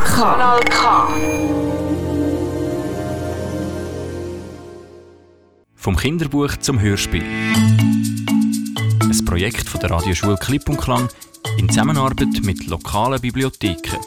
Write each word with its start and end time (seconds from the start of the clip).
K. 0.00 0.22
Kanal 0.22 0.60
K. 0.60 1.08
Vom 5.74 5.96
Kinderbuch 5.96 6.56
zum 6.58 6.80
Hörspiel. 6.80 7.22
Ein 9.00 9.24
Projekt 9.24 9.68
von 9.68 9.80
der 9.80 9.90
Radioschule 9.90 10.36
Klipp 10.36 10.68
und 10.68 10.76
Klang 10.78 11.08
in 11.56 11.68
Zusammenarbeit 11.68 12.42
mit 12.44 12.66
lokalen 12.66 13.20
Bibliotheken. 13.20 13.98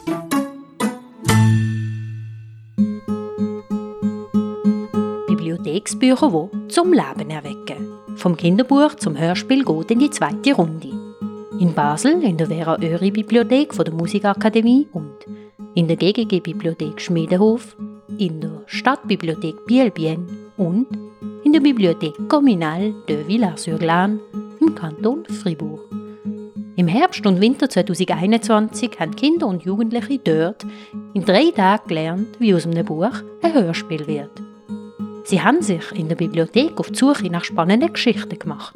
Bibliotheksbücher, 5.26 6.30
die 6.30 6.68
zum 6.68 6.92
Leben 6.92 7.30
erwecken. 7.30 7.88
Vom 8.16 8.36
Kinderbuch 8.36 8.94
zum 8.94 9.18
Hörspiel 9.18 9.64
geht 9.64 9.90
in 9.90 9.98
die 9.98 10.10
zweite 10.10 10.54
Runde. 10.54 10.92
In 11.58 11.74
Basel 11.74 12.22
in 12.22 12.36
der 12.36 12.46
Vera 12.46 12.76
Öri 12.80 13.10
Bibliothek 13.10 13.74
von 13.74 13.84
der 13.84 13.94
Musikakademie 13.94 14.86
und 14.92 15.29
in 15.80 15.88
der 15.88 15.96
GGG 15.96 16.40
Bibliothek 16.40 17.00
Schmiedenhof, 17.00 17.74
in 18.18 18.38
der 18.42 18.60
Stadtbibliothek 18.66 19.64
Bielbien 19.64 20.28
und 20.58 20.86
in 21.42 21.54
der 21.54 21.60
Bibliothek 21.60 22.12
Communale 22.28 22.92
de 23.08 23.26
Villars-sur-Glane 23.26 24.20
im 24.60 24.74
Kanton 24.74 25.24
Fribourg. 25.24 25.80
Im 26.76 26.86
Herbst 26.86 27.26
und 27.26 27.40
Winter 27.40 27.70
2021 27.70 29.00
haben 29.00 29.16
Kinder 29.16 29.46
und 29.46 29.62
Jugendliche 29.62 30.18
dort 30.18 30.66
in 31.14 31.24
drei 31.24 31.50
Tagen 31.50 31.88
gelernt, 31.88 32.38
wie 32.38 32.54
aus 32.54 32.66
einem 32.66 32.84
Buch 32.84 33.14
ein 33.40 33.54
Hörspiel 33.54 34.06
wird. 34.06 34.32
Sie 35.24 35.40
haben 35.40 35.62
sich 35.62 35.92
in 35.92 36.08
der 36.08 36.16
Bibliothek 36.16 36.78
auf 36.78 36.90
die 36.90 36.98
Suche 36.98 37.30
nach 37.30 37.44
spannenden 37.44 37.94
Geschichten 37.94 38.38
gemacht. 38.38 38.74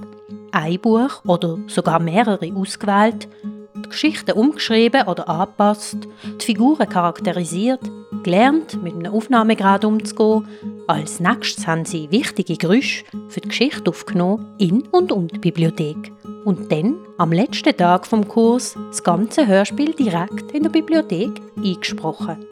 Ein 0.53 0.81
Buch 0.81 1.23
oder 1.27 1.59
sogar 1.67 2.01
mehrere 2.01 2.51
ausgewählt, 2.55 3.29
die 3.75 3.89
Geschichten 3.89 4.33
umgeschrieben 4.33 5.07
oder 5.07 5.29
angepasst, 5.29 5.99
die 6.41 6.45
Figuren 6.45 6.89
charakterisiert, 6.89 7.81
gelernt, 8.23 8.83
mit 8.83 8.95
einem 8.95 9.13
Aufnahmegrad 9.13 9.85
umzugehen. 9.85 10.47
Als 10.87 11.21
nächstes 11.21 11.67
haben 11.67 11.85
sie 11.85 12.11
wichtige 12.11 12.57
Geräusche 12.57 13.05
für 13.29 13.41
die 13.41 13.49
Geschichte 13.49 13.91
aufgenommen 13.91 14.55
in 14.59 14.83
und 14.89 15.13
um 15.13 15.29
die 15.29 15.39
Bibliothek. 15.39 16.13
Und 16.45 16.71
dann, 16.71 16.97
am 17.19 17.33
letzten 17.33 17.77
Tag 17.77 18.07
vom 18.07 18.29
Kurs, 18.29 18.77
das 18.91 19.03
ganze 19.03 19.47
Hörspiel 19.47 19.93
direkt 19.93 20.53
in 20.53 20.63
der 20.63 20.71
Bibliothek 20.71 21.41
eingesprochen. 21.57 22.47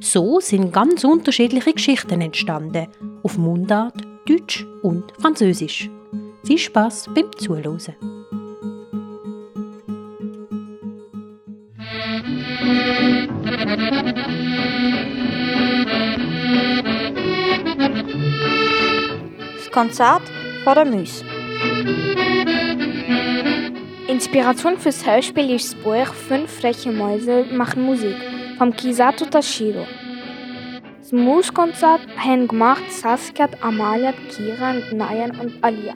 So 0.00 0.40
sind 0.40 0.72
ganz 0.72 1.02
unterschiedliche 1.02 1.72
Geschichten 1.72 2.20
entstanden, 2.20 2.86
auf 3.22 3.36
Mundart, 3.38 3.96
Deutsch 4.26 4.64
und 4.82 5.04
Französisch. 5.20 5.90
Viel 6.44 6.58
Spaß 6.58 7.10
beim 7.12 7.36
Zuhören. 7.36 8.15
Das 19.56 19.70
Konzert 19.70 20.22
vor 20.64 20.74
der 20.74 20.84
Müs. 20.84 21.22
Inspiration 24.08 24.78
fürs 24.78 25.06
Hörspiel 25.06 25.50
ist 25.50 25.74
das 25.74 25.82
Buch 25.82 26.12
Fünf 26.14 26.50
freche 26.50 26.90
Mäuse 26.90 27.44
machen 27.52 27.82
Musik 27.84 28.16
vom 28.58 28.74
Kisato 28.74 29.26
Tashiro. 29.26 29.86
Das 30.98 31.12
Muskonzert 31.12 32.00
haben 32.16 32.48
gemacht 32.48 32.90
Saskia, 32.90 33.48
Amalia, 33.60 34.12
Kira, 34.28 34.74
Nayan 34.92 35.38
und 35.38 35.62
Alia. 35.62 35.94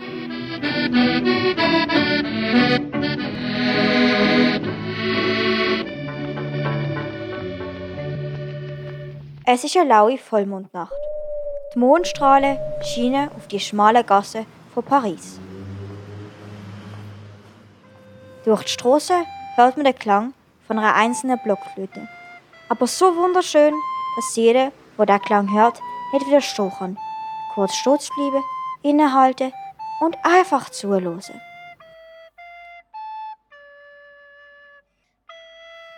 Es 9.52 9.64
ist 9.64 9.76
eine 9.76 9.88
laue 9.88 10.16
Vollmondnacht. 10.16 10.92
Die 11.74 11.78
Mondstrahlen 11.80 12.56
schienen 12.84 13.28
auf 13.36 13.48
die 13.48 13.58
schmale 13.58 14.04
Gasse 14.04 14.46
von 14.72 14.84
Paris. 14.84 15.40
Durch 18.44 18.62
die 18.62 18.70
Straße 18.70 19.12
hört 19.56 19.76
man 19.76 19.86
den 19.86 19.98
Klang 19.98 20.34
von 20.68 20.78
einer 20.78 20.94
einzelnen 20.94 21.36
Blockflöte. 21.42 22.06
Aber 22.68 22.86
so 22.86 23.16
wunderschön, 23.16 23.74
dass 24.14 24.36
jeder, 24.36 24.70
der 24.96 25.06
den 25.06 25.20
Klang 25.20 25.52
hört, 25.52 25.80
nicht 26.12 26.28
widerstehen 26.28 26.70
kann. 26.78 26.96
Kurz 27.54 27.74
stehen 27.74 27.98
bleiben, 28.14 28.44
innehalten 28.82 29.52
und 29.98 30.16
einfach 30.22 30.70
zuhören. 30.70 31.20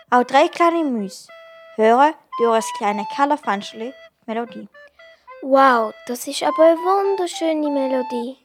Auch 0.08 0.24
drei 0.24 0.48
kleine 0.48 0.84
Müs 0.84 1.28
hören 1.76 2.14
ein 2.50 2.62
kleines 2.76 3.06
Kellerfenster 3.14 3.92
Melodie. 4.26 4.69
Wow, 5.42 5.92
das 6.06 6.26
ist 6.26 6.42
aber 6.42 6.64
eine 6.64 6.76
wunderschöne 6.76 7.69
Melodie. 7.70 8.36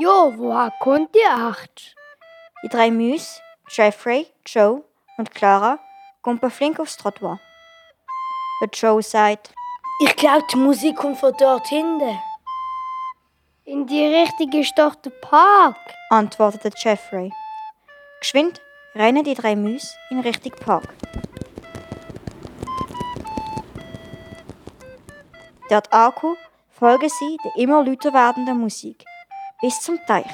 Jo, 0.00 0.32
woher 0.36 0.72
kommt 0.80 1.14
die 1.14 1.26
acht? 1.26 1.94
Die 2.62 2.68
drei 2.68 2.90
Müs, 2.90 3.40
Jeffrey, 3.68 4.26
Joe 4.46 4.84
und 5.16 5.34
Clara, 5.34 5.78
kommen 6.22 6.50
flink 6.50 6.78
aufs 6.78 6.96
Trottoir. 6.96 7.40
Der 8.60 8.68
Joe 8.72 9.02
sagt, 9.02 9.52
Ich 10.00 10.14
glaube, 10.14 10.44
die 10.52 10.56
Musik 10.56 10.96
kommt 10.96 11.18
von 11.18 11.34
dort 11.38 11.66
hinten. 11.68 12.18
In 13.64 13.86
die 13.86 14.06
richtige 14.06 14.60
ist 14.60 14.78
doch 14.78 14.94
der 14.94 15.10
Park. 15.10 15.76
antwortet 16.10 16.74
Jeffrey. 16.82 17.32
Geschwind 18.20 18.60
rennen 18.94 19.24
die 19.24 19.34
drei 19.34 19.56
Müs 19.56 19.96
in 20.10 20.20
Richtung 20.20 20.52
Park. 20.52 20.88
Dort 25.68 25.92
angekommen, 25.92 26.36
folgen 26.70 27.08
sie 27.08 27.36
der 27.44 27.56
immer 27.56 27.84
lauter 27.84 28.12
werdenden 28.12 28.58
Musik 28.58 29.04
bis 29.60 29.80
zum 29.80 29.98
Teich. 30.06 30.26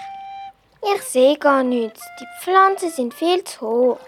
Ich 0.95 1.03
sehe 1.03 1.37
gar 1.39 1.62
nichts. 1.62 2.03
Die 2.21 2.27
Pflanzen 2.41 2.91
sind 2.91 3.15
viel 3.15 3.43
zu 3.43 3.67
hoch. 3.67 3.99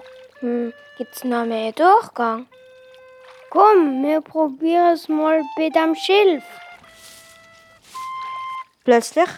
Hm, 0.40 0.72
gibt's 0.98 1.24
noch 1.24 1.46
mehr 1.46 1.72
Durchgang? 1.72 2.46
Komm, 3.50 4.02
wir 4.02 4.20
probieren 4.20 4.92
es 4.92 5.08
mal 5.08 5.42
bei 5.56 5.70
dem 5.70 5.94
Schilf. 5.94 6.44
Plötzlich 8.84 9.28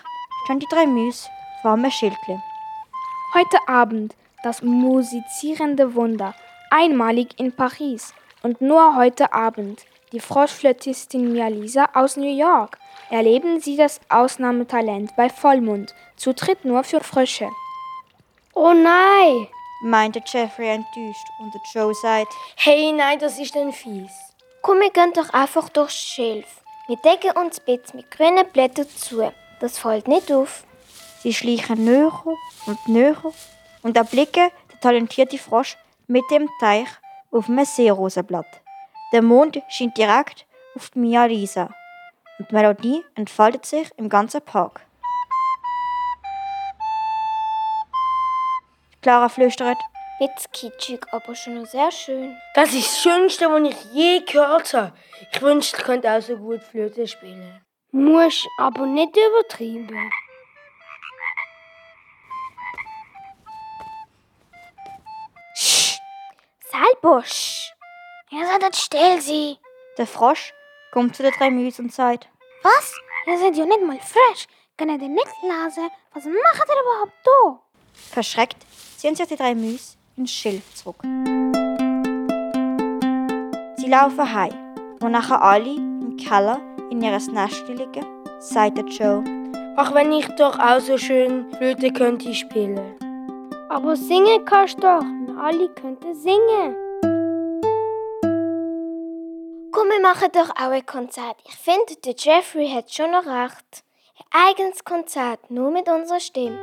stehen 0.45 0.59
die 0.59 0.67
drei 0.71 0.87
Müs 0.87 1.29
vor 1.63 1.73
einem 1.73 1.91
Schildchen. 1.91 2.43
Heute 3.35 3.59
Abend 3.67 4.15
das 4.43 4.63
musizierende 4.63 5.95
Wunder, 5.95 6.35
einmalig 6.71 7.39
in 7.39 7.53
Paris 7.53 8.13
und 8.43 8.61
nur 8.61 8.97
heute 8.97 9.33
Abend. 9.33 9.85
Die 10.13 10.21
Froschflötistin 10.21 11.33
Mia 11.33 11.49
Lisa 11.49 11.91
aus 11.93 12.17
New 12.17 12.35
York. 12.35 12.79
Erleben 13.11 13.61
Sie 13.61 13.77
das 13.77 14.01
Ausnahmetalent 14.09 15.15
bei 15.17 15.29
Vollmond. 15.29 15.95
Zutritt 16.17 16.65
nur 16.65 16.83
für 16.83 17.01
Frösche. 17.01 17.49
Oh 18.55 18.73
nein! 18.73 19.49
meinte 19.83 20.21
Jeffrey 20.27 20.69
enttäuscht 20.69 21.29
und 21.39 21.55
der 21.55 21.61
Joe 21.73 21.95
sagt, 21.95 22.33
Hey, 22.57 22.91
nein, 22.93 23.19
das 23.19 23.39
ist 23.39 23.55
denn 23.55 23.73
fies. 23.73 24.11
Komm, 24.63 24.81
wir 24.81 24.91
gehen 24.91 25.13
doch 25.13 25.31
einfach 25.31 25.69
durchs 25.69 25.95
Schilf. 25.95 26.63
Wir 26.89 26.97
decken 26.97 27.37
uns 27.37 27.61
Bett 27.61 27.95
mit 27.95 28.11
grünen 28.11 28.47
Blättern 28.53 28.89
zu. 28.89 29.31
Das 29.61 29.79
fällt 29.79 30.09
nicht 30.09 30.33
auf. 30.33 30.65
sie 31.23 31.35
schleichen 31.35 31.85
näher 31.85 32.25
und 32.67 32.89
näher 32.89 33.23
und 33.83 33.97
erblicken 33.97 34.51
den 34.73 34.81
talentierten 34.81 35.39
Frosch 35.39 35.77
mit 36.07 36.25
dem 36.31 36.49
Teich 36.61 36.89
auf 37.31 37.49
einem 37.49 37.65
Seerosenblatt. 37.65 38.63
Der 39.13 39.23
Mond 39.23 39.63
scheint 39.69 39.97
direkt 39.97 40.47
auf 40.75 40.91
die 40.91 40.99
Mia 40.99 41.25
Lisa 41.25 41.75
und 42.39 42.51
die 42.51 42.55
Melodie 42.55 43.05
entfaltet 43.15 43.65
sich 43.65 43.91
im 43.97 44.09
ganzen 44.09 44.43
Park. 44.43 44.83
Clara 49.01 49.29
flüstert, 49.29 49.79
Bisschen 50.19 50.51
kitschig, 50.53 51.07
aber 51.13 51.33
schon 51.37 51.61
noch 51.61 51.67
sehr 51.67 51.93
schön. 51.93 52.37
Das 52.55 52.75
ist 52.75 52.89
das 52.89 53.03
Schönste, 53.03 53.49
was 53.49 53.71
ich 53.71 53.93
je 53.93 54.21
gehört 54.21 54.75
habe. 54.75 54.93
Ich 55.31 55.41
wünschte, 55.41 55.77
ich 55.77 55.83
könnte 55.85 56.11
auch 56.11 56.21
so 56.21 56.37
gut 56.37 56.61
Flöte 56.61 57.07
spielen. 57.07 57.65
Muss 57.93 58.45
aber 58.59 58.85
nicht 58.85 59.17
übertrieben. 59.17 60.11
Salbusch! 66.71 67.73
Ihr 68.31 68.47
solltet 68.47 68.77
still 68.77 69.21
sein. 69.21 69.57
der 69.97 70.07
Frosch 70.07 70.53
kommt 70.93 71.17
zu 71.17 71.23
den 71.23 71.33
drei 71.33 71.51
Müs 71.51 71.79
und 71.79 71.93
sagt, 71.93 72.29
Was? 72.63 72.95
Ihr 73.27 73.39
seid 73.39 73.57
ja 73.57 73.67
nicht 73.67 73.83
mal 73.85 73.99
frisch. 73.99 74.47
Könnt 74.77 74.91
ihr 75.03 75.09
nicht 75.09 75.27
lesen? 75.43 75.91
Was 76.15 76.25
macht 76.25 76.69
ihr 76.69 76.83
überhaupt 76.83 77.13
da? 77.25 77.61
Verschreckt 77.93 78.57
ziehen 78.97 79.15
sich 79.15 79.27
die 79.27 79.37
drei 79.37 79.55
Müs 79.55 79.97
ins 80.17 80.31
Schilf 80.31 80.75
zurück. 80.75 81.03
Sie 83.77 83.87
laufen 83.89 84.33
heim, 84.35 84.55
wo 85.01 85.09
nachher 85.09 85.41
alle 85.43 85.75
im 85.75 86.17
Keller 86.17 86.61
in 86.91 87.03
ihres 87.03 87.29
Nest 87.29 87.67
liegen, 87.69 88.07
sagt 88.41 88.79
der 88.79 88.85
Joe. 88.87 89.25
Ach, 89.77 89.93
wenn 89.95 90.13
ich 90.13 90.27
doch 90.37 90.59
auch 90.59 90.81
so 90.81 90.99
schön 90.99 91.53
Flöte 91.57 91.93
könnte 91.93 92.35
spielen. 92.35 92.81
Aber 93.69 93.95
singen 93.97 94.45
kannst 94.45 94.79
du 94.79 94.83
doch. 94.83 95.03
Wir 95.03 95.39
alle 95.39 95.69
könnten 95.71 96.15
singen. 96.15 96.75
Komm, 99.71 99.89
wir 99.91 100.01
machen 100.01 100.31
doch 100.33 100.49
auch 100.51 100.71
ein 100.71 100.87
Konzert. 100.87 101.37
Ich 101.45 101.55
finde, 101.57 101.95
der 102.05 102.15
Jeffrey 102.17 102.71
hat 102.71 102.91
schon 102.91 103.11
noch 103.11 103.27
recht. 103.27 103.85
Ein 104.33 104.49
eigenes 104.49 104.83
Konzert, 104.83 105.51
nur 105.51 105.71
mit 105.71 105.89
unserer 105.89 106.21
Stimme. 106.21 106.59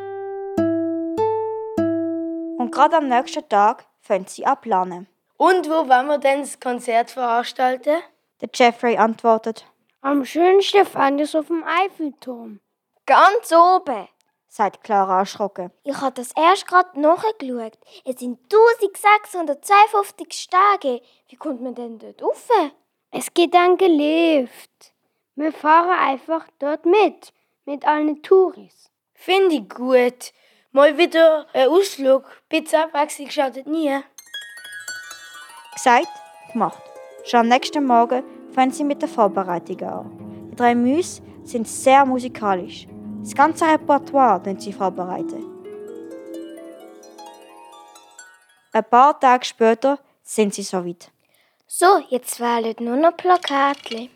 Und 2.58 2.72
gerade 2.72 2.98
am 2.98 3.08
nächsten 3.08 3.48
Tag 3.48 3.86
fängt 4.02 4.30
sie 4.32 4.46
an 4.46 4.60
planen. 4.60 5.08
Und 5.38 5.68
wo 5.70 5.88
wollen 5.88 6.08
wir 6.08 6.18
denn 6.18 6.42
das 6.42 6.60
Konzert 6.60 7.12
veranstalten? 7.12 7.98
Der 8.42 8.50
Jeffrey 8.52 8.98
antwortet. 8.98 9.66
Am 10.02 10.26
schönsten 10.26 10.86
fand 10.86 11.22
ich 11.22 11.28
es 11.28 11.36
auf 11.36 11.48
dem 11.48 11.64
Eiffelturm. 11.64 12.60
Ganz 13.06 13.52
oben, 13.52 14.08
sagt 14.48 14.84
Clara 14.84 15.20
erschrocken. 15.20 15.72
Ich 15.84 16.02
habe 16.02 16.16
das 16.16 16.32
erst 16.36 16.66
gerade 16.68 17.00
nachgeschaut. 17.00 17.78
Es 18.04 18.20
sind 18.20 18.40
1652 18.52 20.34
Stege. 20.34 21.02
Wie 21.30 21.36
kommt 21.36 21.62
man 21.62 21.76
denn 21.76 22.00
dort 22.00 22.24
rauf? 22.24 22.48
Es 23.18 23.34
geht 23.34 23.56
ein 23.56 23.78
Gelift. 23.78 24.94
Wir 25.38 25.54
fahren 25.54 25.98
einfach 25.98 26.46
dort 26.60 26.86
mit, 26.86 27.32
mit 27.64 27.88
allen 27.88 28.22
Touris. 28.22 28.92
Finde 29.14 29.56
ich 29.56 29.70
gut. 29.70 30.34
Mal 30.74 30.98
wieder 30.98 31.48
ein 31.54 31.70
Ausflug. 31.70 32.26
Bitte 32.50 32.78
Abwechslung 32.78 33.30
schadet 33.30 33.68
nie. 33.68 33.98
Gesagt, 35.74 36.10
gemacht. 36.52 36.84
Schon 37.24 37.40
am 37.40 37.48
nächsten 37.48 37.86
Morgen 37.86 38.22
fangen 38.52 38.72
sie 38.72 38.84
mit 38.84 39.02
der 39.02 39.08
Vorbereitung 39.08 39.82
an. 39.84 40.50
Die 40.52 40.56
drei 40.58 40.76
Müs 40.76 41.22
sind 41.46 41.70
sehr 41.70 42.06
musikalisch. 42.06 42.86
Das 43.22 43.34
ganze 43.34 43.66
Repertoire 43.66 44.42
den 44.42 44.60
sie 44.60 44.74
vorbereiten. 44.74 45.42
Ein 48.74 48.84
paar 48.84 49.18
Tage 49.18 49.46
später 49.46 50.00
sind 50.22 50.54
sie 50.54 50.64
soweit. 50.64 51.15
So, 51.68 51.98
jetzt 52.10 52.38
fehlen 52.38 52.76
nur 52.80 52.96
noch 52.96 53.18
Plakatli. 53.18 54.12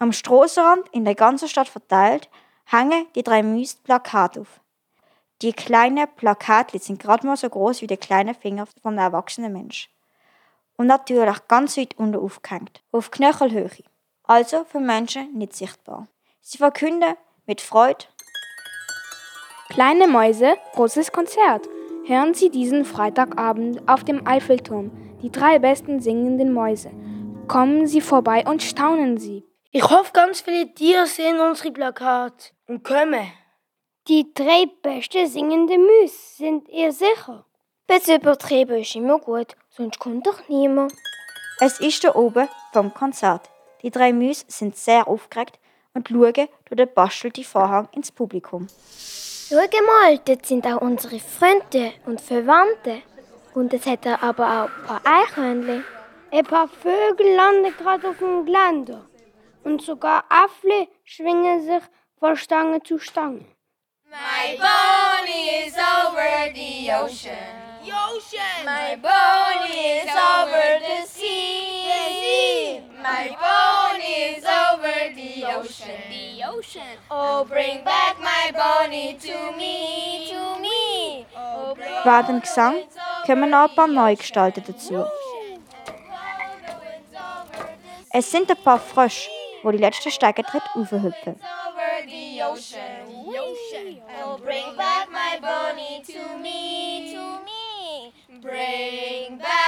Am 0.00 0.12
Strassenrand 0.12 0.88
in 0.90 1.04
der 1.04 1.14
ganzen 1.14 1.48
Stadt 1.48 1.68
verteilt 1.68 2.28
hängen 2.64 3.06
die 3.14 3.22
drei 3.22 3.44
Müs 3.44 3.76
Plakate 3.76 4.40
auf. 4.40 4.60
Die 5.40 5.52
kleinen 5.52 6.08
Plakate 6.16 6.80
sind 6.80 7.00
gerade 7.00 7.24
mal 7.24 7.36
so 7.36 7.48
groß 7.48 7.82
wie 7.82 7.86
der 7.86 7.96
kleine 7.98 8.34
Finger 8.34 8.66
von 8.66 8.98
einem 8.98 8.98
erwachsenen 8.98 9.52
Mensch. 9.52 9.88
Und 10.76 10.88
natürlich 10.88 11.46
ganz 11.46 11.76
weit 11.76 11.96
unten 11.98 12.20
aufgehängt, 12.20 12.82
auf 12.90 13.12
Knöchelhöhe, 13.12 13.84
also 14.24 14.64
für 14.64 14.80
Menschen 14.80 15.34
nicht 15.34 15.54
sichtbar. 15.54 16.08
Sie 16.40 16.58
verkünden 16.58 17.14
mit 17.48 17.60
Freude: 17.60 18.04
Kleine 19.70 20.06
Mäuse, 20.06 20.54
großes 20.74 21.10
Konzert. 21.10 21.68
Hören 22.06 22.32
Sie 22.34 22.50
diesen 22.50 22.84
Freitagabend 22.84 23.88
auf 23.88 24.04
dem 24.04 24.26
Eiffelturm 24.26 24.92
die 25.20 25.32
drei 25.32 25.58
besten 25.58 26.00
singenden 26.00 26.52
Mäuse. 26.52 26.90
Kommen 27.48 27.86
Sie 27.86 28.00
vorbei 28.00 28.44
und 28.46 28.62
staunen 28.62 29.18
Sie. 29.18 29.44
Ich 29.70 29.82
hoffe, 29.82 30.12
ganz 30.12 30.40
viele 30.40 30.72
Tiere 30.72 31.06
sehen 31.06 31.40
unsere 31.40 31.72
Plakate 31.72 32.52
und 32.66 32.84
kommen. 32.84 33.32
Die 34.06 34.32
drei 34.32 34.66
besten 34.82 35.26
singenden 35.26 35.84
Müs 35.84 36.36
sind 36.36 36.68
ihr 36.68 36.92
sicher. 36.92 37.44
Bis 37.86 38.08
übertrieben 38.08 38.78
ist 38.78 38.94
immer 38.94 39.18
gut, 39.18 39.56
sonst 39.70 39.98
kommt 39.98 40.26
doch 40.26 40.48
niemand. 40.48 40.92
Es 41.60 41.80
ist 41.80 42.04
da 42.04 42.14
oben 42.14 42.48
vom 42.72 42.94
Konzert. 42.94 43.50
Die 43.82 43.90
drei 43.90 44.12
Müs 44.12 44.44
sind 44.48 44.76
sehr 44.76 45.08
aufgeregt 45.08 45.58
und 45.98 46.08
schauen 46.08 46.32
durch 46.32 46.76
den 46.76 46.94
bastelten 46.94 47.44
Vorhang 47.44 47.88
ins 47.92 48.12
Publikum. 48.12 48.66
Schau 49.48 49.56
mal, 49.56 50.18
dort 50.24 50.46
sind 50.46 50.66
auch 50.66 50.80
unsere 50.80 51.18
Freunde 51.18 51.92
und 52.06 52.20
Verwandte. 52.20 53.02
Und 53.54 53.72
es 53.74 53.86
hat 53.86 54.06
aber 54.06 54.46
auch 54.46 54.68
ein 54.68 54.86
paar 54.86 55.00
Eichhörnchen. 55.04 55.84
Ein 56.30 56.44
paar 56.44 56.68
Vögel 56.68 57.34
landen 57.34 57.74
gerade 57.76 58.08
auf 58.08 58.18
dem 58.18 58.44
Geländer. 58.44 59.06
Und 59.64 59.82
sogar 59.82 60.24
Affle 60.28 60.88
schwingen 61.04 61.62
sich 61.62 61.82
von 62.18 62.36
Stange 62.36 62.82
zu 62.82 62.98
Stange. 62.98 63.44
My 64.10 64.56
pony 64.56 65.66
is 65.66 65.74
over 65.74 66.52
the 66.54 66.90
ocean. 66.92 67.34
The 67.84 67.92
ocean. 67.92 68.64
My 68.64 68.96
pony 68.96 70.02
is 70.02 70.10
over 70.10 70.78
the 70.80 71.06
sea. 71.06 71.77
My 73.08 73.28
pony 73.40 74.14
is 74.36 74.44
over 74.44 74.98
the 75.14 75.32
ocean. 75.56 76.00
The 76.10 76.44
ocean. 76.44 76.94
Oh, 77.10 77.44
bring 77.44 77.82
back 77.82 78.20
my 78.20 78.52
pony 78.52 79.14
to 79.26 79.56
me, 79.56 80.28
to 80.30 80.60
me. 80.60 81.24
Oh, 81.34 81.74
bring 81.74 82.04
Während 82.04 82.28
dem 82.28 82.40
Gesang 82.40 82.76
kommen 83.24 83.48
noch 83.50 83.70
ein 83.70 83.74
paar 83.74 83.88
Neugestalten 83.88 84.62
dazu. 84.66 85.06
Es 88.12 88.30
sind 88.30 88.50
ein 88.50 88.62
paar 88.62 88.78
Frösche, 88.78 89.30
die 89.64 89.70
die 89.72 89.78
letzten 89.78 90.10
Steigetritte 90.10 90.68
aufhüpfen. 90.74 91.40
over 91.78 92.06
the 92.06 92.42
ocean. 92.42 93.06
The 93.06 93.38
ocean. 93.38 93.96
Oh, 94.22 94.38
bring 94.38 94.76
back 94.76 95.10
my 95.10 95.38
pony 95.40 96.02
to 96.04 96.38
me, 96.38 97.14
to 97.14 97.24
me. 97.44 98.12
Bring 98.40 99.38
back, 99.38 99.67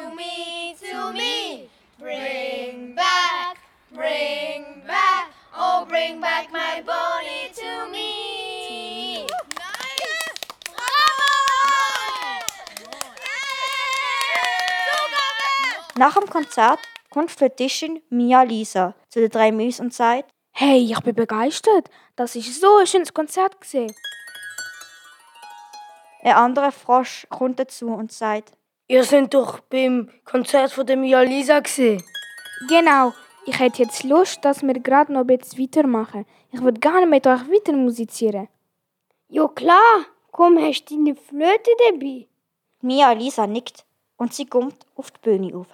to 0.00 0.14
me, 0.14 0.76
to 0.80 1.12
me. 1.12 1.68
Bring 1.98 2.94
back, 2.94 3.58
bring 3.92 4.82
back. 4.86 5.30
Oh, 5.54 5.84
bring 5.88 6.20
back 6.20 6.50
my 6.52 6.82
pony 6.86 7.52
to 7.54 7.90
me. 7.92 9.26
Nice! 9.58 10.34
Bravo! 10.64 11.28
Nach 15.96 16.14
dem 16.14 16.30
Konzert 16.30 16.80
kommt 17.10 17.30
Flötistin 17.30 18.02
Mia 18.08 18.42
Lisa 18.42 18.94
zu 19.10 19.20
den 19.20 19.30
drei 19.30 19.52
Müs 19.52 19.80
und 19.80 19.92
sagt, 19.92 20.30
Hey, 20.52 20.78
ich 20.90 21.00
bin 21.00 21.14
begeistert. 21.14 21.90
Das 22.16 22.36
ist 22.36 22.60
so 22.60 22.78
ein 22.78 22.86
schönes 22.86 23.12
Konzert 23.12 23.60
gesehen. 23.60 23.94
ein 26.22 26.34
anderer 26.34 26.72
Frosch 26.72 27.26
kommt 27.30 27.58
dazu 27.58 27.88
und 27.88 28.12
sagt, 28.12 28.52
Ihr 28.90 29.04
seid 29.04 29.32
doch 29.34 29.60
beim 29.60 30.10
Konzert 30.24 30.72
von 30.72 30.84
der 30.84 30.96
Mia 30.96 31.20
Lisa 31.20 31.60
gesehen. 31.60 32.02
Genau. 32.68 33.12
Ich 33.46 33.56
hätte 33.60 33.84
jetzt 33.84 34.02
Lust, 34.02 34.44
dass 34.44 34.64
wir 34.64 34.74
gerade 34.74 35.12
noch 35.12 35.20
ein 35.20 35.28
bisschen 35.28 35.62
weitermachen. 35.62 36.26
Ich 36.50 36.60
würde 36.60 36.80
gerne 36.80 37.06
mit 37.06 37.24
euch 37.24 37.48
weiter 37.48 37.72
musizieren. 37.72 38.48
Ja 39.28 39.46
klar, 39.46 40.06
komm, 40.32 40.58
hast 40.58 40.86
du 40.86 40.96
deine 40.96 41.14
Flöte 41.14 41.70
dabei? 41.88 42.26
Mia 42.80 43.12
Lisa 43.12 43.46
nickt 43.46 43.84
und 44.16 44.34
sie 44.34 44.46
kommt 44.46 44.84
auf 44.96 45.12
die 45.12 45.20
Bühne 45.22 45.54
rauf. 45.54 45.68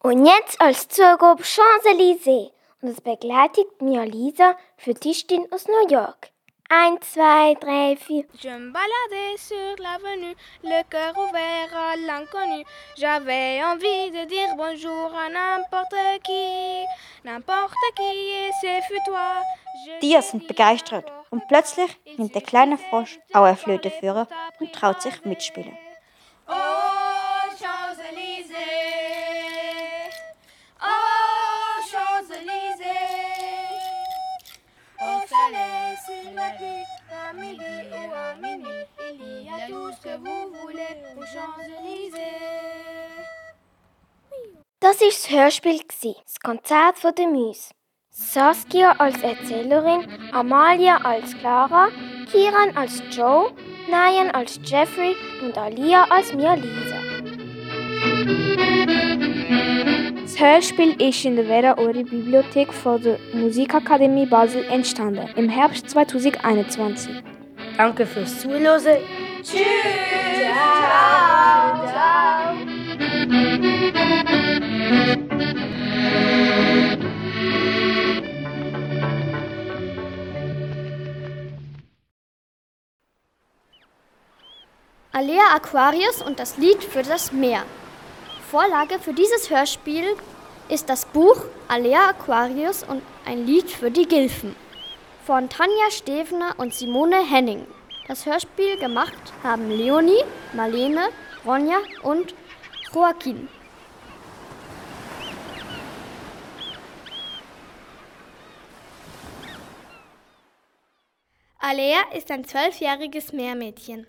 Und 0.00 0.26
jetzt 0.26 0.60
als 0.60 0.88
Zugabe 0.88 1.42
Champs-Élysées. 1.42 2.50
Und 2.82 2.90
es 2.90 3.00
begleitet 3.00 3.80
Mia 3.80 4.02
Lisa, 4.02 4.58
Flötistin 4.76 5.46
aus 5.50 5.66
New 5.66 5.88
York. 5.88 6.29
Eins, 6.72 7.00
zwei, 7.00 7.56
drei, 7.60 7.96
vier. 7.96 8.28
Je 8.40 8.48
me 8.48 8.70
baladais 8.70 9.36
sur 9.36 9.74
l'avenue, 9.82 10.36
le 10.62 10.88
cœur 10.88 11.18
ouvert 11.18 11.76
à 11.76 11.96
l'inconnu. 11.96 12.64
J'avais 12.96 13.60
envie 13.64 14.12
de 14.12 14.24
dire 14.28 14.54
bonjour 14.56 15.10
à 15.18 15.28
n'importe 15.28 16.22
qui, 16.22 16.84
n'importe 17.24 17.74
qui, 17.96 18.02
et 18.02 18.50
c'est 18.60 18.82
fut 18.82 19.02
toi. 19.04 19.42
Die 20.00 20.16
sind 20.22 20.46
begeistert 20.46 21.10
und 21.30 21.42
plötzlich 21.48 21.90
nimmt 22.16 22.36
der 22.36 22.42
kleine 22.42 22.78
Frosch 22.78 23.18
auch 23.32 23.42
eine 23.42 23.56
Flöte 23.56 23.90
für 23.90 24.28
und 24.60 24.72
traut 24.72 25.02
sich 25.02 25.24
mitspielen. 25.24 25.76
Que 39.98 40.16
vous 40.16 40.52
voulez 40.62 40.94
aux 41.16 41.26
Champs-Élysées. 41.26 42.18
Das 44.80 45.00
war 45.00 45.08
das 45.08 45.30
Hörspiel, 45.30 45.80
gsi, 45.86 46.14
das 46.24 46.40
Konzert 46.40 46.98
von 46.98 47.14
der 47.14 47.26
Müs. 47.26 47.70
Saskia 48.10 48.92
als 48.92 49.22
Erzählerin, 49.22 50.06
Amalia 50.32 50.96
als 50.98 51.36
Clara, 51.38 51.88
Kiran 52.30 52.76
als 52.76 53.02
Joe, 53.10 53.52
Nayan 53.90 54.30
als 54.30 54.58
Jeffrey 54.64 55.14
und 55.42 55.56
Alia 55.58 56.04
als 56.10 56.32
Mia 56.34 56.54
Lisa. 56.54 56.96
Das 60.22 60.40
Hörspiel 60.40 61.00
ist 61.02 61.24
in 61.24 61.36
der 61.36 61.46
Vera 61.46 61.78
Ori 61.78 62.04
Bibliothek 62.04 62.72
von 62.72 63.02
der 63.02 63.18
Musikakademie 63.34 64.26
Basel 64.26 64.64
entstanden, 64.64 65.28
im 65.36 65.48
Herbst 65.48 65.90
2021. 65.90 67.22
Danke 67.76 68.06
fürs 68.06 68.40
Zuhören. 68.40 68.98
Tschüss. 69.42 69.60
Ciao. 70.38 71.86
Ciao. 71.88 72.10
Alea 85.12 85.54
Aquarius 85.54 86.22
und 86.22 86.38
das 86.38 86.56
Lied 86.56 86.84
für 86.84 87.02
das 87.02 87.32
Meer. 87.32 87.64
Vorlage 88.50 88.98
für 88.98 89.12
dieses 89.12 89.50
Hörspiel 89.50 90.04
ist 90.68 90.88
das 90.88 91.04
Buch 91.06 91.44
Alea 91.68 92.10
Aquarius 92.10 92.84
und 92.84 93.02
ein 93.24 93.46
Lied 93.46 93.70
für 93.70 93.90
die 93.90 94.06
Gilfen 94.06 94.54
von 95.24 95.48
Tanja 95.48 95.90
Stevener 95.90 96.54
und 96.56 96.74
Simone 96.74 97.24
Henning. 97.24 97.66
Das 98.10 98.26
Hörspiel 98.26 98.76
gemacht 98.76 99.32
haben 99.44 99.70
Leonie, 99.70 100.24
Marlene, 100.52 101.10
Ronja 101.46 101.78
und 102.02 102.34
Joaquin. 102.92 103.48
Alea 111.60 112.00
ist 112.12 112.32
ein 112.32 112.44
zwölfjähriges 112.44 113.32
Meermädchen. 113.32 114.08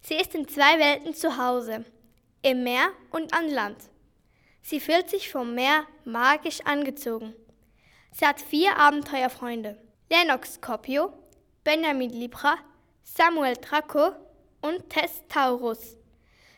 Sie 0.00 0.14
ist 0.14 0.36
in 0.36 0.46
zwei 0.46 0.78
Welten 0.78 1.12
zu 1.12 1.36
Hause, 1.36 1.84
im 2.42 2.62
Meer 2.62 2.90
und 3.10 3.34
an 3.34 3.48
Land. 3.48 3.78
Sie 4.62 4.78
fühlt 4.78 5.10
sich 5.10 5.28
vom 5.28 5.56
Meer 5.56 5.86
magisch 6.04 6.60
angezogen. 6.60 7.34
Sie 8.12 8.24
hat 8.24 8.40
vier 8.40 8.76
Abenteuerfreunde. 8.76 9.76
Lennox 10.08 10.54
Scorpio, 10.54 11.12
Benjamin 11.64 12.10
Libra, 12.10 12.58
Samuel 13.04 13.54
Draco 13.56 14.12
und 14.62 14.88
Tess 14.90 15.22
Taurus. 15.28 15.96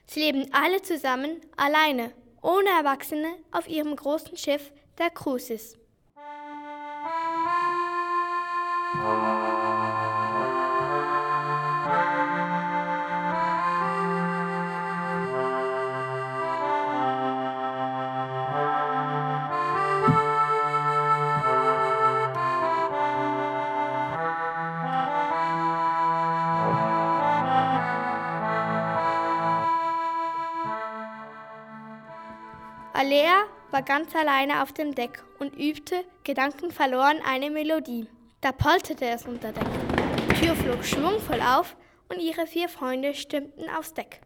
Sie 0.07 0.21
leben 0.21 0.49
alle 0.53 0.81
zusammen, 0.81 1.41
alleine, 1.57 2.13
ohne 2.41 2.71
Erwachsene, 2.71 3.35
auf 3.51 3.69
ihrem 3.69 3.95
großen 3.97 4.37
Schiff, 4.37 4.73
der 4.97 5.11
Crucis. 5.11 5.77
Ganz 33.87 34.15
alleine 34.15 34.63
auf 34.63 34.73
dem 34.73 34.95
Deck 34.95 35.23
und 35.39 35.57
übte, 35.57 36.05
gedankenverloren, 36.25 37.19
eine 37.25 37.51
Melodie. 37.51 38.09
Da 38.41 38.53
polterte 38.53 39.07
es 39.07 39.25
unter 39.25 39.53
Deck. 39.53 39.65
Die 40.29 40.35
Tür 40.35 40.57
flog 40.57 40.85
schwungvoll 40.85 41.41
auf 41.41 41.77
und 42.11 42.21
ihre 42.21 42.47
vier 42.47 42.69
Freunde 42.69 43.15
stimmten 43.15 43.71
aufs 43.71 43.95
Deck. 43.95 44.21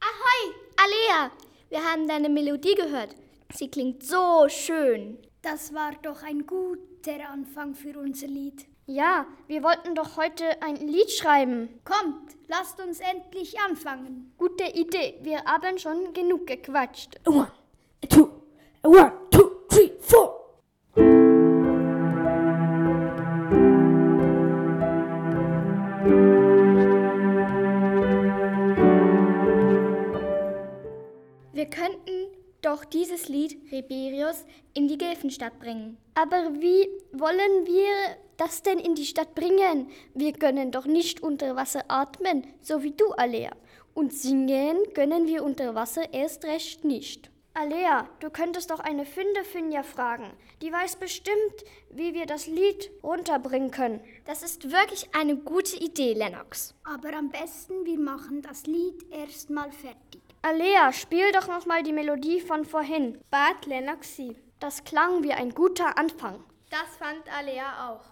Ahoi, 0.00 0.54
Alea! 0.76 1.30
Wir 1.68 1.84
haben 1.84 2.08
deine 2.08 2.28
Melodie 2.28 2.74
gehört. 2.74 3.14
Sie 3.54 3.70
klingt 3.70 4.02
so 4.02 4.46
schön. 4.48 5.18
Das 5.42 5.72
war 5.74 5.92
doch 6.02 6.22
ein 6.22 6.46
guter 6.46 7.28
Anfang 7.30 7.74
für 7.74 7.98
unser 7.98 8.26
Lied. 8.26 8.66
Ja, 8.86 9.26
wir 9.46 9.62
wollten 9.62 9.94
doch 9.94 10.16
heute 10.16 10.44
ein 10.60 10.76
Lied 10.76 11.10
schreiben. 11.10 11.68
Kommt, 11.84 12.36
lasst 12.48 12.80
uns 12.80 13.00
endlich 13.00 13.58
anfangen. 13.60 14.32
Gute 14.36 14.64
Idee, 14.64 15.18
wir 15.22 15.44
haben 15.44 15.78
schon 15.78 16.12
genug 16.12 16.46
gequatscht. 16.46 17.20
One, 17.26 17.50
two, 18.08 18.28
one, 18.82 19.12
two, 19.30 19.64
three, 19.70 19.92
four. 20.00 20.38
Wir 31.52 31.66
könnten 31.66 32.26
doch 32.60 32.84
dieses 32.84 33.28
Lied 33.28 33.56
Reberius 33.70 34.44
in 34.74 34.88
die 34.88 34.98
Gilfenstadt 34.98 35.58
bringen. 35.60 35.96
Aber 36.14 36.52
wie 36.54 36.88
wollen 37.12 37.66
wir 37.66 38.16
das 38.36 38.62
denn 38.62 38.78
in 38.78 38.94
die 38.94 39.04
Stadt 39.04 39.34
bringen? 39.34 39.88
Wir 40.14 40.32
können 40.32 40.72
doch 40.72 40.86
nicht 40.86 41.22
unter 41.22 41.54
Wasser 41.54 41.84
atmen, 41.88 42.46
so 42.60 42.82
wie 42.82 42.92
du, 42.92 43.12
Alea. 43.12 43.52
Und 43.94 44.12
singen 44.12 44.78
können 44.94 45.26
wir 45.26 45.44
unter 45.44 45.74
Wasser 45.74 46.12
erst 46.12 46.44
recht 46.44 46.84
nicht. 46.84 47.31
Alea, 47.54 48.08
du 48.20 48.30
könntest 48.30 48.70
doch 48.70 48.80
eine 48.80 49.04
Findefinja 49.04 49.82
fragen. 49.82 50.32
Die 50.62 50.72
weiß 50.72 50.96
bestimmt, 50.96 51.36
wie 51.90 52.14
wir 52.14 52.24
das 52.24 52.46
Lied 52.46 52.90
runterbringen 53.02 53.70
können. 53.70 54.00
Das 54.24 54.42
ist 54.42 54.72
wirklich 54.72 55.14
eine 55.14 55.36
gute 55.36 55.76
Idee, 55.76 56.14
Lennox. 56.14 56.74
Aber 56.84 57.12
am 57.14 57.28
besten, 57.28 57.84
wir 57.84 57.98
machen 57.98 58.40
das 58.40 58.66
Lied 58.66 59.04
erstmal 59.12 59.70
fertig. 59.70 60.22
Alea, 60.40 60.92
spiel 60.92 61.30
doch 61.32 61.46
noch 61.46 61.66
mal 61.66 61.82
die 61.82 61.92
Melodie 61.92 62.40
von 62.40 62.64
vorhin. 62.64 63.20
Bat 63.30 63.66
Lennox 63.66 64.16
sie. 64.16 64.34
Das 64.58 64.82
klang 64.84 65.22
wie 65.22 65.32
ein 65.32 65.50
guter 65.50 65.98
Anfang. 65.98 66.42
Das 66.70 66.96
fand 66.98 67.22
Alea 67.36 67.90
auch. 67.90 68.11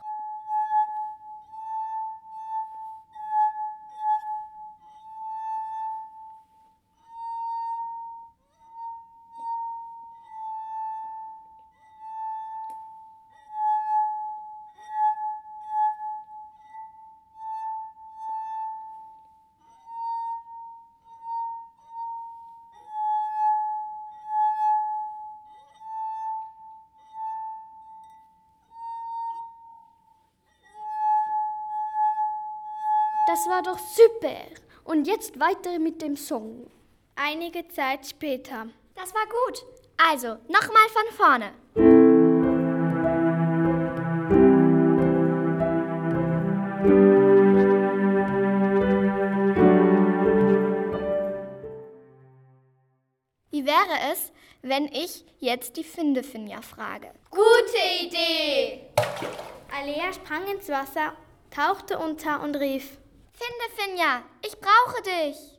Das 33.42 33.48
war 33.48 33.62
doch 33.62 33.78
super. 33.78 34.36
Und 34.84 35.06
jetzt 35.06 35.40
weiter 35.40 35.78
mit 35.78 36.02
dem 36.02 36.14
Song. 36.14 36.70
Einige 37.16 37.66
Zeit 37.68 38.06
später. 38.06 38.66
Das 38.94 39.14
war 39.14 39.24
gut. 39.24 39.64
Also, 39.96 40.36
nochmal 40.48 40.88
von 40.90 41.06
vorne. 41.16 41.52
Wie 53.50 53.64
wäre 53.64 54.12
es, 54.12 54.32
wenn 54.60 54.84
ich 54.92 55.24
jetzt 55.38 55.78
die 55.78 55.84
Findefinja 55.84 56.60
frage? 56.60 57.10
Gute 57.30 58.04
Idee! 58.04 58.90
Alea 59.74 60.12
sprang 60.12 60.46
ins 60.48 60.68
Wasser, 60.68 61.14
tauchte 61.50 61.98
unter 61.98 62.42
und 62.42 62.56
rief: 62.56 62.99
Findefinja, 63.40 64.22
ich 64.44 64.54
brauche 64.60 65.00
dich! 65.00 65.58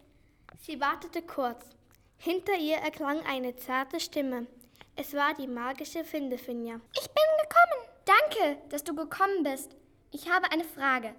Sie 0.60 0.80
wartete 0.80 1.24
kurz. 1.24 1.66
Hinter 2.18 2.54
ihr 2.54 2.76
erklang 2.78 3.26
eine 3.26 3.56
zarte 3.56 4.00
Stimme. 4.00 4.46
Es 4.96 5.16
war 5.16 5.34
die 5.34 5.48
magische 5.48 6.04
Findefinja. 6.04 6.80
Ich 6.94 7.10
bin 7.10 7.24
gekommen. 7.42 7.90
Danke, 8.06 8.62
dass 8.70 8.84
du 8.84 8.94
gekommen 8.94 9.42
bist. 9.42 9.76
Ich 10.12 10.30
habe 10.30 10.52
eine 10.52 10.64
Frage. 10.64 11.16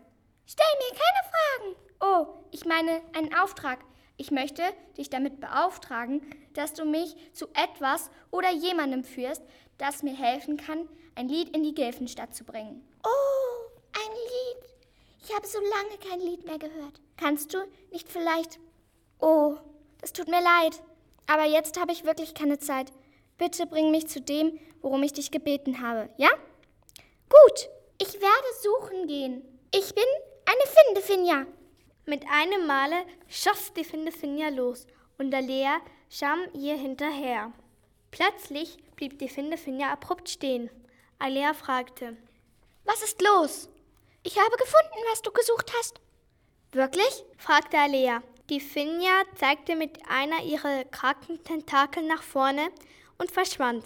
Stell 0.47 0.67
mir 0.79 0.99
keine 1.01 1.31
Fragen. 1.33 1.77
Oh, 2.01 2.45
ich 2.53 2.65
meine 2.65 3.03
einen 3.13 3.35
Auftrag. 3.35 3.81
Ich 4.17 4.31
möchte 4.31 4.63
dich 4.97 5.11
damit 5.11 5.41
beauftragen, 5.41 6.23
dass 6.53 6.75
du 6.75 6.85
mich 6.85 7.17
zu 7.33 7.49
etwas 7.55 8.09
oder 8.31 8.53
jemandem 8.53 9.03
führst, 9.03 9.43
das 9.79 10.05
mir 10.05 10.17
helfen 10.17 10.59
kann, 10.59 10.89
ein 11.17 11.29
Lied 11.29 11.57
in 11.57 11.65
die 11.65 11.75
Gilfenstadt 11.75 12.37
zu 12.37 12.45
bringen. 12.45 12.89
Oh, 13.05 13.71
ein 13.95 14.13
Lied. 14.13 14.72
Ich 15.25 15.35
habe 15.35 15.47
so 15.47 15.59
lange 15.61 15.99
kein 15.99 16.21
Lied 16.21 16.45
mehr 16.45 16.59
gehört. 16.59 17.01
Kannst 17.17 17.55
du 17.55 17.59
nicht 17.91 18.09
vielleicht... 18.09 18.59
Oh, 19.21 19.57
das 20.01 20.13
tut 20.13 20.27
mir 20.27 20.43
leid. 20.43 20.83
Aber 21.27 21.45
jetzt 21.45 21.79
habe 21.81 21.93
ich 21.93 22.05
wirklich 22.05 22.35
keine 22.35 22.59
Zeit. 22.59 22.93
Bitte 23.39 23.67
bring 23.67 23.93
mich 23.93 24.09
zu 24.09 24.21
dem, 24.21 24.59
worum 24.81 25.03
ich 25.05 25.13
dich 25.13 25.31
gebeten 25.31 25.81
habe, 25.81 26.09
ja? 26.17 26.29
Gut, 27.29 27.69
ich 27.99 28.15
werde 28.15 28.29
suchen 28.63 29.07
gehen. 29.07 29.43
Ich 29.73 29.95
bin 29.95 30.05
eine 30.45 30.67
Findefinja. 30.85 31.47
Mit 32.05 32.25
einem 32.29 32.67
Male 32.67 33.05
schoss 33.29 33.73
die 33.75 33.85
Findefinja 33.85 34.49
los 34.49 34.89
und 35.19 35.33
Alea 35.33 35.81
schwamm 36.11 36.41
ihr 36.53 36.77
hinterher. 36.77 37.53
Plötzlich 38.11 38.77
blieb 38.97 39.21
die 39.21 39.29
Findefinja 39.29 39.93
abrupt 39.93 40.29
stehen. 40.29 40.69
Alea 41.21 41.55
fragte: 41.55 42.17
Was 42.85 43.03
ist 43.03 43.23
los? 43.23 43.69
Ich 44.25 44.39
habe 44.39 44.57
gefunden, 44.57 45.05
was 45.11 45.21
du 45.23 45.33
gesucht 45.33 45.73
hast. 45.77 46.01
Wirklich? 46.71 47.25
fragte 47.39 47.77
Alea. 47.77 48.23
Die 48.51 48.61
Finja 48.61 49.23
zeigte 49.35 49.75
mit 49.75 49.99
einer 50.09 50.45
ihrer 50.45 50.85
kranken 50.85 51.43
Tentakel 51.43 52.05
nach 52.05 52.23
vorne 52.23 52.71
und 53.19 53.33
verschwand. 53.33 53.85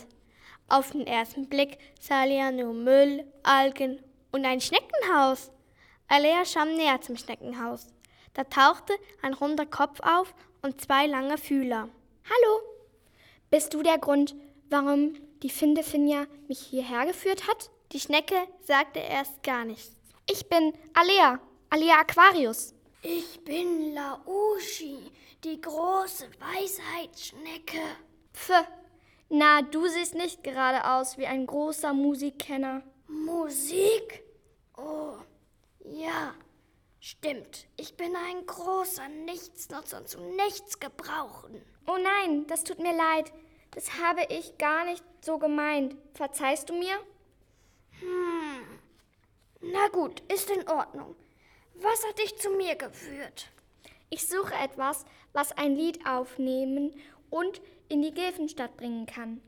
Auf 0.69 0.90
den 0.90 1.07
ersten 1.07 1.49
Blick 1.49 1.78
sah 1.99 2.23
Alea 2.23 2.50
nur 2.50 2.75
Müll, 2.75 3.25
Algen 3.45 4.02
und 4.31 4.45
ein 4.45 4.61
Schneckenhaus. 4.61 5.50
Alea 6.09 6.45
schwamm 6.45 6.75
näher 6.75 7.00
zum 7.00 7.16
Schneckenhaus. 7.16 7.87
Da 8.35 8.45
tauchte 8.45 8.95
ein 9.23 9.33
runder 9.33 9.64
Kopf 9.64 10.00
auf 10.00 10.35
und 10.61 10.83
zwei 10.83 11.07
lange 11.07 11.38
Fühler. 11.38 11.88
Hallo, 12.25 12.61
bist 13.49 13.73
du 13.73 13.83
der 13.83 13.97
Grund, 13.97 14.35
warum 14.69 15.14
die 15.43 15.50
Findefinja 15.50 16.26
mich 16.47 16.61
hierher 16.61 17.07
geführt 17.07 17.49
hat? 17.49 17.71
Die 17.93 18.00
Schnecke 18.00 18.37
sagte 18.61 18.99
erst 18.99 19.43
gar 19.43 19.64
nichts. 19.64 19.96
Ich 20.28 20.49
bin 20.49 20.73
Alea, 20.92 21.38
Alea 21.71 22.00
Aquarius. 22.00 22.75
Ich 23.00 23.45
bin 23.45 23.95
Laoshi, 23.95 25.12
die 25.45 25.61
große 25.61 26.28
Weisheitsschnecke. 26.40 27.80
Pff, 28.35 28.64
na, 29.28 29.62
du 29.62 29.87
siehst 29.87 30.16
nicht 30.16 30.42
gerade 30.42 30.85
aus 30.85 31.16
wie 31.16 31.26
ein 31.26 31.47
großer 31.47 31.92
Musikkenner. 31.95 32.83
Musik? 33.06 34.25
Oh, 34.76 35.14
ja, 35.85 36.35
stimmt. 36.99 37.68
Ich 37.76 37.97
bin 37.97 38.16
ein 38.16 38.45
großer 38.47 39.09
Nichtsnutzer 39.09 39.99
und 39.99 40.09
zu 40.09 40.21
nichts 40.21 40.80
gebrauchen. 40.80 41.62
Oh 41.87 41.99
nein, 42.02 42.49
das 42.49 42.64
tut 42.64 42.80
mir 42.80 42.97
leid. 42.97 43.33
Das 43.71 44.00
habe 44.00 44.26
ich 44.28 44.59
gar 44.59 44.87
nicht 44.87 45.04
so 45.21 45.38
gemeint. 45.38 45.95
Verzeihst 46.14 46.68
du 46.68 46.75
mir? 46.75 46.97
Hm. 48.00 48.46
Na 49.73 49.88
gut, 49.88 50.20
ist 50.32 50.50
in 50.50 50.68
Ordnung. 50.68 51.16
Was 51.75 52.06
hat 52.06 52.18
dich 52.18 52.37
zu 52.37 52.50
mir 52.50 52.76
geführt? 52.76 53.49
Ich 54.11 54.26
suche 54.26 54.54
etwas, 54.54 55.04
was 55.32 55.52
ein 55.52 55.75
Lied 55.75 56.06
aufnehmen 56.06 56.94
und 57.30 57.61
in 57.88 58.02
die 58.02 58.12
Gilfenstadt 58.12 58.76
bringen 58.76 59.06
kann. 59.06 59.40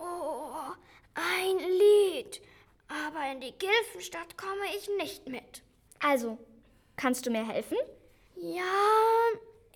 Oh, 0.00 0.72
ein 1.14 1.58
Lied. 1.58 2.40
Aber 2.88 3.30
in 3.32 3.40
die 3.40 3.52
Gilfenstadt 3.52 4.36
komme 4.36 4.64
ich 4.76 4.88
nicht 4.98 5.28
mit. 5.28 5.62
Also, 6.00 6.38
kannst 6.96 7.26
du 7.26 7.30
mir 7.30 7.46
helfen? 7.46 7.78
Ja, 8.36 8.62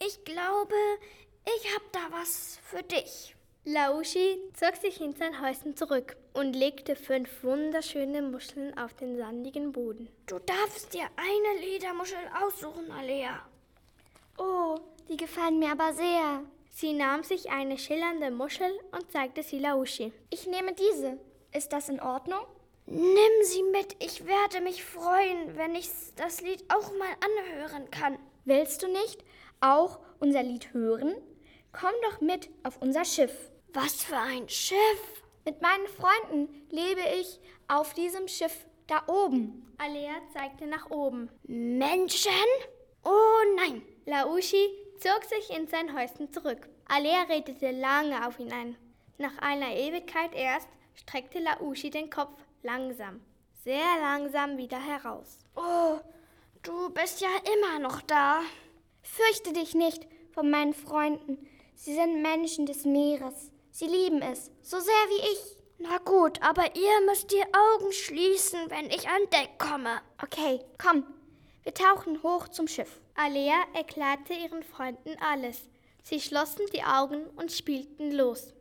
ich 0.01 0.25
glaube, 0.25 0.75
ich 1.45 1.75
hab 1.75 1.93
da 1.93 2.01
was 2.11 2.59
für 2.65 2.83
dich. 2.83 3.35
Laoshi 3.65 4.39
zog 4.55 4.77
sich 4.77 5.01
in 5.01 5.15
sein 5.15 5.41
Häuschen 5.43 5.77
zurück 5.77 6.17
und 6.39 6.55
legte 6.55 6.95
fünf 6.95 7.43
wunderschöne 7.43 8.23
Muscheln 8.23 8.77
auf 8.79 8.95
den 8.95 9.17
sandigen 9.17 9.73
Boden. 9.73 10.09
Du 10.27 10.39
darfst 10.39 10.95
dir 10.95 11.07
eine 11.17 11.61
Ledermuschel 11.67 12.19
aussuchen, 12.41 12.93
Alea. 12.93 13.43
Oh, 14.39 14.77
die 15.09 15.17
gefallen 15.17 15.59
mir 15.59 15.73
aber 15.73 15.93
sehr. 15.93 16.45
Sie 16.71 16.93
nahm 16.93 17.25
sich 17.25 17.51
eine 17.51 17.77
schillernde 17.77 18.31
Muschel 18.31 18.71
und 18.93 19.11
zeigte 19.11 19.43
sie 19.43 19.59
Laoshi. 19.59 20.13
Ich 20.31 20.47
nehme 20.47 20.75
diese. 20.75 21.19
Ist 21.53 21.73
das 21.73 21.89
in 21.89 22.01
Ordnung? 22.01 22.47
Nimm 22.87 23.43
sie 23.43 23.65
mit. 23.65 23.97
Ich 23.99 24.25
werde 24.25 24.61
mich 24.61 24.85
freuen, 24.85 25.57
wenn 25.57 25.75
ich 25.75 25.91
das 26.15 26.41
Lied 26.41 26.63
auch 26.69 26.93
mal 26.93 27.17
anhören 27.21 27.91
kann. 27.91 28.17
Willst 28.45 28.85
du 28.85 28.87
nicht 28.87 29.25
auch 29.61 29.99
unser 30.21 30.45
Lied 30.45 30.73
hören? 30.73 31.17
Komm 31.73 31.95
doch 32.09 32.21
mit 32.21 32.49
auf 32.63 32.81
unser 32.81 33.05
Schiff. 33.05 33.51
Was 33.73 34.05
für 34.05 34.17
ein 34.17 34.49
Schiff? 34.49 35.18
Mit 35.49 35.63
meinen 35.63 35.87
Freunden 35.87 36.67
lebe 36.69 37.01
ich 37.19 37.41
auf 37.69 37.95
diesem 37.95 38.29
Schiff 38.29 38.67
da 38.87 39.03
oben. 39.07 39.67
Alea 39.79 40.21
zeigte 40.31 40.67
nach 40.67 40.91
oben. 40.91 41.31
Menschen? 41.45 42.31
Oh 43.03 43.57
nein. 43.57 43.81
Laoshi 44.05 44.69
zog 44.99 45.25
sich 45.25 45.57
in 45.57 45.67
sein 45.67 45.99
Häuschen 45.99 46.31
zurück. 46.35 46.69
Alea 46.87 47.23
redete 47.31 47.71
lange 47.71 48.29
auf 48.29 48.39
ihn 48.39 48.53
ein. 48.53 48.77
Nach 49.17 49.39
einer 49.39 49.75
Ewigkeit 49.75 50.35
erst 50.35 50.69
streckte 50.95 51.39
Laoshi 51.39 51.89
den 51.89 52.11
Kopf 52.11 52.39
langsam, 52.63 53.23
sehr 53.65 53.97
langsam 54.03 54.59
wieder 54.59 54.79
heraus. 54.79 55.39
Oh, 55.57 55.99
du 56.63 56.91
bist 56.91 57.23
ja 57.23 57.31
immer 57.55 57.79
noch 57.79 58.03
da. 58.03 58.43
Fürchte 59.01 59.55
dich 59.55 59.75
nicht 59.75 60.07
von 60.31 60.51
meinen 60.51 60.75
Freunden. 60.75 61.39
Sie 61.75 61.95
sind 61.95 62.21
Menschen 62.21 62.67
des 62.67 62.85
Meeres. 62.85 63.51
Sie 63.79 63.87
lieben 63.87 64.23
es, 64.23 64.51
so 64.61 64.81
sehr 64.81 65.05
wie 65.09 65.33
ich. 65.33 65.57
Na 65.79 65.99
gut, 65.99 66.43
aber 66.43 66.65
ihr 66.75 67.07
müsst 67.07 67.31
die 67.31 67.45
Augen 67.45 67.93
schließen, 67.93 68.59
wenn 68.71 68.87
ich 68.87 69.09
an 69.09 69.23
Deck 69.33 69.57
komme. 69.57 70.01
Okay, 70.21 70.59
komm. 70.79 71.05
Wir 71.63 71.73
tauchen 71.73 72.21
hoch 72.25 72.49
zum 72.49 72.67
Schiff. 72.67 73.01
Alea 73.15 73.55
erklärte 73.75 74.33
ihren 74.33 74.65
Freunden 74.65 75.15
alles. 75.21 75.69
Sie 76.03 76.21
schlossen 76.21 76.67
die 76.75 76.83
Augen 76.83 77.23
und 77.37 77.53
spielten 77.53 78.11
los. 78.11 78.53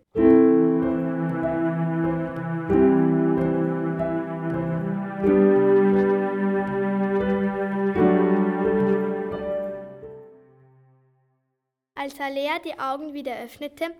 Als 11.95 12.19
Alea 12.19 12.59
die 12.59 12.77
Augen 12.77 13.15
wieder 13.15 13.35
öffnete, 13.39 13.95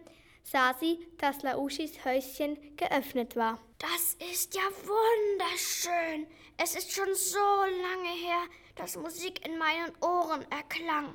sah 0.50 0.74
sie, 0.80 1.06
dass 1.18 1.44
Lauschis 1.44 2.06
Häuschen 2.06 2.58
geöffnet 2.78 3.36
war. 3.36 3.60
Das 3.80 4.16
ist 4.32 4.56
ja 4.56 4.62
wunderschön. 4.62 6.28
Es 6.58 6.76
ist 6.76 6.92
schon 6.92 7.14
so 7.14 7.38
lange 7.38 8.16
her, 8.16 8.44
dass 8.76 8.96
Musik 8.96 9.46
in 9.46 9.58
meinen 9.58 9.92
Ohren 10.02 10.46
erklang. 10.52 11.14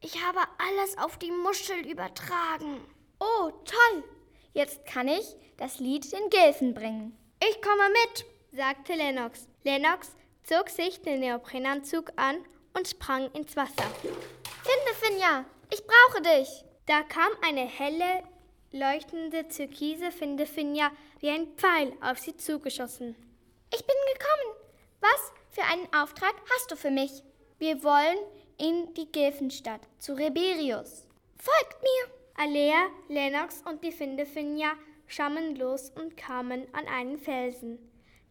Ich 0.00 0.22
habe 0.24 0.40
alles 0.58 0.96
auf 0.96 1.18
die 1.18 1.32
Muschel 1.32 1.86
übertragen. 1.86 2.80
Oh, 3.18 3.50
toll! 3.64 4.04
Jetzt 4.54 4.86
kann 4.86 5.08
ich 5.08 5.36
das 5.56 5.80
Lied 5.80 6.10
den 6.12 6.30
Gilfen 6.30 6.72
bringen. 6.72 7.16
Ich 7.46 7.60
komme 7.60 7.88
mit, 7.88 8.24
sagte 8.52 8.94
Lennox. 8.94 9.48
Lennox 9.64 10.14
zog 10.44 10.70
sich 10.70 11.02
den 11.02 11.20
Neoprenanzug 11.20 12.12
an 12.16 12.36
und 12.74 12.88
sprang 12.88 13.30
ins 13.32 13.56
Wasser. 13.56 13.90
Finde, 14.02 14.94
Finja, 15.00 15.44
ich 15.70 15.82
brauche 15.84 16.22
dich. 16.22 16.64
Da 16.86 17.02
kam 17.02 17.30
eine 17.42 17.66
helle, 17.66 18.22
leuchtende 18.72 19.48
türkise 19.48 20.10
Findefinja 20.10 20.90
wie 21.20 21.30
ein 21.30 21.46
Pfeil 21.56 21.92
auf 22.00 22.18
sie 22.18 22.36
zugeschossen. 22.36 23.16
Ich 23.72 23.86
bin 23.86 23.96
gekommen. 24.12 24.56
Was 25.00 25.32
für 25.50 25.62
einen 25.62 25.86
Auftrag 25.94 26.34
hast 26.52 26.70
du 26.70 26.76
für 26.76 26.90
mich? 26.90 27.22
Wir 27.58 27.82
wollen 27.82 28.18
in 28.58 28.92
die 28.94 29.10
Gilfenstadt 29.10 29.80
zu 29.98 30.14
Reberius. 30.14 31.06
Folgt 31.36 31.82
mir! 31.82 32.14
Alea, 32.36 32.86
Lennox 33.08 33.62
und 33.68 33.82
die 33.82 33.90
Findefinja 33.90 34.72
schwammen 35.06 35.56
los 35.56 35.90
und 35.90 36.16
kamen 36.16 36.66
an 36.72 36.86
einen 36.86 37.18
Felsen. 37.18 37.78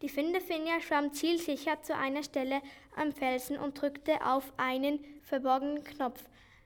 Die 0.00 0.08
Findefinja 0.08 0.80
schwamm 0.80 1.12
zielsicher 1.12 1.82
zu 1.82 1.94
einer 1.94 2.22
Stelle 2.22 2.62
am 2.96 3.12
Felsen 3.12 3.58
und 3.58 3.80
drückte 3.80 4.24
auf 4.24 4.52
einen 4.56 5.04
verborgenen 5.22 5.84
Knopf. 5.84 6.22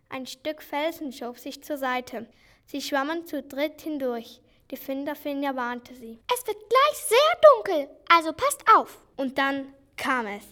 Ein 0.08 0.26
Stück 0.26 0.62
Felsen 0.62 1.12
schob 1.12 1.38
sich 1.38 1.64
zur 1.64 1.78
Seite. 1.78 2.28
Sie 2.72 2.80
schwammen 2.80 3.26
zu 3.26 3.42
dritt 3.42 3.82
hindurch. 3.82 4.40
Die 4.70 4.78
Finderfinja 4.78 5.54
warnte 5.54 5.94
sie. 5.94 6.18
Es 6.34 6.46
wird 6.46 6.56
gleich 6.56 6.96
sehr 6.96 7.18
dunkel, 7.52 7.90
also 8.08 8.32
passt 8.32 8.64
auf. 8.74 8.96
Und 9.18 9.36
dann 9.36 9.74
kam 9.98 10.26
es. 10.26 10.44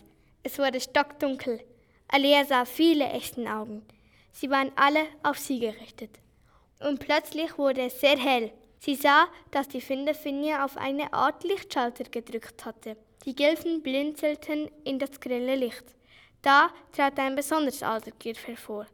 Es 0.43 0.59
wurde 0.59 0.83
stockdunkel. 0.83 1.65
Alea 2.09 2.45
sah 2.45 2.67
viele 2.67 3.07
echten 3.07 3.49
Augen. 3.49 3.87
Sie 4.33 4.51
waren 4.51 4.71
alle 4.77 5.07
auf 5.23 5.39
sie 5.39 5.61
gerichtet. 5.61 6.11
Und 6.81 7.01
plötzlich 7.01 7.57
wurde 7.57 7.87
es 7.87 7.99
sehr 8.03 8.19
hell. 8.19 8.53
Sie 8.81 8.97
sah, 8.97 9.27
dass 9.51 9.69
die 9.69 9.81
Finderfinja 9.81 10.63
auf 10.63 10.77
eine 10.77 11.15
Art 11.15 11.43
Lichtschalter 11.43 12.05
gedrückt 12.05 12.67
hatte. 12.67 12.99
Die 13.25 13.35
Gilfen 13.35 13.83
blinzelten 13.83 14.71
in 14.85 14.99
das 14.99 15.19
grelle 15.21 15.57
Licht. 15.57 15.85
Da 16.43 16.69
trat 16.93 17.19
ein 17.19 17.35
besonders 17.35 17.83
alter 17.83 18.11
Gilf 18.19 18.47
hervor. 18.47 18.87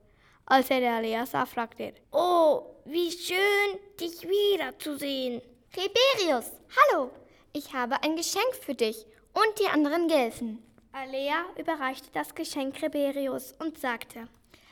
Als 0.49 0.71
er 0.71 0.95
Alea 0.95 1.27
sah, 1.27 1.45
fragte 1.45 1.83
er: 1.83 1.93
Oh, 2.13 2.63
wie 2.85 3.11
schön, 3.11 3.79
dich 3.99 4.23
wiederzusehen. 4.23 5.43
Reberius, 5.77 6.53
hallo! 6.77 7.11
Ich 7.53 7.75
habe 7.75 8.01
ein 8.05 8.15
Geschenk 8.15 8.55
für 8.55 8.75
dich 8.75 9.07
und 9.35 9.59
die 9.59 9.67
anderen 9.67 10.07
Gilfen. 10.07 10.63
Alea 10.93 11.45
überreichte 11.59 12.11
das 12.13 12.33
Geschenk 12.37 12.81
Reberius 12.81 13.55
und 13.59 13.81
sagte: 13.81 14.29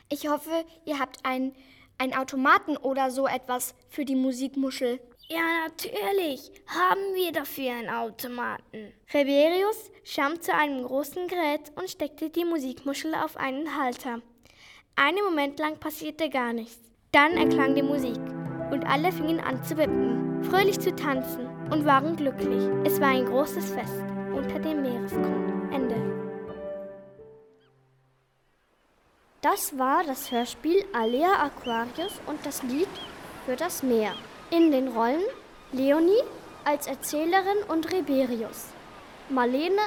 Ich 0.07 0.29
hoffe, 0.29 0.63
ihr 0.85 0.97
habt 0.97 1.25
einen, 1.25 1.53
einen 1.97 2.13
Automaten 2.13 2.77
oder 2.77 3.11
so 3.11 3.27
etwas 3.27 3.75
für 3.89 4.05
die 4.05 4.15
Musikmuschel. 4.15 5.01
Ja, 5.27 5.67
natürlich 5.67 6.51
haben 6.67 7.15
wir 7.15 7.33
dafür 7.33 7.71
einen 7.71 7.89
Automaten. 7.89 8.93
Reberius 9.13 9.91
schwamm 10.05 10.39
zu 10.39 10.53
einem 10.53 10.85
großen 10.85 11.27
Gerät 11.27 11.73
und 11.75 11.89
steckte 11.89 12.29
die 12.29 12.45
Musikmuschel 12.45 13.13
auf 13.13 13.35
einen 13.35 13.77
Halter. 13.77 14.21
Einen 14.97 15.25
Moment 15.25 15.59
lang 15.59 15.77
passierte 15.77 16.29
gar 16.29 16.53
nichts. 16.53 16.79
Dann 17.11 17.33
erklang 17.33 17.75
die 17.75 17.81
Musik 17.81 18.19
und 18.71 18.85
alle 18.85 19.11
fingen 19.11 19.41
an 19.41 19.61
zu 19.61 19.75
wippen, 19.77 20.41
fröhlich 20.45 20.79
zu 20.79 20.95
tanzen 20.95 21.47
und 21.69 21.85
waren 21.85 22.15
glücklich. 22.15 22.63
Es 22.85 23.01
war 23.01 23.09
ein 23.09 23.25
großes 23.25 23.71
Fest 23.71 24.05
unter 24.33 24.57
dem 24.57 24.83
Meeresgrund. 24.83 25.73
Ende. 25.73 25.95
Das 29.41 29.77
war 29.77 30.05
das 30.05 30.31
Hörspiel 30.31 30.85
Alea 30.93 31.43
Aquarius 31.43 32.21
und 32.27 32.45
das 32.45 32.63
Lied 32.63 32.87
für 33.45 33.57
das 33.57 33.83
Meer. 33.83 34.13
In 34.49 34.71
den 34.71 34.87
Rollen 34.87 35.25
Leonie 35.73 36.23
als 36.63 36.87
Erzählerin 36.87 37.63
und 37.67 37.91
Reberius, 37.91 38.67
Marlene 39.27 39.81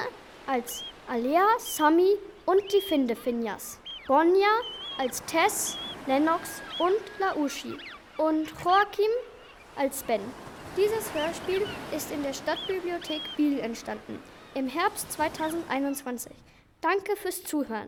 als 0.45 0.83
Alea, 1.07 1.47
Sami 1.57 2.15
und 2.45 2.61
die 2.71 2.81
Findefinjas, 2.81 3.79
Bonja 4.07 4.47
als 4.99 5.23
Tess, 5.25 5.77
Lennox 6.07 6.61
und 6.77 7.19
Laushi 7.19 7.77
und 8.17 8.51
Joachim 8.63 9.11
als 9.77 10.03
Ben. 10.03 10.19
Dieses 10.75 11.13
Hörspiel 11.13 11.65
ist 11.95 12.11
in 12.11 12.21
der 12.21 12.33
Stadtbibliothek 12.33 13.21
Biel 13.37 13.59
entstanden, 13.59 14.19
im 14.55 14.67
Herbst 14.67 15.11
2021. 15.13 16.33
Danke 16.81 17.15
fürs 17.15 17.43
Zuhören. 17.43 17.87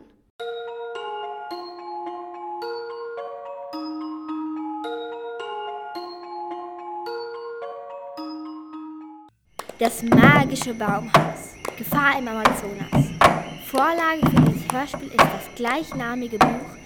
Das 9.78 10.02
magische 10.02 10.72
Baumhaus. 10.72 11.56
Gefahr 11.76 12.18
im 12.18 12.28
Amazonas. 12.28 13.10
Vorlage 13.66 14.20
für 14.30 14.50
dieses 14.50 14.72
Hörspiel 14.72 15.08
ist 15.08 15.18
das 15.18 15.54
gleichnamige 15.56 16.38
Buch 16.38 16.81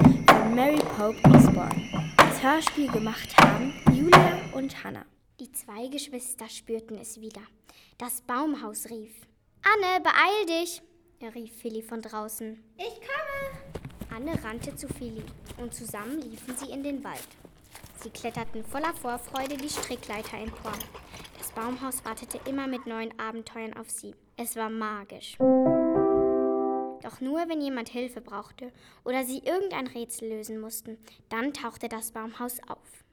von 0.47 0.55
Mary 0.55 0.79
Pope 0.97 1.19
Osborne. 1.35 2.15
Das 2.17 2.43
Hörspiel 2.43 2.91
gemacht 2.91 3.37
haben 3.39 3.73
Julia 3.93 4.39
und 4.53 4.85
Hannah. 4.85 5.05
Die 5.41 5.51
zwei 5.51 5.89
Geschwister 5.89 6.49
spürten 6.49 6.99
es 6.99 7.21
wieder. 7.21 7.41
Das 7.99 8.21
Baumhaus 8.21 8.89
rief. 8.89 9.13
Anne, 9.63 10.03
beeil 10.03 10.47
dich! 10.47 10.83
rief 11.35 11.53
Philly 11.61 11.83
von 11.83 12.01
draußen. 12.01 12.63
Ich 12.77 13.01
komme! 13.01 14.15
Anne 14.15 14.45
rannte 14.45 14.77
zu 14.77 14.87
Philly 14.89 15.25
und 15.59 15.75
zusammen 15.75 16.21
liefen 16.21 16.57
sie 16.57 16.71
in 16.71 16.83
den 16.83 17.03
Wald. 17.03 17.29
Sie 18.01 18.11
kletterten 18.11 18.65
voller 18.65 18.95
Vorfreude 18.95 19.57
die 19.57 19.71
Strickleiter 19.71 20.39
empor. 20.39 20.73
Das 21.39 21.51
Baumhaus 21.53 22.05
wartete 22.05 22.39
immer 22.49 22.67
mit 22.67 22.87
neuen 22.87 23.19
Abenteuern 23.19 23.75
auf 23.75 23.91
sie. 23.91 24.15
Es 24.37 24.55
war 24.55 24.71
magisch. 24.71 25.37
Doch 27.07 27.21
nur 27.21 27.49
wenn 27.49 27.61
jemand 27.61 27.89
Hilfe 27.89 28.21
brauchte 28.21 28.73
oder 29.05 29.23
sie 29.23 29.39
irgendein 29.39 29.87
Rätsel 29.87 30.29
lösen 30.29 30.59
mussten, 30.59 30.99
dann 31.29 31.53
tauchte 31.53 31.89
das 31.89 32.11
Baumhaus 32.11 32.59
auf. 32.67 33.05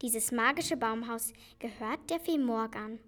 Dieses 0.00 0.30
magische 0.30 0.76
Baumhaus 0.76 1.32
gehört 1.58 2.08
der 2.08 2.20
Fee 2.20 2.38
Morgan. 2.38 3.00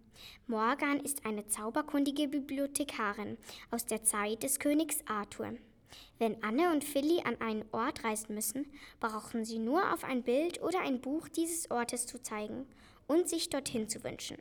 Morgan 0.48 0.98
ist 0.98 1.24
eine 1.24 1.46
zauberkundige 1.46 2.26
Bibliothekarin 2.26 3.38
aus 3.70 3.86
der 3.86 4.02
Zeit 4.02 4.42
des 4.42 4.58
Königs 4.58 5.04
Arthur. 5.06 5.52
Wenn 6.18 6.42
Anne 6.42 6.72
und 6.72 6.82
Philly 6.82 7.22
an 7.22 7.40
einen 7.40 7.64
Ort 7.70 8.02
reisen 8.02 8.34
müssen, 8.34 8.66
brauchen 8.98 9.44
sie 9.44 9.60
nur 9.60 9.92
auf 9.94 10.02
ein 10.02 10.24
Bild 10.24 10.60
oder 10.60 10.80
ein 10.80 11.00
Buch 11.00 11.28
dieses 11.28 11.70
Ortes 11.70 12.06
zu 12.06 12.20
zeigen 12.20 12.66
und 13.06 13.28
sich 13.28 13.50
dorthin 13.50 13.88
zu 13.88 14.02
wünschen. 14.02 14.38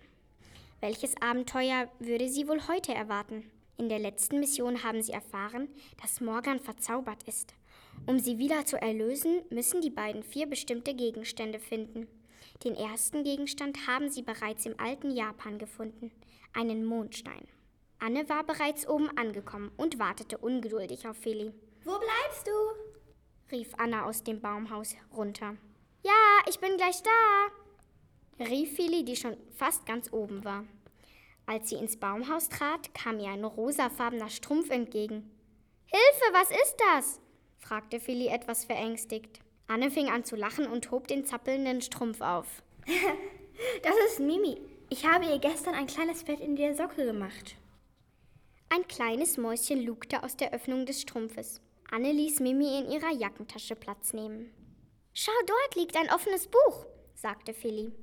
Welches 0.82 1.16
Abenteuer 1.22 1.88
würde 2.00 2.30
sie 2.30 2.48
wohl 2.48 2.68
heute 2.68 2.96
erwarten? 2.96 3.52
In 3.78 3.90
der 3.90 4.00
letzten 4.00 4.40
Mission 4.40 4.84
haben 4.84 5.04
sie 5.04 5.12
erfahren, 5.12 5.68
dass 6.02 6.20
Morgan 6.20 6.60
verzaubert 6.60 7.24
ist. 7.28 7.54
Um 8.08 8.18
sie 8.18 8.40
wieder 8.40 8.66
zu 8.66 8.82
erlösen, 8.82 9.44
müssen 9.52 9.82
die 9.82 9.92
beiden 9.92 10.24
vier 10.24 10.48
bestimmte 10.48 10.96
Gegenstände 10.96 11.60
finden. 11.60 12.08
Den 12.64 12.76
ersten 12.76 13.24
Gegenstand 13.24 13.88
haben 13.88 14.10
sie 14.10 14.24
bereits 14.24 14.66
im 14.66 14.80
alten 14.80 15.12
Japan 15.12 15.60
gefunden, 15.60 16.12
einen 16.54 16.86
Mondstein. 16.86 17.48
Anne 18.00 18.28
war 18.30 18.44
bereits 18.44 18.88
oben 18.88 19.16
angekommen 19.16 19.72
und 19.78 20.00
wartete 20.00 20.40
ungeduldig 20.40 21.08
auf 21.08 21.18
Feli. 21.18 21.54
Wo 21.84 21.98
bleibst 22.00 22.48
du? 22.48 23.56
rief 23.56 23.70
Anna 23.78 24.06
aus 24.06 24.24
dem 24.24 24.42
Baumhaus 24.42 24.96
runter. 25.16 25.56
Ja, 26.04 26.12
ich 26.50 26.60
bin 26.60 26.78
gleich 26.78 27.02
da, 27.04 28.46
rief 28.46 28.76
Feli, 28.76 29.06
die 29.06 29.16
schon 29.16 29.38
fast 29.56 29.86
ganz 29.86 30.12
oben 30.12 30.44
war. 30.44 30.66
Als 31.48 31.70
sie 31.70 31.76
ins 31.76 31.96
Baumhaus 31.96 32.50
trat, 32.50 32.94
kam 32.94 33.20
ihr 33.20 33.30
ein 33.30 33.46
rosafarbener 33.46 34.30
Strumpf 34.30 34.70
entgegen. 34.70 35.32
Hilfe, 35.86 36.34
was 36.34 36.52
ist 36.52 36.76
das? 36.92 37.22
fragte 37.58 38.02
Feli 38.02 38.28
etwas 38.28 38.66
verängstigt. 38.66 39.40
Anne 39.68 39.90
fing 39.90 40.10
an 40.10 40.26
zu 40.26 40.36
lachen 40.36 40.68
und 40.68 40.92
hob 40.92 41.08
den 41.08 41.26
zappelnden 41.26 41.82
Strumpf 41.82 42.20
auf. 42.20 42.62
das 43.82 43.96
ist 44.10 44.20
Mimi. 44.20 44.60
Ich 44.90 45.06
habe 45.06 45.26
ihr 45.26 45.40
gestern 45.40 45.74
ein 45.74 45.88
kleines 45.88 46.26
Bett 46.26 46.42
in 46.42 46.58
der 46.58 46.76
Socke 46.76 47.06
gemacht. 47.06 47.56
Ein 48.70 48.86
kleines 48.90 49.38
Mäuschen 49.38 49.86
lugte 49.86 50.24
aus 50.24 50.36
der 50.36 50.54
Öffnung 50.54 50.86
des 50.86 51.02
Strumpfes. 51.02 51.62
Anne 51.90 52.12
ließ 52.12 52.42
Mimi 52.42 52.78
in 52.80 52.92
ihrer 52.92 53.14
Jackentasche 53.14 53.78
Platz 53.78 54.12
nehmen. 54.12 54.52
Schau, 55.14 55.32
dort 55.46 55.76
liegt 55.76 55.96
ein 55.96 56.12
offenes 56.12 56.48
Buch, 56.48 56.86
sagte 57.16 57.54
Philly. 57.54 57.94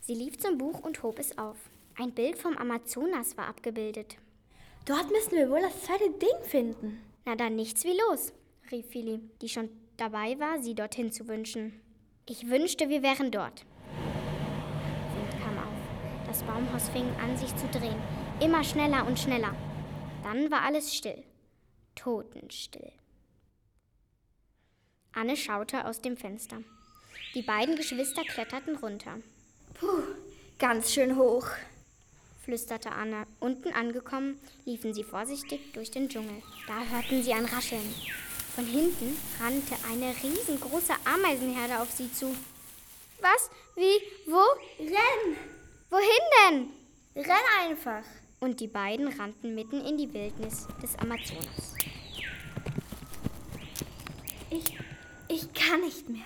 Sie 0.00 0.14
lief 0.14 0.36
zum 0.38 0.58
Buch 0.58 0.80
und 0.80 1.04
hob 1.04 1.20
es 1.20 1.38
auf. 1.38 1.56
Ein 2.00 2.12
Bild 2.12 2.38
vom 2.38 2.56
Amazonas 2.56 3.36
war 3.36 3.48
abgebildet. 3.48 4.18
Dort 4.84 5.10
müssen 5.10 5.32
wir 5.32 5.50
wohl 5.50 5.60
das 5.60 5.82
zweite 5.82 6.08
Ding 6.10 6.44
finden. 6.44 7.00
Na 7.24 7.34
dann 7.34 7.56
nichts 7.56 7.82
wie 7.82 7.98
los, 8.08 8.32
rief 8.70 8.86
Philly, 8.86 9.20
die 9.42 9.48
schon 9.48 9.68
dabei 9.96 10.38
war, 10.38 10.62
sie 10.62 10.76
dorthin 10.76 11.10
zu 11.10 11.26
wünschen. 11.26 11.80
Ich 12.26 12.48
wünschte, 12.48 12.88
wir 12.88 13.02
wären 13.02 13.32
dort. 13.32 13.64
Wind 15.16 15.42
kam 15.42 15.58
auf. 15.58 16.28
Das 16.28 16.44
Baumhaus 16.44 16.88
fing 16.90 17.08
an, 17.20 17.36
sich 17.36 17.54
zu 17.56 17.66
drehen. 17.66 18.00
Immer 18.40 18.62
schneller 18.62 19.04
und 19.04 19.18
schneller. 19.18 19.56
Dann 20.22 20.52
war 20.52 20.62
alles 20.62 20.94
still. 20.94 21.24
Totenstill. 21.96 22.92
Anne 25.12 25.36
schaute 25.36 25.84
aus 25.84 26.00
dem 26.00 26.16
Fenster. 26.16 26.58
Die 27.34 27.42
beiden 27.42 27.74
Geschwister 27.74 28.22
kletterten 28.22 28.76
runter. 28.76 29.18
Puh, 29.74 30.02
ganz 30.60 30.92
schön 30.92 31.16
hoch, 31.16 31.48
flüsterte 32.48 32.92
Anne. 32.92 33.26
Unten 33.40 33.74
angekommen, 33.74 34.40
liefen 34.64 34.94
sie 34.94 35.04
vorsichtig 35.04 35.60
durch 35.74 35.90
den 35.90 36.08
Dschungel. 36.08 36.42
Da 36.66 36.82
hörten 36.82 37.22
sie 37.22 37.34
ein 37.34 37.44
Rascheln. 37.44 37.94
Von 38.54 38.64
hinten 38.64 39.18
rannte 39.38 39.74
eine 39.86 40.14
riesengroße 40.22 40.94
Ameisenherde 41.04 41.78
auf 41.78 41.90
sie 41.90 42.10
zu. 42.10 42.34
Was? 43.20 43.50
Wie? 43.76 44.00
Wo? 44.24 44.40
Renn! 44.78 45.36
Wohin 45.90 46.70
denn? 47.14 47.22
Renn 47.22 47.68
einfach! 47.68 48.02
Und 48.40 48.60
die 48.60 48.68
beiden 48.68 49.08
rannten 49.08 49.54
mitten 49.54 49.84
in 49.84 49.98
die 49.98 50.10
Wildnis 50.14 50.66
des 50.82 50.96
Amazonas. 50.96 51.74
Ich, 54.48 54.78
ich 55.28 55.52
kann 55.52 55.82
nicht 55.82 56.08
mehr, 56.08 56.24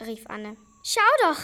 rief 0.00 0.26
Anne. 0.26 0.56
Schau 0.82 1.00
doch, 1.22 1.38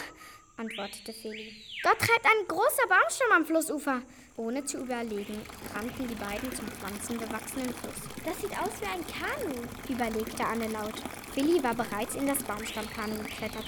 antwortete 0.60 1.12
Feli. 1.12 1.56
Dort 1.82 1.98
treibt 1.98 2.26
ein 2.26 2.46
großer 2.46 2.86
Baumstamm 2.88 3.32
am 3.34 3.46
Flussufer. 3.46 4.02
Ohne 4.36 4.64
zu 4.64 4.78
überlegen, 4.78 5.40
rannten 5.74 6.08
die 6.08 6.14
beiden 6.14 6.52
zum 6.54 6.66
pflanzenbewachsenen 6.68 7.74
Fluss. 7.74 8.00
Das 8.24 8.40
sieht 8.40 8.52
aus 8.52 8.70
wie 8.80 8.86
ein 8.86 9.04
Kanu, 9.06 9.54
überlegte 9.88 10.44
Anne 10.44 10.68
laut. 10.68 10.94
Philly 11.34 11.62
war 11.62 11.74
bereits 11.74 12.14
in 12.14 12.26
das 12.26 12.42
Baumstammkanu 12.44 13.16
geklettert. 13.22 13.66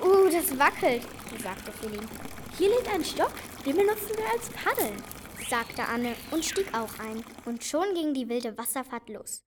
Uh, 0.00 0.28
das 0.30 0.58
wackelt, 0.58 1.02
sagte 1.42 1.72
Philly. 1.72 2.00
Hier 2.58 2.68
liegt 2.68 2.92
ein 2.92 3.04
Stock, 3.04 3.32
den 3.64 3.76
benutzen 3.76 4.16
wir 4.16 4.30
als 4.32 4.48
Paddel, 4.50 4.92
sagte 5.48 5.84
Anne 5.84 6.14
und 6.30 6.44
stieg 6.44 6.68
auch 6.74 6.98
ein. 6.98 7.24
Und 7.44 7.64
schon 7.64 7.94
ging 7.94 8.14
die 8.14 8.28
wilde 8.28 8.56
Wasserfahrt 8.56 9.08
los. 9.08 9.43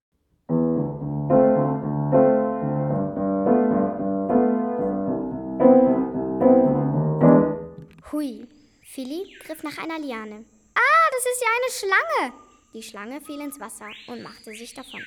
Hui, 8.17 8.47
Philly 8.81 9.37
griff 9.43 9.61
nach 9.61 9.77
einer 9.77 9.99
Liane. 9.99 10.43
Ah, 10.73 11.09
das 11.11 11.23
ist 11.23 11.43
ja 11.43 11.47
eine 11.55 11.71
Schlange! 11.71 12.33
Die 12.73 12.81
Schlange 12.81 13.21
fiel 13.21 13.39
ins 13.39 13.59
Wasser 13.59 13.91
und 14.07 14.23
machte 14.23 14.55
sich 14.55 14.73
davon. 14.73 15.05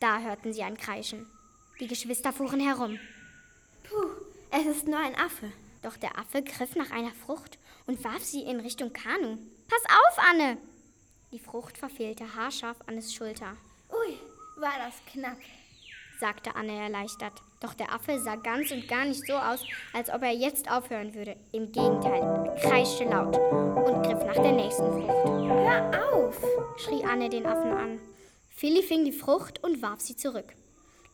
Da 0.00 0.20
hörten 0.20 0.54
sie 0.54 0.62
ein 0.62 0.78
Kreischen. 0.78 1.26
Die 1.78 1.86
Geschwister 1.86 2.32
fuhren 2.32 2.60
herum. 2.60 2.98
Puh, 3.82 4.12
es 4.50 4.64
ist 4.64 4.88
nur 4.88 4.98
ein 4.98 5.14
Affe. 5.14 5.52
Doch 5.82 5.98
der 5.98 6.18
Affe 6.18 6.42
griff 6.42 6.74
nach 6.74 6.90
einer 6.90 7.12
Frucht 7.12 7.58
und 7.86 8.02
warf 8.02 8.24
sie 8.24 8.44
in 8.44 8.60
Richtung 8.60 8.94
Kanu. 8.94 9.36
Pass 9.68 9.84
auf, 9.84 10.18
Anne! 10.30 10.56
Die 11.32 11.38
Frucht 11.38 11.76
verfehlte 11.76 12.34
haarscharf 12.34 12.78
Annes 12.86 13.12
Schulter. 13.12 13.58
Ui, 13.90 14.18
war 14.56 14.78
das 14.78 14.94
knapp, 15.12 15.36
sagte 16.18 16.56
Anne 16.56 16.80
erleichtert. 16.80 17.42
Doch 17.66 17.74
der 17.74 17.92
Affe 17.92 18.20
sah 18.20 18.36
ganz 18.36 18.70
und 18.70 18.86
gar 18.86 19.04
nicht 19.04 19.26
so 19.26 19.32
aus, 19.32 19.64
als 19.92 20.08
ob 20.08 20.22
er 20.22 20.30
jetzt 20.30 20.70
aufhören 20.70 21.12
würde. 21.14 21.34
Im 21.50 21.72
Gegenteil, 21.72 22.22
er 22.22 22.54
kreischte 22.60 23.02
laut 23.02 23.36
und 23.36 24.04
griff 24.04 24.24
nach 24.24 24.40
der 24.40 24.52
nächsten 24.52 24.84
Frucht. 24.84 25.48
Hör 25.48 26.14
auf! 26.14 26.40
schrie 26.76 27.02
Anne 27.02 27.28
den 27.28 27.44
Affen 27.44 27.72
an. 27.72 27.98
Philly 28.50 28.84
fing 28.84 29.04
die 29.04 29.10
Frucht 29.10 29.64
und 29.64 29.82
warf 29.82 30.00
sie 30.00 30.14
zurück. 30.14 30.54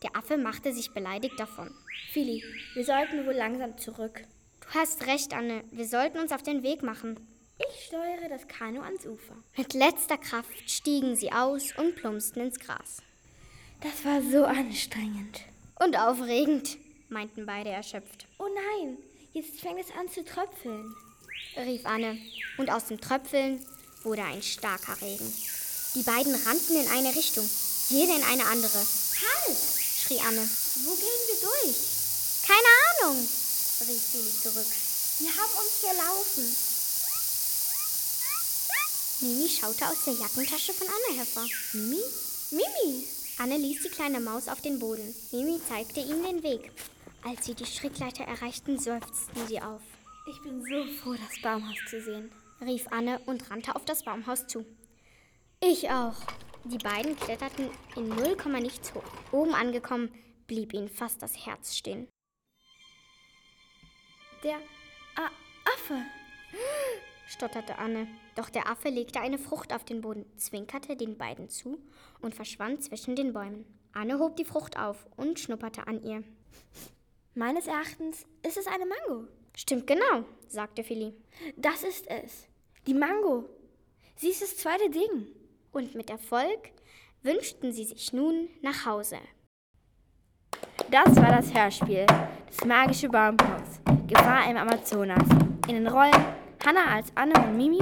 Der 0.03 0.15
Affe 0.15 0.37
machte 0.37 0.71
sich 0.73 0.93
beleidigt 0.93 1.39
davon. 1.39 1.71
Philly, 2.11 2.43
wir 2.75 2.85
sollten 2.85 3.25
wohl 3.25 3.33
langsam 3.33 3.75
zurück. 3.79 4.23
Du 4.61 4.79
hast 4.79 5.07
recht, 5.07 5.33
Anne. 5.33 5.63
Wir 5.71 5.87
sollten 5.87 6.19
uns 6.19 6.31
auf 6.31 6.43
den 6.43 6.61
Weg 6.61 6.83
machen. 6.83 7.19
Ich 7.57 7.85
steuere 7.85 8.29
das 8.29 8.47
Kanu 8.47 8.81
ans 8.81 9.07
Ufer. 9.07 9.37
Mit 9.57 9.73
letzter 9.73 10.19
Kraft 10.19 10.69
stiegen 10.69 11.15
sie 11.15 11.31
aus 11.31 11.75
und 11.75 11.95
plumpsten 11.95 12.43
ins 12.43 12.59
Gras. 12.59 13.01
Das 13.81 14.05
war 14.05 14.21
so 14.21 14.45
anstrengend. 14.45 15.41
Und 15.79 15.97
aufregend, 15.97 16.77
meinten 17.09 17.45
beide 17.45 17.69
erschöpft. 17.69 18.27
Oh 18.37 18.47
nein, 18.47 18.97
jetzt 19.33 19.59
fängt 19.59 19.79
es 19.79 19.91
an 19.99 20.09
zu 20.09 20.23
tröpfeln, 20.23 20.95
rief 21.57 21.85
Anne. 21.85 22.17
Und 22.57 22.71
aus 22.71 22.85
dem 22.85 23.01
Tröpfeln 23.01 23.65
wurde 24.03 24.23
ein 24.23 24.41
starker 24.41 25.01
Regen. 25.01 25.33
Die 25.95 26.03
beiden 26.03 26.33
rannten 26.33 26.75
in 26.75 26.87
eine 26.89 27.15
Richtung, 27.15 27.47
jede 27.89 28.13
in 28.13 28.23
eine 28.23 28.45
andere. 28.45 28.77
Halt! 28.77 29.57
schrie 30.03 30.19
Anne. 30.19 30.47
Wo 30.85 30.95
gehen 30.95 31.23
wir 31.27 31.47
durch? 31.47 31.75
Keine 32.45 33.07
Ahnung, 33.07 33.17
rief 33.17 34.11
Billy 34.11 34.31
zurück. 34.41 34.67
Wir 35.19 35.29
haben 35.29 35.53
uns 35.59 35.77
verlaufen. 35.79 36.55
Mimi 39.21 39.47
schaute 39.47 39.87
aus 39.87 40.03
der 40.05 40.13
Jackentasche 40.15 40.73
von 40.73 40.87
Anne 40.87 41.17
hervor. 41.17 41.47
Mimi? 41.73 42.03
Mimi! 42.51 43.07
Anne 43.39 43.57
ließ 43.57 43.83
die 43.83 43.89
kleine 43.89 44.19
Maus 44.19 44.47
auf 44.47 44.61
den 44.61 44.79
Boden. 44.79 45.13
Mimi 45.31 45.59
zeigte 45.67 45.99
ihnen 45.99 46.23
den 46.23 46.43
Weg. 46.43 46.71
Als 47.23 47.45
sie 47.45 47.55
die 47.55 47.65
Strickleiter 47.65 48.25
erreichten, 48.25 48.77
seufzten 48.77 49.47
sie 49.47 49.61
auf. 49.61 49.81
Ich 50.29 50.41
bin 50.41 50.61
so 50.61 50.85
froh, 51.01 51.15
das 51.15 51.41
Baumhaus 51.41 51.77
zu 51.89 52.01
sehen, 52.01 52.31
rief 52.61 52.85
Anne 52.91 53.19
und 53.25 53.49
rannte 53.49 53.75
auf 53.75 53.85
das 53.85 54.03
Baumhaus 54.03 54.45
zu. 54.47 54.65
Ich 55.61 55.89
auch. 55.89 56.15
Die 56.65 56.77
beiden 56.77 57.17
kletterten 57.17 57.69
in 57.95 58.09
0, 58.09 58.37
nichts 58.61 58.93
hoch. 58.93 59.03
Oben 59.31 59.53
angekommen, 59.53 60.13
blieb 60.47 60.73
ihnen 60.73 60.89
fast 60.89 61.21
das 61.21 61.45
Herz 61.45 61.75
stehen. 61.75 62.07
Der 64.43 64.57
A 65.15 65.29
Affe, 65.73 66.01
stotterte 67.33 67.77
Anne. 67.77 68.07
Doch 68.35 68.49
der 68.49 68.69
Affe 68.69 68.89
legte 68.89 69.19
eine 69.19 69.37
Frucht 69.37 69.73
auf 69.73 69.83
den 69.83 70.01
Boden, 70.01 70.25
zwinkerte 70.37 70.95
den 70.95 71.17
beiden 71.17 71.49
zu 71.49 71.79
und 72.21 72.35
verschwand 72.35 72.83
zwischen 72.83 73.15
den 73.15 73.33
Bäumen. 73.33 73.65
Anne 73.91 74.19
hob 74.19 74.35
die 74.37 74.45
Frucht 74.45 74.77
auf 74.77 75.05
und 75.17 75.39
schnupperte 75.39 75.87
an 75.87 76.01
ihr. 76.03 76.23
Meines 77.35 77.67
Erachtens 77.67 78.25
ist 78.45 78.57
es 78.57 78.67
eine 78.67 78.85
Mango. 78.85 79.27
Stimmt 79.55 79.87
genau, 79.87 80.23
sagte 80.47 80.83
Philly. 80.83 81.13
Das 81.57 81.83
ist 81.83 82.07
es. 82.07 82.47
Die 82.87 82.93
Mango. 82.93 83.49
Sie 84.15 84.29
ist 84.29 84.41
das 84.41 84.57
zweite 84.57 84.89
Ding. 84.89 85.27
Und 85.71 85.95
mit 85.95 86.09
Erfolg 86.09 86.71
wünschten 87.23 87.71
sie 87.71 87.85
sich 87.85 88.13
nun 88.13 88.49
nach 88.61 88.85
Hause. 88.85 89.17
Das 90.91 91.15
war 91.15 91.29
das 91.29 91.53
Hörspiel, 91.53 92.05
das 92.05 92.65
magische 92.65 93.09
Baumhaus, 93.09 93.79
Gefahr 94.07 94.49
im 94.49 94.57
Amazonas. 94.57 95.27
In 95.67 95.75
den 95.75 95.87
Rollen 95.87 96.42
Hannah 96.65 96.95
als 96.95 97.11
Anne 97.15 97.33
und 97.43 97.57
Mimi, 97.57 97.81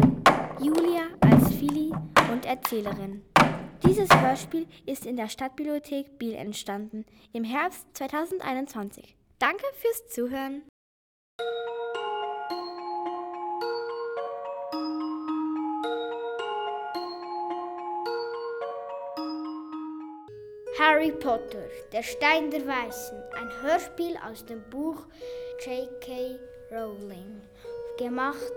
Julia 0.60 1.04
als 1.20 1.54
Philly 1.54 1.92
und 2.32 2.48
Erzählerin. 2.48 3.22
Dieses 3.86 4.10
Hörspiel 4.10 4.66
ist 4.88 5.06
in 5.06 5.18
der 5.18 5.30
Stadtbibliothek 5.30 6.18
Biel 6.18 6.34
entstanden, 6.34 7.06
im 7.32 7.44
Herbst 7.44 7.86
2021. 7.94 9.16
Danke 9.38 9.66
fürs 9.76 10.08
Zuhören. 10.08 10.64
Harry 20.80 21.12
Potter, 21.12 21.68
der 21.94 22.02
Stein 22.02 22.50
der 22.50 22.66
Weißen, 22.66 23.22
ein 23.38 23.62
Hörspiel 23.62 24.18
aus 24.28 24.44
dem 24.44 24.64
Buch 24.72 25.06
J.K. 25.64 26.40
Rowling, 26.72 27.42
gemacht 28.00 28.52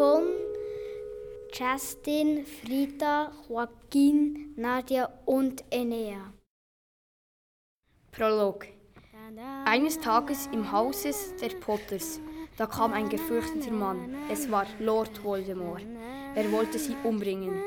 von 0.00 0.22
Justin, 1.52 2.46
Frida, 2.46 3.32
Joaquin, 3.46 4.54
Nadia 4.56 5.10
und 5.26 5.62
Enea. 5.70 6.32
Prolog. 8.10 8.64
Eines 9.66 10.00
Tages 10.00 10.48
im 10.52 10.72
Hause 10.72 11.10
der 11.42 11.50
Potters, 11.60 12.18
da 12.56 12.64
kam 12.64 12.94
ein 12.94 13.10
gefürchteter 13.10 13.72
Mann. 13.72 14.16
Es 14.30 14.50
war 14.50 14.64
Lord 14.78 15.22
Voldemort. 15.22 15.84
Er 16.34 16.50
wollte 16.50 16.78
sie 16.78 16.96
umbringen. 17.04 17.62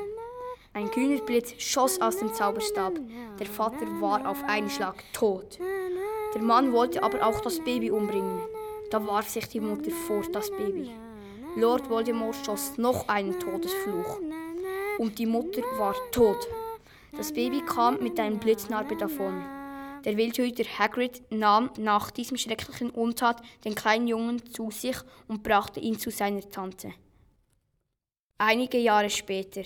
Ein 0.72 0.90
grüner 0.90 1.20
Blitz 1.20 1.54
schoss 1.58 2.00
aus 2.00 2.16
dem 2.16 2.34
Zauberstab. 2.34 2.94
Der 3.38 3.46
Vater 3.46 3.86
war 4.00 4.28
auf 4.28 4.42
einen 4.48 4.70
Schlag 4.70 4.96
tot. 5.12 5.60
Der 6.34 6.42
Mann 6.42 6.72
wollte 6.72 7.00
aber 7.00 7.24
auch 7.24 7.40
das 7.42 7.60
Baby 7.60 7.92
umbringen. 7.92 8.40
Da 8.90 9.06
warf 9.06 9.28
sich 9.28 9.46
die 9.48 9.60
Mutter 9.60 9.92
vor 9.92 10.22
das 10.32 10.50
Baby. 10.50 10.90
Lord 11.56 11.88
Voldemort 11.88 12.34
schoss 12.44 12.76
noch 12.78 13.06
einen 13.08 13.38
Todesfluch. 13.38 14.18
Und 14.98 15.18
die 15.18 15.26
Mutter 15.26 15.62
war 15.76 15.94
tot. 16.10 16.48
Das 17.16 17.32
Baby 17.32 17.62
kam 17.64 18.02
mit 18.02 18.18
einem 18.18 18.38
Blitznarbe 18.38 18.96
davon. 18.96 19.44
Der 20.04 20.16
Wildhüter 20.16 20.64
Hagrid 20.64 21.22
nahm 21.30 21.70
nach 21.78 22.10
diesem 22.10 22.36
schrecklichen 22.36 22.90
Untat 22.90 23.40
den 23.64 23.76
kleinen 23.76 24.08
Jungen 24.08 24.44
zu 24.52 24.70
sich 24.72 24.96
und 25.28 25.44
brachte 25.44 25.78
ihn 25.78 25.98
zu 25.98 26.10
seiner 26.10 26.48
Tante. 26.48 26.92
Einige 28.36 28.78
Jahre 28.78 29.08
später. 29.08 29.62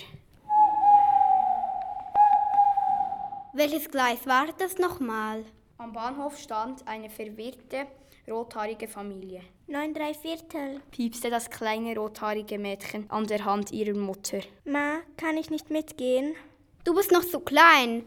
Welches 3.55 3.90
Gleis 3.90 4.27
war 4.27 4.46
das 4.59 4.77
nochmal? 4.77 5.44
Am 5.80 5.92
Bahnhof 5.92 6.36
stand 6.36 6.84
eine 6.88 7.08
verwirrte, 7.08 7.86
rothaarige 8.28 8.88
Familie. 8.88 9.42
Neun 9.68 9.94
drei 9.94 10.12
Viertel. 10.12 10.80
Piepste 10.90 11.30
das 11.30 11.48
kleine 11.48 11.96
rothaarige 11.96 12.58
Mädchen 12.58 13.08
an 13.08 13.28
der 13.28 13.44
Hand 13.44 13.70
ihrer 13.70 13.96
Mutter. 13.96 14.40
Ma, 14.64 14.98
kann 15.16 15.36
ich 15.36 15.50
nicht 15.50 15.70
mitgehen? 15.70 16.34
Du 16.82 16.96
bist 16.96 17.12
noch 17.12 17.22
so 17.22 17.38
klein. 17.38 18.04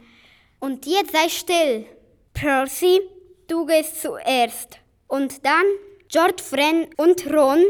Und 0.60 0.86
jetzt 0.86 1.14
sei 1.14 1.30
still. 1.30 1.86
Percy, 2.34 3.00
du 3.48 3.66
gehst 3.66 4.02
zuerst. 4.02 4.80
Und 5.08 5.46
dann 5.46 5.66
George, 6.10 6.44
Fren 6.44 6.90
und 6.98 7.26
Ron. 7.34 7.64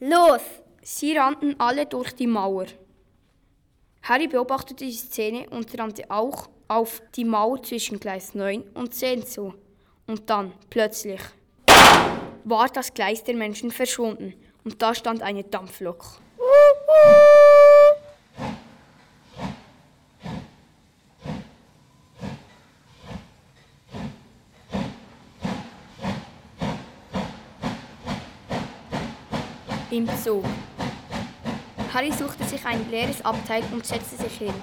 Los! 0.00 0.42
Sie 0.82 1.16
rannten 1.16 1.54
alle 1.60 1.86
durch 1.86 2.12
die 2.16 2.26
Mauer. 2.26 2.66
Harry 4.02 4.26
beobachtete 4.26 4.84
die 4.84 4.92
Szene 4.92 5.48
und 5.50 5.78
rannte 5.78 6.10
auch 6.10 6.48
auf 6.68 7.02
die 7.14 7.24
Mauer 7.24 7.62
zwischen 7.62 8.00
Gleis 8.00 8.34
9 8.34 8.62
und 8.74 8.94
10 8.94 9.26
zu. 9.26 9.54
Und 10.06 10.28
dann, 10.30 10.52
plötzlich, 10.70 11.20
war 12.44 12.68
das 12.68 12.94
Gleis 12.94 13.24
der 13.24 13.34
Menschen 13.34 13.70
verschwunden 13.70 14.34
und 14.64 14.80
da 14.80 14.94
stand 14.94 15.22
eine 15.22 15.44
Dampflok. 15.44 16.04
Im 29.90 30.08
Zug. 30.22 30.44
Harry 31.94 32.12
suchte 32.12 32.44
sich 32.44 32.64
ein 32.66 32.90
leeres 32.90 33.24
Abteil 33.24 33.62
und 33.72 33.86
setzte 33.86 34.16
sich 34.16 34.38
hin. 34.38 34.54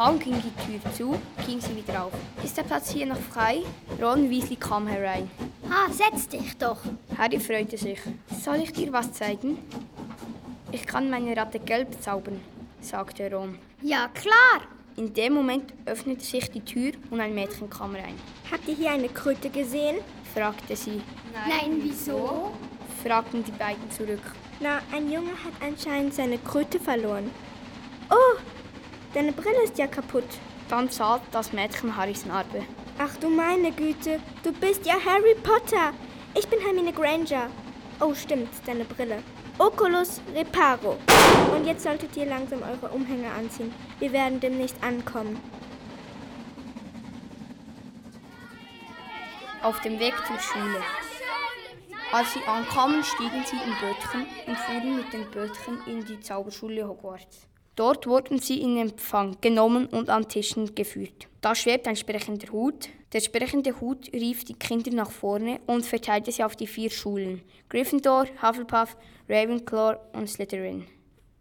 Kaum 0.00 0.18
ging 0.18 0.32
die 0.40 0.64
Tür 0.64 0.92
zu, 0.94 1.20
ging 1.46 1.60
sie 1.60 1.76
wieder 1.76 2.04
auf. 2.04 2.12
Ist 2.42 2.56
der 2.56 2.62
Platz 2.62 2.90
hier 2.90 3.04
noch 3.04 3.18
frei? 3.18 3.58
Ron 4.00 4.30
Weasley 4.30 4.56
kam 4.56 4.86
herein. 4.86 5.30
Ah, 5.68 5.92
setz 5.92 6.26
dich 6.26 6.56
doch. 6.56 6.78
Harry 7.18 7.38
freute 7.38 7.76
sich. 7.76 7.98
Soll 8.42 8.62
ich 8.62 8.72
dir 8.72 8.90
was 8.94 9.12
zeigen? 9.12 9.58
Ich 10.72 10.86
kann 10.86 11.10
meine 11.10 11.36
Ratte 11.36 11.58
gelb 11.58 12.02
zaubern, 12.02 12.40
sagte 12.80 13.30
Ron. 13.30 13.58
Ja, 13.82 14.08
klar. 14.08 14.62
In 14.96 15.12
dem 15.12 15.34
Moment 15.34 15.74
öffnete 15.84 16.24
sich 16.24 16.50
die 16.50 16.64
Tür 16.64 16.92
und 17.10 17.20
ein 17.20 17.34
Mädchen 17.34 17.68
kam 17.68 17.94
rein. 17.94 18.14
Habt 18.50 18.66
ihr 18.68 18.76
hier 18.76 18.92
eine 18.92 19.10
Kröte 19.10 19.50
gesehen? 19.50 19.98
fragte 20.32 20.76
sie. 20.76 21.02
Nein, 21.34 21.58
Nein 21.60 21.80
wieso? 21.82 22.52
fragten 23.04 23.44
die 23.44 23.52
beiden 23.52 23.90
zurück. 23.90 24.22
Na, 24.60 24.80
ein 24.96 25.12
Junge 25.12 25.32
hat 25.32 25.52
anscheinend 25.60 26.14
seine 26.14 26.38
Kröte 26.38 26.80
verloren. 26.80 27.30
Oh, 28.08 28.38
deine 29.14 29.32
Brille 29.32 29.62
ist 29.64 29.78
ja 29.78 29.86
kaputt. 29.86 30.28
Dann 30.68 30.88
sah 30.88 31.20
das 31.32 31.52
Mädchen 31.52 31.96
Harrys 31.96 32.26
Narbe. 32.26 32.62
Ach 32.98 33.16
du 33.16 33.28
meine 33.28 33.72
Güte, 33.72 34.20
du 34.42 34.52
bist 34.52 34.86
ja 34.86 34.94
Harry 35.04 35.34
Potter. 35.42 35.92
Ich 36.34 36.46
bin 36.48 36.60
Hermine 36.60 36.92
Granger. 36.92 37.48
Oh, 38.00 38.14
stimmt, 38.14 38.50
deine 38.66 38.84
Brille. 38.84 39.22
Oculus 39.58 40.20
Reparo. 40.34 40.96
Und 41.54 41.66
jetzt 41.66 41.82
solltet 41.82 42.16
ihr 42.16 42.26
langsam 42.26 42.62
eure 42.62 42.92
Umhänge 42.94 43.30
anziehen. 43.30 43.74
Wir 43.98 44.12
werden 44.12 44.40
demnächst 44.40 44.82
ankommen. 44.82 45.40
Auf 49.62 49.80
dem 49.80 49.98
Weg 49.98 50.14
zur 50.26 50.38
Schule. 50.38 50.82
Als 52.12 52.32
sie 52.32 52.42
ankamen, 52.46 53.04
stiegen 53.04 53.44
sie 53.44 53.56
in 53.56 53.74
Bötchen 53.80 54.26
und 54.46 54.56
fuhren 54.56 54.96
mit 54.96 55.12
den 55.12 55.30
Bötchen 55.30 55.78
in 55.86 56.04
die 56.06 56.20
Zauberschule 56.20 56.88
Hogwarts. 56.88 57.46
Dort 57.80 58.06
wurden 58.06 58.38
sie 58.38 58.60
in 58.60 58.76
Empfang 58.76 59.38
genommen 59.40 59.86
und 59.86 60.10
an 60.10 60.28
Tischen 60.28 60.74
geführt. 60.74 61.28
Da 61.40 61.54
schwebt 61.54 61.88
ein 61.88 61.96
sprechender 61.96 62.52
Hut. 62.52 62.90
Der 63.14 63.20
sprechende 63.20 63.80
Hut 63.80 64.12
rief 64.12 64.44
die 64.44 64.52
Kinder 64.52 64.90
nach 64.90 65.10
vorne 65.10 65.60
und 65.66 65.86
verteilte 65.86 66.30
sie 66.30 66.44
auf 66.44 66.56
die 66.56 66.66
vier 66.66 66.90
Schulen: 66.90 67.40
Gryffindor, 67.70 68.26
Hufflepuff, 68.42 68.98
Ravenclaw 69.30 69.96
und 70.12 70.28
Slytherin. 70.28 70.84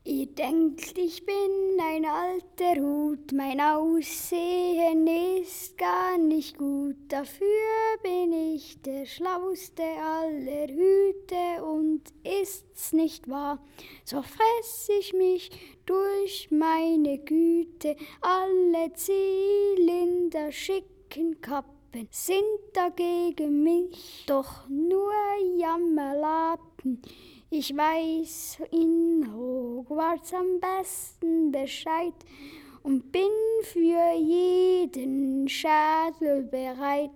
Ihr 0.05 0.27
denkt, 0.27 0.97
ich 0.97 1.25
bin 1.25 1.77
ein 1.81 2.05
alter 2.05 2.81
Hut, 2.81 3.33
mein 3.33 3.59
Aussehen 3.59 5.05
ist 5.41 5.77
gar 5.77 6.17
nicht 6.17 6.57
gut, 6.57 6.95
dafür 7.09 7.47
bin 8.01 8.31
ich 8.31 8.81
der 8.81 9.05
schlauste 9.05 9.83
aller 9.83 10.67
Hüte 10.67 11.63
und 11.63 12.01
ist's 12.23 12.93
nicht 12.93 13.29
wahr, 13.29 13.61
so 14.05 14.21
fress 14.21 14.89
ich 14.99 15.13
mich 15.13 15.51
durch 15.85 16.49
meine 16.49 17.19
Güte, 17.19 17.97
alle 18.21 18.93
Zylinder 18.93 20.51
schicken 20.51 21.41
Kappen 21.41 22.07
sind 22.09 22.43
dagegen 22.73 23.63
mich. 23.63 24.23
Doch 24.27 24.69
nur 24.69 25.11
Jammerlappen. 25.57 27.01
Ich 27.51 27.75
weiß 27.75 28.59
in 28.69 29.27
Hogwarts 29.33 30.35
am 30.35 30.59
besten 30.59 31.51
Bescheid 31.51 32.13
und 32.83 33.11
bin 33.11 33.23
für 33.63 34.13
jeden 34.15 35.49
Schadel 35.49 36.43
bereit. 36.43 37.09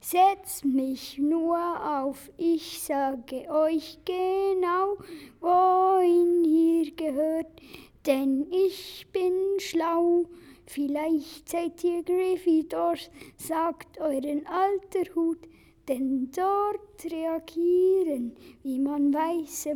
Setz 0.00 0.62
mich 0.62 1.18
nur 1.18 1.58
auf, 1.58 2.30
ich 2.36 2.80
sage 2.80 3.50
euch 3.50 3.98
genau, 4.04 4.96
wohin 5.40 6.44
ihr 6.44 6.92
gehört, 6.94 7.50
denn 8.06 8.46
ich 8.52 9.08
bin 9.12 9.34
schlau. 9.58 10.26
Vielleicht 10.66 11.48
seid 11.48 11.82
ihr 11.82 12.04
Gryffindors, 12.04 13.10
sagt 13.36 13.98
euren 13.98 14.46
alter 14.46 15.12
Hut, 15.16 15.49
denn 15.90 16.30
dort 16.30 17.04
reagieren, 17.12 18.36
wie 18.62 18.78
man 18.78 19.12
weiß, 19.12 19.70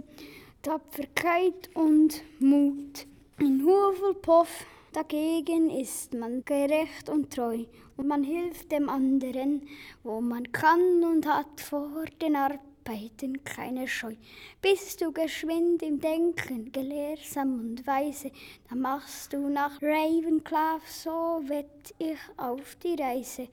Tapferkeit 0.62 1.68
und 1.74 2.22
Mut. 2.38 3.06
In 3.40 3.66
Hufflepuff 3.66 4.64
dagegen 4.92 5.70
ist 5.70 6.14
man 6.14 6.44
gerecht 6.44 7.08
und 7.08 7.34
treu 7.34 7.64
und 7.96 8.06
man 8.06 8.22
hilft 8.22 8.70
dem 8.70 8.88
anderen, 8.88 9.62
wo 10.04 10.20
man 10.20 10.52
kann 10.52 11.02
und 11.02 11.26
hat 11.26 11.60
vor 11.60 12.04
den 12.22 12.36
Arbeiten 12.36 13.42
keine 13.42 13.88
Scheu. 13.88 14.14
Bist 14.62 15.00
du 15.00 15.10
geschwind 15.10 15.82
im 15.82 15.98
Denken, 15.98 16.70
gelehrsam 16.70 17.58
und 17.58 17.86
weise, 17.88 18.30
dann 18.68 18.82
machst 18.82 19.32
du 19.32 19.48
nach 19.48 19.82
Ravenclaw, 19.82 20.78
so 20.86 21.42
wett 21.48 21.92
ich 21.98 22.20
auf 22.36 22.76
die 22.76 22.94
Reise. 22.94 23.48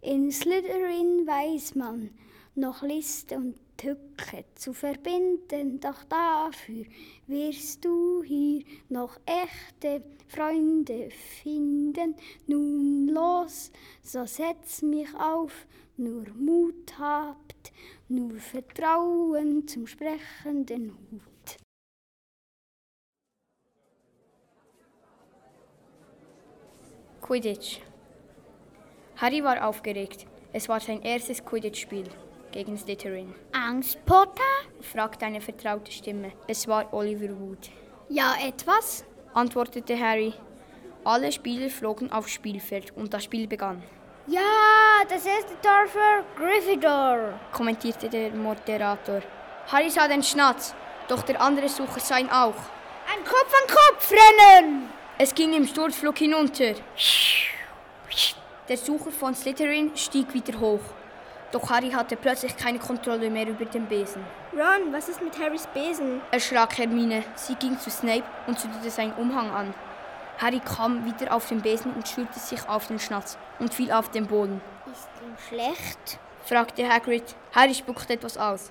In 0.00 0.30
Slytherin 0.30 1.26
weiß 1.26 1.74
man 1.74 2.10
noch 2.54 2.82
List 2.82 3.32
und 3.32 3.56
Tücke 3.76 4.44
zu 4.54 4.72
verbinden, 4.72 5.80
doch 5.80 6.04
dafür 6.04 6.84
wirst 7.26 7.84
du 7.84 8.22
hier 8.22 8.62
noch 8.88 9.18
echte 9.26 10.02
Freunde 10.28 11.10
finden. 11.10 12.14
Nun 12.46 13.08
los, 13.08 13.72
so 14.02 14.24
setz 14.24 14.82
mich 14.82 15.12
auf, 15.14 15.66
nur 15.96 16.26
Mut 16.36 16.96
habt, 16.98 17.72
nur 18.08 18.36
Vertrauen 18.38 19.66
zum 19.66 19.86
sprechenden 19.86 20.96
Hut. 21.10 21.56
Quidditch. 27.20 27.80
Harry 29.20 29.42
war 29.42 29.66
aufgeregt. 29.66 30.26
Es 30.52 30.68
war 30.68 30.78
sein 30.78 31.02
erstes 31.02 31.44
Quidditch-Spiel 31.44 32.04
gegen 32.52 32.78
Slytherin. 32.78 33.34
Angst, 33.52 33.98
Potter? 34.06 34.42
fragte 34.80 35.26
eine 35.26 35.40
vertraute 35.40 35.90
Stimme. 35.90 36.32
Es 36.46 36.68
war 36.68 36.92
Oliver 36.94 37.36
Wood. 37.40 37.68
Ja, 38.08 38.34
etwas? 38.40 39.04
antwortete 39.34 39.98
Harry. 39.98 40.32
Alle 41.04 41.32
Spieler 41.32 41.68
flogen 41.68 42.12
aufs 42.12 42.30
Spielfeld 42.30 42.96
und 42.96 43.12
das 43.12 43.24
Spiel 43.24 43.48
begann. 43.48 43.82
Ja, 44.28 44.40
das 45.08 45.26
erste 45.26 45.60
Tor 45.62 45.86
für 45.88 46.24
Gryffindor, 46.36 47.40
kommentierte 47.52 48.08
der 48.08 48.30
Moderator. 48.30 49.22
Harry 49.66 49.90
sah 49.90 50.06
den 50.06 50.22
Schnatz, 50.22 50.74
doch 51.08 51.22
der 51.22 51.40
andere 51.40 51.68
Sucher 51.68 52.00
sah 52.00 52.18
ihn 52.18 52.30
auch. 52.30 52.54
Ein 53.12 53.24
Kopf 53.24 53.52
an 53.52 53.74
Kopf 53.74 54.12
rennen! 54.12 54.88
Es 55.18 55.34
ging 55.34 55.54
im 55.54 55.66
Sturzflug 55.66 56.18
hinunter. 56.18 56.74
Der 58.68 58.76
Sucher 58.76 59.10
von 59.10 59.34
Slytherin 59.34 59.96
stieg 59.96 60.34
wieder 60.34 60.60
hoch. 60.60 60.82
Doch 61.52 61.70
Harry 61.70 61.90
hatte 61.90 62.16
plötzlich 62.16 62.54
keine 62.54 62.78
Kontrolle 62.78 63.30
mehr 63.30 63.48
über 63.48 63.64
den 63.64 63.86
Besen. 63.86 64.22
Ron, 64.52 64.92
was 64.92 65.08
ist 65.08 65.22
mit 65.22 65.38
Harrys 65.38 65.66
Besen? 65.68 66.20
erschrak 66.30 66.76
Hermine. 66.76 67.24
Sie 67.34 67.54
ging 67.54 67.78
zu 67.78 67.90
Snape 67.90 68.24
und 68.46 68.58
zündete 68.60 68.90
seinen 68.90 69.14
Umhang 69.14 69.50
an. 69.50 69.72
Harry 70.36 70.60
kam 70.60 71.06
wieder 71.06 71.34
auf 71.34 71.48
den 71.48 71.62
Besen 71.62 71.94
und 71.94 72.06
schürte 72.06 72.38
sich 72.38 72.68
auf 72.68 72.86
den 72.88 72.98
Schnatz 72.98 73.38
und 73.58 73.72
fiel 73.72 73.90
auf 73.90 74.10
den 74.10 74.26
Boden. 74.26 74.60
Ist 74.92 75.08
ihm 75.22 75.34
schlecht? 75.48 76.18
fragte 76.44 76.86
Hagrid. 76.86 77.34
Harry 77.54 77.74
spuckte 77.74 78.12
etwas 78.12 78.36
aus. 78.36 78.70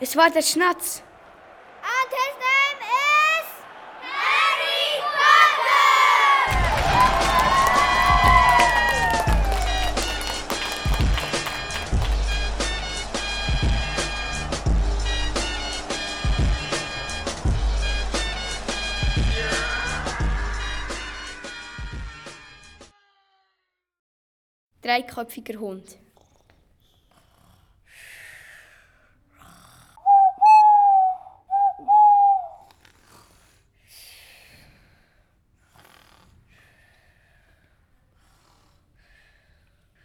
Es 0.00 0.16
war 0.16 0.30
der 0.30 0.42
Schnatz. 0.42 1.02
And 1.82 2.10
his 2.10 2.34
name 2.40 2.67
Dreiköpfiger 24.88 25.60
Hund. 25.60 25.98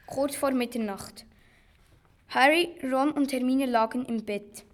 Kurz 0.06 0.36
vor 0.36 0.52
Mitternacht. 0.52 1.26
Harry, 2.28 2.78
Ron 2.84 3.12
und 3.14 3.32
Hermine 3.32 3.68
lagen 3.68 4.04
im 4.04 4.26
Bett. 4.26 4.66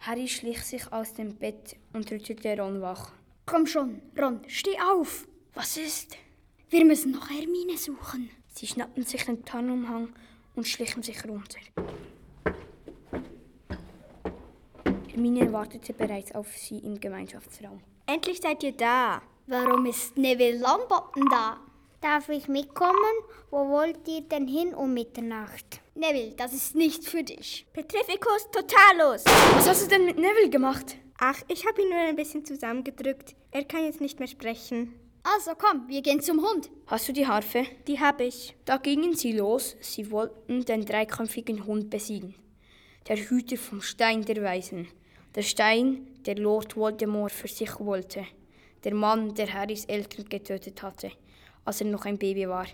Harry 0.00 0.26
schlich 0.26 0.60
sich 0.64 0.92
aus 0.92 1.14
dem 1.14 1.36
Bett 1.36 1.76
und 1.92 2.10
rüttelte 2.10 2.58
Ron 2.58 2.82
wach. 2.82 3.12
Komm 3.46 3.68
schon, 3.68 4.02
Ron, 4.20 4.40
steh 4.48 4.80
auf. 4.80 5.28
Was 5.54 5.76
ist? 5.76 6.16
Wir 6.68 6.84
müssen 6.84 7.12
noch 7.12 7.30
Hermine 7.30 7.78
suchen. 7.78 8.28
Sie 8.52 8.66
schnappten 8.66 9.02
sich 9.02 9.24
den 9.24 9.44
Tarnumhang 9.44 10.14
und 10.54 10.68
schlichen 10.68 11.02
sich 11.02 11.24
runter. 11.24 11.58
Hermine 15.08 15.52
wartete 15.52 15.92
bereits 15.92 16.34
auf 16.34 16.48
sie 16.56 16.78
im 16.78 17.00
Gemeinschaftsraum. 17.00 17.80
Endlich 18.06 18.40
seid 18.40 18.62
ihr 18.62 18.72
da. 18.72 19.22
Warum 19.46 19.86
ist 19.86 20.16
Neville 20.16 20.58
Longbottom 20.58 21.28
da? 21.30 21.58
Darf 22.00 22.28
ich 22.28 22.48
mitkommen? 22.48 23.14
Wo 23.50 23.68
wollt 23.68 24.06
ihr 24.08 24.22
denn 24.22 24.46
hin 24.46 24.74
um 24.74 24.92
Mitternacht? 24.92 25.80
Neville, 25.94 26.32
das 26.32 26.52
ist 26.52 26.74
nicht 26.74 27.04
für 27.04 27.22
dich. 27.22 27.66
Petrificus 27.72 28.50
totalus. 28.50 29.24
Was 29.54 29.68
hast 29.68 29.84
du 29.84 29.88
denn 29.88 30.06
mit 30.06 30.16
Neville 30.18 30.50
gemacht? 30.50 30.96
Ach, 31.18 31.40
ich 31.48 31.66
habe 31.66 31.80
ihn 31.80 31.88
nur 31.88 31.98
ein 31.98 32.16
bisschen 32.16 32.44
zusammengedrückt. 32.44 33.34
Er 33.50 33.64
kann 33.64 33.84
jetzt 33.84 34.00
nicht 34.00 34.18
mehr 34.18 34.28
sprechen. 34.28 34.94
Also 35.24 35.52
komm, 35.56 35.86
wir 35.86 36.02
gehen 36.02 36.20
zum 36.20 36.42
Hund. 36.42 36.68
Hast 36.86 37.08
du 37.08 37.12
die 37.12 37.26
Harfe? 37.26 37.64
Die 37.86 38.00
habe 38.00 38.24
ich. 38.24 38.56
Da 38.64 38.76
gingen 38.78 39.14
sie 39.14 39.32
los. 39.32 39.76
Sie 39.80 40.10
wollten 40.10 40.64
den 40.64 40.84
dreiköpfigen 40.84 41.64
Hund 41.64 41.90
besiegen. 41.90 42.34
Der 43.06 43.16
Hüter 43.16 43.56
vom 43.56 43.82
Stein 43.82 44.24
der 44.24 44.42
Weisen. 44.42 44.88
Der 45.36 45.42
Stein, 45.42 46.08
der 46.26 46.36
Lord 46.36 46.76
Voldemort 46.76 47.30
für 47.30 47.46
sich 47.46 47.78
wollte. 47.78 48.26
Der 48.82 48.94
Mann, 48.94 49.34
der 49.34 49.52
Harrys 49.52 49.84
Eltern 49.84 50.28
getötet 50.28 50.82
hatte, 50.82 51.12
als 51.64 51.80
er 51.80 51.86
noch 51.86 52.04
ein 52.04 52.18
Baby 52.18 52.48
war. 52.48 52.66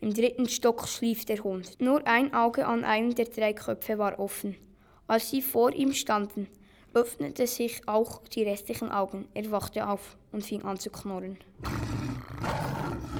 Im 0.00 0.12
dritten 0.12 0.48
Stock 0.48 0.88
schlief 0.88 1.24
der 1.24 1.44
Hund. 1.44 1.80
Nur 1.80 2.04
ein 2.06 2.34
Auge 2.34 2.66
an 2.66 2.84
einem 2.84 3.14
der 3.14 3.26
drei 3.26 3.52
Köpfe 3.52 3.96
war 3.96 4.18
offen. 4.18 4.56
Als 5.06 5.30
sie 5.30 5.40
vor 5.40 5.72
ihm 5.72 5.92
standen, 5.92 6.48
öffnete 6.94 7.46
sich 7.46 7.86
auch 7.86 8.20
die 8.28 8.42
restlichen 8.42 8.90
Augen. 8.90 9.28
Er 9.34 9.50
wachte 9.50 9.88
auf 9.88 10.16
und 10.32 10.44
fing 10.44 10.62
an 10.62 10.78
zu 10.78 10.90
knurren. 10.90 11.38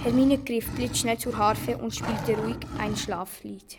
Hermine 0.02 0.38
griff 0.38 0.70
blitzschnell 0.74 1.18
zur 1.18 1.36
Harfe 1.36 1.76
und 1.76 1.94
spielte 1.94 2.36
ruhig 2.40 2.56
ein 2.78 2.96
Schlaflied. 2.96 3.78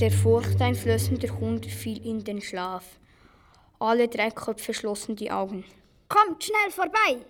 Der 0.00 0.12
furchteinflößende 0.12 1.40
Hund 1.40 1.66
fiel 1.66 2.06
in 2.06 2.22
den 2.22 2.40
Schlaf. 2.40 2.84
Alle 3.80 4.06
drei 4.06 4.30
Köpfe 4.30 4.72
schlossen 4.72 5.16
die 5.16 5.30
Augen. 5.32 5.64
Kommt 6.08 6.44
schnell 6.44 6.70
vorbei, 6.70 7.24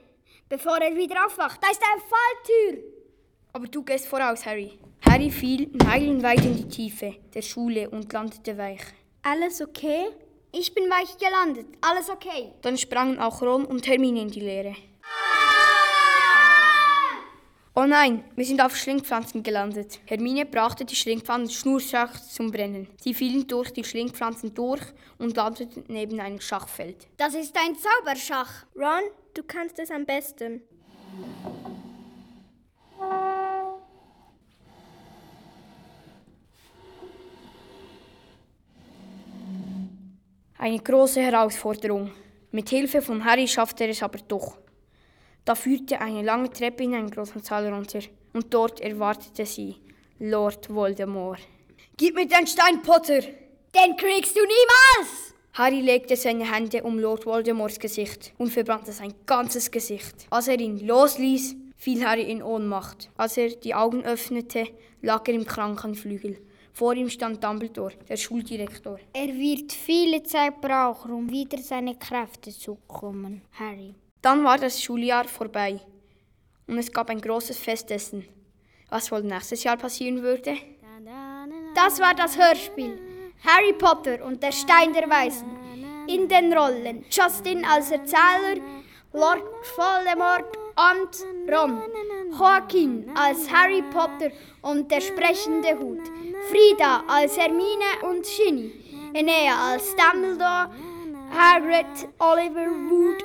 bevor 0.49 0.79
er 0.79 0.95
wieder 0.97 1.27
aufwacht. 1.27 1.63
Da 1.63 1.71
ist 1.71 1.83
eine 1.83 2.01
Falltür. 2.01 2.85
Aber 3.53 3.67
du 3.67 3.83
gehst 3.83 4.07
voraus, 4.07 4.45
Harry. 4.47 4.79
Harry 5.09 5.31
fiel 5.31 5.71
meilenweit 5.85 6.45
in 6.45 6.57
die 6.57 6.69
Tiefe 6.69 7.15
der 7.35 7.43
Schule 7.43 7.89
und 7.91 8.13
landete 8.13 8.57
weich. 8.59 8.83
Alles 9.23 9.61
okay? 9.61 10.09
Ich 10.53 10.75
bin 10.75 10.85
weich 10.85 11.17
gelandet. 11.19 11.67
Alles 11.81 12.09
okay. 12.09 12.53
Dann 12.63 12.79
sprangen 12.79 13.19
auch 13.19 13.43
Ron 13.43 13.65
und 13.65 13.87
Hermine 13.87 14.23
in 14.23 14.31
die 14.31 14.41
Leere. 14.41 14.75
Oh 17.81 17.87
nein, 17.87 18.25
wir 18.35 18.45
sind 18.45 18.61
auf 18.61 18.77
Schlingpflanzen 18.77 19.45
gelandet. 19.45 20.01
Hermine 20.07 20.45
brachte 20.47 20.85
die 20.85 20.97
Schlingpflanzen 20.97 21.55
schnurstracks 21.55 22.35
zum 22.35 22.51
Brennen. 22.51 22.89
Sie 23.01 23.15
fielen 23.15 23.47
durch 23.47 23.73
die 23.73 23.85
Schlingpflanzen 23.85 24.53
durch 24.53 24.83
und 25.19 25.37
landeten 25.37 25.85
neben 25.87 26.19
einem 26.19 26.41
Schachfeld. 26.41 27.07
Das 27.19 27.35
ist 27.35 27.57
ein 27.57 27.77
Zauberschach. 27.77 28.65
Ron, 28.75 29.13
du 29.39 29.45
kannst 29.45 29.79
es 29.79 29.91
am 29.91 30.05
besten. 30.05 30.63
Eine 40.59 40.81
große 40.81 41.21
Herausforderung. 41.21 42.11
Mit 42.51 42.69
Hilfe 42.71 43.01
von 43.01 43.25
Harry 43.25 43.47
schaffte 43.47 43.85
er 43.85 43.91
es 43.91 44.03
aber 44.03 44.19
doch. 44.27 44.59
Da 45.45 45.55
führte 45.55 46.01
eine 46.01 46.23
lange 46.23 46.51
Treppe 46.51 46.83
in 46.83 46.95
einen 46.95 47.11
großen 47.11 47.43
Saal 47.43 47.73
runter 47.73 48.01
und 48.33 48.53
dort 48.53 48.81
erwartete 48.81 49.47
sie 49.47 49.77
Lord 50.19 50.69
Voldemort. 50.69 51.39
Gib 51.97 52.17
mir 52.17 52.27
den 52.27 52.47
Stein, 52.47 52.83
Potter! 52.83 53.21
Den 53.21 53.97
kriegst 53.97 54.37
du 54.37 54.41
niemals! 54.41 55.28
Harry 55.59 55.81
legte 55.81 56.15
seine 56.15 56.49
Hände 56.49 56.85
um 56.85 57.01
Lord 57.01 57.27
Voldemorts 57.27 57.81
Gesicht 57.81 58.33
und 58.39 58.53
verbrannte 58.53 58.93
sein 58.93 59.13
ganzes 59.27 59.73
Gesicht. 59.73 60.29
Als 60.31 60.47
er 60.47 60.61
ihn 60.61 60.87
losließ, 60.87 61.57
fiel 61.77 62.07
Harry 62.07 62.31
in 62.31 62.45
Ohnmacht. 62.45 63.11
Als 63.17 63.37
er 63.37 63.49
die 63.49 63.75
Augen 63.75 64.05
öffnete, 64.05 64.69
lag 65.03 65.27
er 65.27 65.35
im 65.35 65.45
Krankenflügel. 65.45 66.39
Vor 66.73 66.95
ihm 66.95 67.11
stand 67.11 67.43
Dumbledore, 67.43 67.95
der 68.09 68.17
Schuldirektor. 68.17 69.01
Er 69.13 69.35
wird 69.35 69.73
viele 69.73 70.23
Zeit 70.23 70.61
brauchen, 70.61 71.11
um 71.11 71.29
wieder 71.29 71.59
seine 71.59 71.97
Kräfte 71.97 72.53
zu 72.53 72.77
bekommen, 72.77 73.43
Harry. 73.59 73.97
Dann 74.23 74.45
war 74.45 74.59
das 74.59 74.81
Schuljahr 74.81 75.25
vorbei 75.25 75.81
und 76.69 76.79
es 76.79 76.93
gab 76.93 77.11
ein 77.11 77.21
großes 77.21 77.59
Festessen. 77.59 78.25
Was 78.91 79.11
wohl 79.11 79.25
nächstes 79.25 79.65
Jahr 79.65 79.77
passieren 79.77 80.23
würde? 80.23 80.57
Das 81.75 81.99
war 81.99 82.15
das 82.15 82.39
Hörspiel. 82.39 83.08
Harry 83.45 83.73
Potter 83.73 84.25
und 84.25 84.43
der 84.43 84.53
Stein 84.53 84.93
der 84.93 85.09
Weisen. 85.09 85.49
In 86.09 86.29
den 86.29 86.53
Rollen 86.53 87.05
Justin 87.11 87.65
als 87.65 87.91
Erzähler, 87.91 88.61
Lord 89.13 89.43
Voldemort 89.77 90.57
und 90.77 91.53
Ron. 91.53 91.83
Joaquin 92.39 93.11
als 93.15 93.51
Harry 93.51 93.83
Potter 93.91 94.31
und 94.63 94.91
der 94.91 95.01
sprechende 95.01 95.79
Hut. 95.79 96.03
Frida 96.51 97.05
als 97.07 97.39
Hermine 97.39 97.91
und 98.03 98.27
Ginny, 98.27 98.73
Enea 99.15 99.73
als 99.73 99.95
Dumbledore, 99.97 100.71
Hagrid, 101.31 102.09
Oliver 102.19 102.71
Wood, 102.89 103.25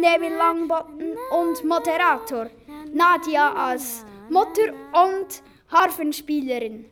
Neville 0.00 0.36
Longbottom 0.36 1.16
und 1.30 1.64
Moderator, 1.64 2.48
Nadia 2.92 3.52
als 3.54 4.04
Mutter 4.28 4.72
und 4.92 5.42
Harfenspielerin. 5.70 6.86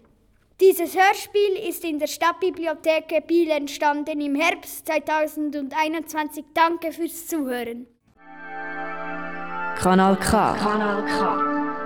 Dieses 0.59 0.97
Hörspiel 0.97 1.69
ist 1.69 1.85
in 1.85 1.99
der 1.99 2.07
Stadtbibliothek 2.07 3.27
Biel 3.27 3.51
entstanden 3.51 4.23
im 4.23 4.35
Herbst 4.35 4.87
2021. 4.87 6.47
Danke 6.55 6.93
fürs 6.93 7.27
Zuhören. 7.27 7.87
Kanal 9.77 10.17
K. 10.17 10.55
Kanal 10.55 11.05
K. 11.05 11.77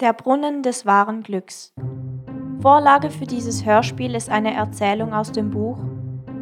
Der 0.00 0.12
Brunnen 0.14 0.64
des 0.64 0.84
wahren 0.84 1.22
Glücks. 1.22 1.72
Vorlage 2.60 3.08
für 3.08 3.26
dieses 3.26 3.64
Hörspiel 3.64 4.16
ist 4.16 4.28
eine 4.28 4.52
Erzählung 4.52 5.14
aus 5.14 5.30
dem 5.30 5.52
Buch 5.52 5.78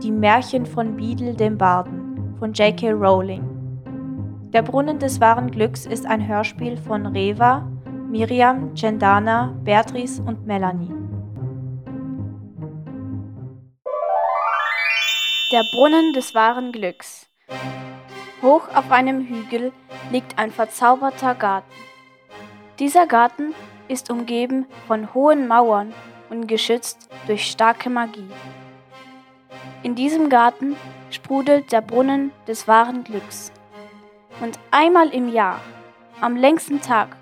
Die 0.03 0.11
Märchen 0.11 0.65
von 0.65 0.97
Beadle 0.97 1.35
dem 1.35 1.59
Barden 1.59 2.35
von 2.39 2.55
J.K. 2.55 2.93
Rowling. 2.93 3.45
Der 4.55 4.63
Brunnen 4.63 4.99
des 4.99 5.21
wahren 5.21 5.51
Glücks 5.51 5.85
ist 5.85 6.07
ein 6.07 6.27
Hörspiel 6.27 6.79
von 6.79 7.05
Reva, 7.05 7.69
Miriam, 8.13 8.77
Cendana, 8.77 9.55
Beatrice 9.65 10.21
und 10.21 10.47
Melanie. 10.47 10.93
Der 15.51 15.63
Brunnen 15.73 16.13
des 16.13 16.35
wahren 16.35 16.73
Glücks. 16.73 17.27
Hoch 18.43 18.69
auf 18.75 18.91
einem 18.91 19.27
Hügel 19.27 19.73
liegt 20.11 20.39
ein 20.39 20.51
verzauberter 20.51 21.35
Garten. 21.35 21.73
Dieser 22.79 23.07
Garten 23.07 23.55
ist 23.89 24.11
umgeben 24.11 24.67
von 24.87 25.15
hohen 25.15 25.49
Mauern 25.49 25.95
und 26.29 26.49
geschützt 26.49 27.09
durch 27.27 27.51
starke 27.51 27.89
Magie. 27.89 28.29
In 29.83 29.95
diesem 29.95 30.29
Garten 30.29 30.77
sprudelt 31.09 31.73
der 31.73 31.81
Brunnen 31.81 32.31
des 32.47 32.69
wahren 32.69 33.05
Glücks. 33.05 33.53
Und 34.43 34.59
einmal 34.71 35.09
im 35.09 35.31
Jahr, 35.31 35.63
am 36.21 36.37
längsten 36.37 36.83
Tag, 36.83 37.17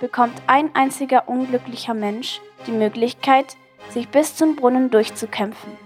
bekommt 0.00 0.42
ein 0.46 0.74
einziger 0.74 1.28
unglücklicher 1.28 1.94
Mensch 1.94 2.40
die 2.66 2.72
Möglichkeit, 2.72 3.56
sich 3.90 4.08
bis 4.08 4.34
zum 4.34 4.56
Brunnen 4.56 4.90
durchzukämpfen. 4.90 5.76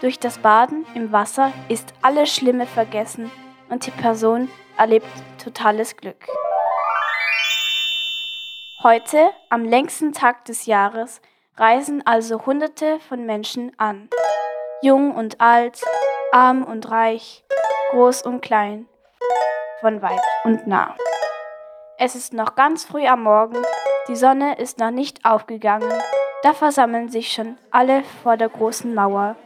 Durch 0.00 0.18
das 0.18 0.38
Baden 0.38 0.84
im 0.94 1.12
Wasser 1.12 1.52
ist 1.68 1.94
alles 2.02 2.34
Schlimme 2.34 2.66
vergessen 2.66 3.30
und 3.68 3.86
die 3.86 3.90
Person 3.92 4.50
erlebt 4.76 5.06
totales 5.42 5.96
Glück. 5.96 6.26
Heute, 8.82 9.30
am 9.48 9.64
längsten 9.64 10.12
Tag 10.12 10.44
des 10.44 10.66
Jahres, 10.66 11.20
reisen 11.56 12.04
also 12.04 12.44
Hunderte 12.46 12.98
von 12.98 13.24
Menschen 13.26 13.70
an. 13.78 14.08
Jung 14.82 15.14
und 15.14 15.40
alt, 15.40 15.80
arm 16.32 16.64
und 16.64 16.90
reich, 16.90 17.44
groß 17.90 18.22
und 18.22 18.40
klein, 18.40 18.88
von 19.80 20.02
weit 20.02 20.20
und 20.42 20.66
nah. 20.66 20.96
Es 22.04 22.16
ist 22.16 22.32
noch 22.32 22.56
ganz 22.56 22.84
früh 22.84 23.06
am 23.06 23.22
Morgen, 23.22 23.62
die 24.08 24.16
Sonne 24.16 24.58
ist 24.58 24.80
noch 24.80 24.90
nicht 24.90 25.24
aufgegangen, 25.24 25.92
da 26.42 26.52
versammeln 26.52 27.10
sich 27.10 27.30
schon 27.30 27.56
alle 27.70 28.02
vor 28.24 28.36
der 28.36 28.48
großen 28.48 28.92
Mauer 28.92 29.36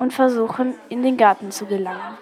und 0.00 0.12
versuchen 0.12 0.74
in 0.88 1.04
den 1.04 1.16
Garten 1.16 1.52
zu 1.52 1.66
gelangen. 1.66 2.18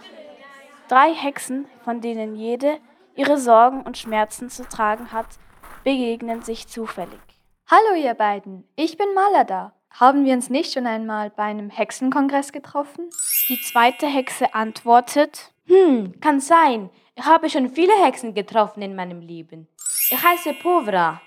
Drei 0.89 1.15
Hexen, 1.15 1.65
von 1.85 2.03
denen 2.03 2.37
jede 2.37 2.77
ihre 3.15 3.39
Sorgen 3.39 3.81
und 3.81 3.97
Schmerzen 3.97 4.51
zu 4.51 4.69
tragen 4.69 5.11
hat, 5.11 5.39
begegnen 5.85 6.43
sich 6.43 6.69
zufällig. 6.69 7.21
Hallo 7.67 7.97
ihr 7.97 8.13
beiden, 8.13 8.69
ich 8.77 8.99
bin 8.99 9.09
Malada. 9.15 9.73
Haben 9.89 10.27
wir 10.27 10.35
uns 10.35 10.51
nicht 10.51 10.75
schon 10.75 10.87
einmal 10.87 11.31
bei 11.31 11.45
einem 11.45 11.71
Hexenkongress 11.71 12.53
getroffen? 12.53 13.09
Die 13.49 13.59
zweite 13.63 14.07
Hexe 14.07 14.53
antwortet, 14.53 15.51
Hm, 15.69 16.19
kann 16.21 16.41
sein. 16.41 16.89
Ich 17.15 17.25
habe 17.25 17.51
schon 17.51 17.69
viele 17.71 17.93
Hexen 18.03 18.33
getroffen 18.33 18.83
in 18.83 18.97
meinem 18.97 19.21
Leben. 19.21 19.69
Ich 20.11 20.25
heiße 20.25 20.55
Povra. 20.55 21.21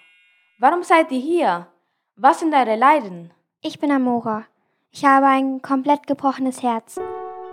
Warum 0.58 0.82
seid 0.82 1.12
ihr 1.12 1.20
hier? 1.20 1.68
Was 2.16 2.40
sind 2.40 2.52
eure 2.56 2.76
Leiden? 2.76 3.32
Ich 3.62 3.80
bin 3.80 3.92
Amora. 3.92 4.46
Ich 4.90 5.06
habe 5.06 5.28
ein 5.28 5.62
komplett 5.62 6.08
gebrochenes 6.08 6.64
Herz. 6.64 7.00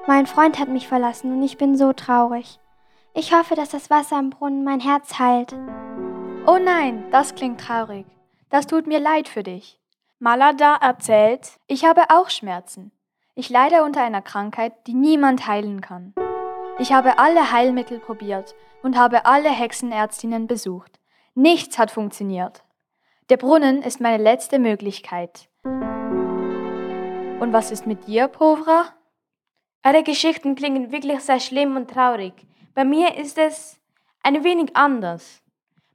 Mein 0.07 0.27
Freund 0.27 0.59
hat 0.59 0.71
mich 0.71 0.89
verlassen 0.89 1.35
und 1.35 1.43
ich 1.43 1.59
bin 1.59 1.77
so 1.77 1.93
traurig. 1.93 2.59
Ich 3.13 3.35
hoffe, 3.35 3.57
dass 3.57 3.69
das 3.69 3.91
Wasser 3.91 4.19
im 4.19 4.31
Brunnen 4.31 4.65
mein 4.65 4.81
Herz 4.81 5.19
heilt. 5.19 5.55
Oh 6.47 6.57
nein, 6.57 7.05
das 7.11 7.35
klingt 7.35 7.61
traurig. 7.61 8.07
Das 8.49 8.67
tut 8.67 8.87
mir 8.87 8.99
leid 8.99 9.29
für 9.29 9.43
dich. 9.43 9.79
Malada 10.19 10.77
erzählt, 10.77 11.59
ich 11.67 11.85
habe 11.85 12.05
auch 12.09 12.31
Schmerzen. 12.31 12.91
Ich 13.35 13.51
leide 13.51 13.83
unter 13.83 14.03
einer 14.03 14.23
Krankheit, 14.23 14.87
die 14.87 14.95
niemand 14.95 15.47
heilen 15.47 15.83
kann. 15.83 16.15
Ich 16.79 16.95
habe 16.95 17.19
alle 17.19 17.53
Heilmittel 17.53 17.99
probiert 17.99 18.55
und 18.83 18.97
habe 18.97 19.27
alle 19.27 19.51
Hexenärztinnen 19.51 20.47
besucht. 20.47 20.99
Nichts 21.35 21.79
hat 21.79 21.91
funktioniert. 21.91 22.63
Der 23.31 23.37
Brunnen 23.37 23.83
ist 23.83 24.01
meine 24.01 24.23
letzte 24.23 24.59
Möglichkeit. 24.59 25.49
Und 25.65 27.53
was 27.53 27.71
ist 27.71 27.87
mit 27.87 28.07
dir, 28.07 28.29
Povra? 28.29 28.87
Eure 29.85 30.03
Geschichten 30.03 30.55
klingen 30.55 30.91
wirklich 30.91 31.21
sehr 31.21 31.39
schlimm 31.39 31.77
und 31.77 31.91
traurig. 31.91 32.33
Bei 32.75 32.85
mir 32.85 33.17
ist 33.17 33.39
es 33.39 33.79
ein 34.23 34.43
wenig 34.45 34.75
anders. 34.77 35.43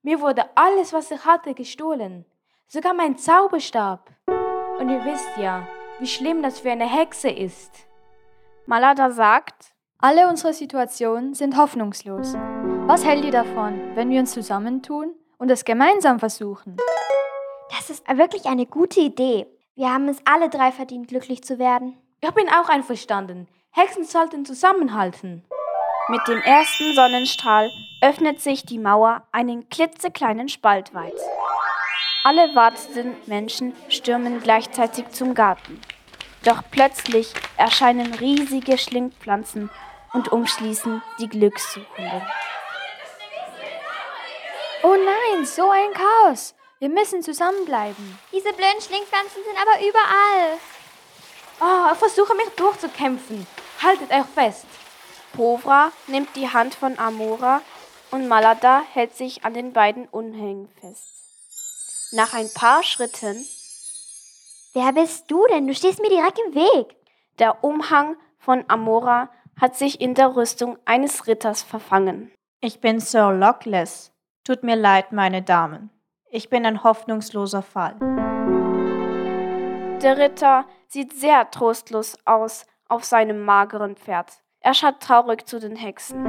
Mir 0.04 0.22
wurde 0.22 0.46
alles, 0.56 0.94
was 0.94 1.12
ich 1.12 1.26
hatte, 1.26 1.54
gestohlen. 1.54 2.26
Sogar 2.68 2.94
mein 2.94 3.18
Zauberstab. 3.18 4.10
Und 4.80 4.90
ihr 4.90 5.04
wisst 5.06 5.38
ja, 5.38 5.68
wie 6.00 6.08
schlimm 6.08 6.42
das 6.44 6.60
für 6.60 6.72
eine 6.72 6.90
Hexe 6.90 7.30
ist. 7.30 7.88
Malada 8.66 9.12
sagt, 9.12 9.74
alle 9.98 10.28
unsere 10.28 10.54
Situationen 10.54 11.34
sind 11.34 11.58
hoffnungslos. 11.58 12.34
Was 12.86 13.06
hält 13.06 13.26
ihr 13.26 13.32
davon, 13.32 13.96
wenn 13.96 14.10
wir 14.10 14.20
uns 14.20 14.34
zusammentun 14.34 15.14
und 15.44 15.52
es 15.52 15.66
gemeinsam 15.66 16.20
versuchen? 16.20 16.78
Das 17.70 17.90
ist 17.90 18.08
wirklich 18.08 18.46
eine 18.46 18.66
gute 18.66 19.02
Idee. 19.02 19.46
Wir 19.76 19.92
haben 19.92 20.08
es 20.08 20.20
alle 20.24 20.48
drei 20.48 20.72
verdient, 20.72 21.10
glücklich 21.10 21.44
zu 21.44 21.60
werden. 21.60 21.98
Ich 22.22 22.32
bin 22.32 22.48
auch 22.48 22.70
einverstanden. 22.70 23.50
Hexen 23.72 24.06
sollten 24.06 24.46
zusammenhalten. 24.46 25.44
Mit 26.08 26.26
dem 26.30 26.38
ersten 26.38 26.96
Sonnenstrahl 26.96 27.70
öffnet 28.02 28.40
sich 28.40 28.66
die 28.66 28.80
Mauer 28.80 29.28
einen 29.34 29.68
klitzekleinen 29.68 30.48
Spalt 30.48 30.94
weit. 30.94 31.20
Alle 32.24 32.56
wartenden 32.56 33.18
Menschen 33.26 33.76
stürmen 33.90 34.40
gleichzeitig 34.40 35.10
zum 35.10 35.34
Garten. 35.34 35.82
Doch 36.46 36.64
plötzlich 36.72 37.34
erscheinen 37.58 38.14
riesige 38.14 38.78
Schlingpflanzen 38.78 39.70
und 40.14 40.32
umschließen 40.32 41.02
die 41.20 41.28
Glückssuchenden. 41.28 42.22
Oh 44.86 44.98
nein, 44.98 45.46
so 45.46 45.70
ein 45.70 45.94
Chaos. 45.94 46.54
Wir 46.80 46.90
müssen 46.90 47.24
zusammenbleiben. 47.24 48.20
Diese 48.34 48.52
blöden 48.52 48.82
Schlingpflanzen 48.82 49.42
sind 49.42 49.56
aber 49.56 49.80
überall. 49.80 50.58
Oh, 51.62 51.94
ich 51.94 51.98
versuche 52.00 52.36
mich 52.36 52.50
durchzukämpfen. 52.58 53.48
Haltet 53.82 54.12
euch 54.12 54.26
fest. 54.36 54.66
Povra 55.32 55.94
nimmt 56.08 56.36
die 56.36 56.50
Hand 56.50 56.76
von 56.76 57.00
Amora 57.00 57.62
und 58.12 58.28
Malada 58.28 58.84
hält 58.92 59.16
sich 59.16 59.46
an 59.46 59.54
den 59.54 59.72
beiden 59.72 60.06
Unhängen 60.10 60.68
fest. 60.82 61.08
Nach 62.12 62.34
ein 62.34 62.52
paar 62.54 62.84
Schritten. 62.84 63.48
Wer 64.74 64.92
bist 64.92 65.32
du 65.32 65.48
denn? 65.48 65.66
Du 65.66 65.74
stehst 65.74 66.02
mir 66.02 66.10
direkt 66.10 66.40
im 66.46 66.56
Weg. 66.56 66.98
Der 67.40 67.64
Umhang 67.64 68.18
von 68.38 68.66
Amora 68.68 69.30
hat 69.60 69.78
sich 69.78 70.02
in 70.02 70.14
der 70.14 70.36
Rüstung 70.36 70.78
eines 70.84 71.26
Ritters 71.26 71.64
verfangen. 71.64 72.34
Ich 72.60 72.82
bin 72.82 73.00
Sir 73.00 73.32
Lockless. 73.32 74.13
Tut 74.46 74.62
mir 74.62 74.76
leid, 74.76 75.14
meine 75.14 75.42
Damen. 75.42 75.90
Ich 76.30 76.50
bin 76.50 76.66
ein 76.66 76.84
hoffnungsloser 76.84 77.62
Fall. 77.62 77.96
Der 80.02 80.18
Ritter 80.18 80.66
sieht 80.90 81.14
sehr 81.14 81.50
trostlos 81.50 82.18
aus 82.26 82.66
auf 82.90 83.06
seinem 83.06 83.46
mageren 83.46 83.96
Pferd. 83.96 84.34
Er 84.60 84.74
schaut 84.74 85.00
traurig 85.00 85.48
zu 85.48 85.62
den 85.62 85.78
Hexen. 85.78 86.26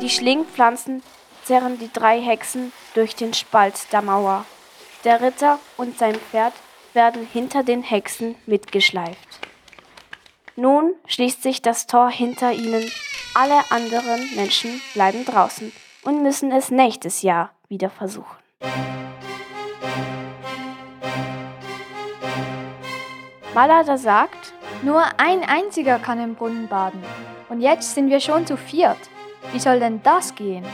Die 0.00 0.08
Schlingpflanzen 0.08 1.02
zerren 1.42 1.80
die 1.80 1.92
drei 1.92 2.20
Hexen 2.20 2.72
durch 2.94 3.16
den 3.16 3.34
Spalt 3.34 3.92
der 3.92 4.02
Mauer. 4.02 4.44
Der 5.02 5.20
Ritter 5.20 5.58
und 5.76 5.98
sein 5.98 6.14
Pferd 6.14 6.54
werden 6.92 7.26
hinter 7.26 7.64
den 7.64 7.82
Hexen 7.82 8.36
mitgeschleift. 8.46 9.40
Nun 10.54 10.92
schließt 11.06 11.42
sich 11.42 11.60
das 11.60 11.88
Tor 11.88 12.08
hinter 12.08 12.52
ihnen. 12.52 12.88
Alle 13.34 13.68
anderen 13.72 14.32
Menschen 14.36 14.80
bleiben 14.94 15.24
draußen 15.24 15.72
und 16.04 16.22
müssen 16.22 16.52
es 16.52 16.70
nächstes 16.70 17.22
Jahr 17.22 17.50
wieder 17.68 17.90
versuchen. 17.90 18.36
Malada 23.54 23.98
sagt, 23.98 24.54
nur 24.82 25.02
ein 25.18 25.42
einziger 25.42 25.98
kann 25.98 26.20
im 26.20 26.34
Brunnen 26.34 26.68
baden. 26.68 27.02
Und 27.48 27.60
jetzt 27.60 27.94
sind 27.94 28.08
wir 28.08 28.20
schon 28.20 28.46
zu 28.46 28.56
viert. 28.56 28.98
Wie 29.52 29.58
soll 29.58 29.80
denn 29.80 30.02
das 30.02 30.34
gehen? 30.34 30.64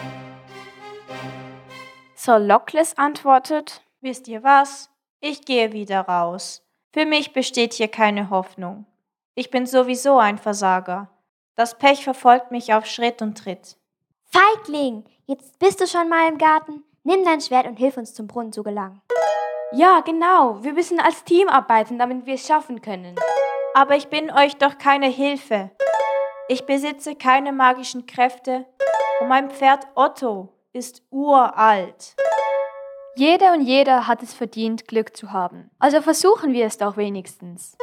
Sir 2.14 2.38
Lockless 2.38 2.98
antwortet, 2.98 3.82
Wisst 4.06 4.28
ihr 4.28 4.44
was? 4.44 4.88
Ich 5.20 5.44
gehe 5.44 5.72
wieder 5.72 6.02
raus. 6.02 6.62
Für 6.92 7.06
mich 7.06 7.32
besteht 7.32 7.72
hier 7.72 7.88
keine 7.88 8.30
Hoffnung. 8.30 8.86
Ich 9.34 9.50
bin 9.50 9.66
sowieso 9.66 10.18
ein 10.18 10.38
Versager. 10.38 11.10
Das 11.56 11.76
Pech 11.76 12.04
verfolgt 12.04 12.52
mich 12.52 12.72
auf 12.72 12.86
Schritt 12.86 13.20
und 13.20 13.36
Tritt. 13.36 13.76
Feigling, 14.36 15.04
jetzt 15.24 15.58
bist 15.58 15.80
du 15.80 15.86
schon 15.86 16.10
mal 16.10 16.28
im 16.28 16.36
Garten. 16.36 16.84
Nimm 17.04 17.24
dein 17.24 17.40
Schwert 17.40 17.66
und 17.66 17.78
hilf 17.78 17.96
uns 17.96 18.12
zum 18.12 18.26
Brunnen 18.26 18.52
zu 18.52 18.62
gelangen. 18.62 19.00
Ja, 19.72 20.00
genau. 20.00 20.62
Wir 20.62 20.74
müssen 20.74 21.00
als 21.00 21.24
Team 21.24 21.48
arbeiten, 21.48 21.98
damit 21.98 22.26
wir 22.26 22.34
es 22.34 22.46
schaffen 22.46 22.82
können. 22.82 23.16
Aber 23.72 23.96
ich 23.96 24.08
bin 24.08 24.30
euch 24.30 24.56
doch 24.58 24.76
keine 24.76 25.06
Hilfe. 25.06 25.70
Ich 26.48 26.66
besitze 26.66 27.14
keine 27.14 27.50
magischen 27.50 28.04
Kräfte 28.04 28.66
und 29.20 29.28
mein 29.28 29.50
Pferd 29.50 29.86
Otto 29.94 30.52
ist 30.74 31.02
uralt. 31.08 32.14
Jeder 33.14 33.54
und 33.54 33.62
jeder 33.62 34.06
hat 34.06 34.22
es 34.22 34.34
verdient, 34.34 34.86
Glück 34.86 35.16
zu 35.16 35.32
haben. 35.32 35.70
Also 35.78 36.02
versuchen 36.02 36.52
wir 36.52 36.66
es 36.66 36.76
doch 36.76 36.98
wenigstens. 36.98 37.78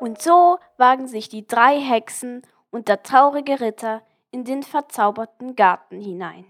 Und 0.00 0.20
so 0.20 0.58
wagen 0.76 1.06
sich 1.06 1.28
die 1.28 1.46
drei 1.46 1.78
Hexen 1.78 2.42
und 2.72 2.88
der 2.88 3.04
traurige 3.04 3.60
Ritter 3.60 4.02
in 4.32 4.44
den 4.44 4.64
verzauberten 4.64 5.54
Garten 5.54 6.00
hinein. 6.00 6.44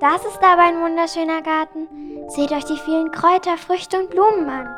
Das 0.00 0.24
ist 0.24 0.42
aber 0.42 0.62
ein 0.62 0.80
wunderschöner 0.80 1.40
Garten. 1.42 1.88
Seht 2.28 2.52
euch 2.52 2.64
die 2.64 2.76
vielen 2.76 3.10
Kräuter, 3.10 3.56
Früchte 3.56 3.98
und 3.98 4.10
Blumen 4.10 4.48
an. 4.48 4.68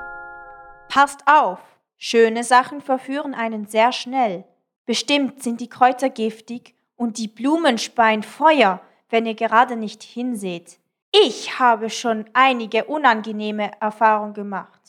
Passt 0.89 1.23
auf! 1.27 1.59
Schöne 1.97 2.43
Sachen 2.43 2.81
verführen 2.81 3.33
einen 3.33 3.67
sehr 3.67 3.93
schnell. 3.93 4.45
Bestimmt 4.87 5.43
sind 5.43 5.61
die 5.61 5.69
Kräuter 5.69 6.11
giftig 6.11 6.75
und 6.97 7.19
die 7.19 7.29
Blumen 7.29 7.79
speien 7.79 8.25
Feuer, 8.25 8.81
wenn 9.09 9.25
ihr 9.25 9.35
gerade 9.35 9.77
nicht 9.77 10.03
hinseht. 10.03 10.79
Ich 11.13 11.59
habe 11.61 11.91
schon 11.91 12.25
einige 12.33 12.85
unangenehme 12.85 13.71
Erfahrungen 13.81 14.35
gemacht. 14.35 14.81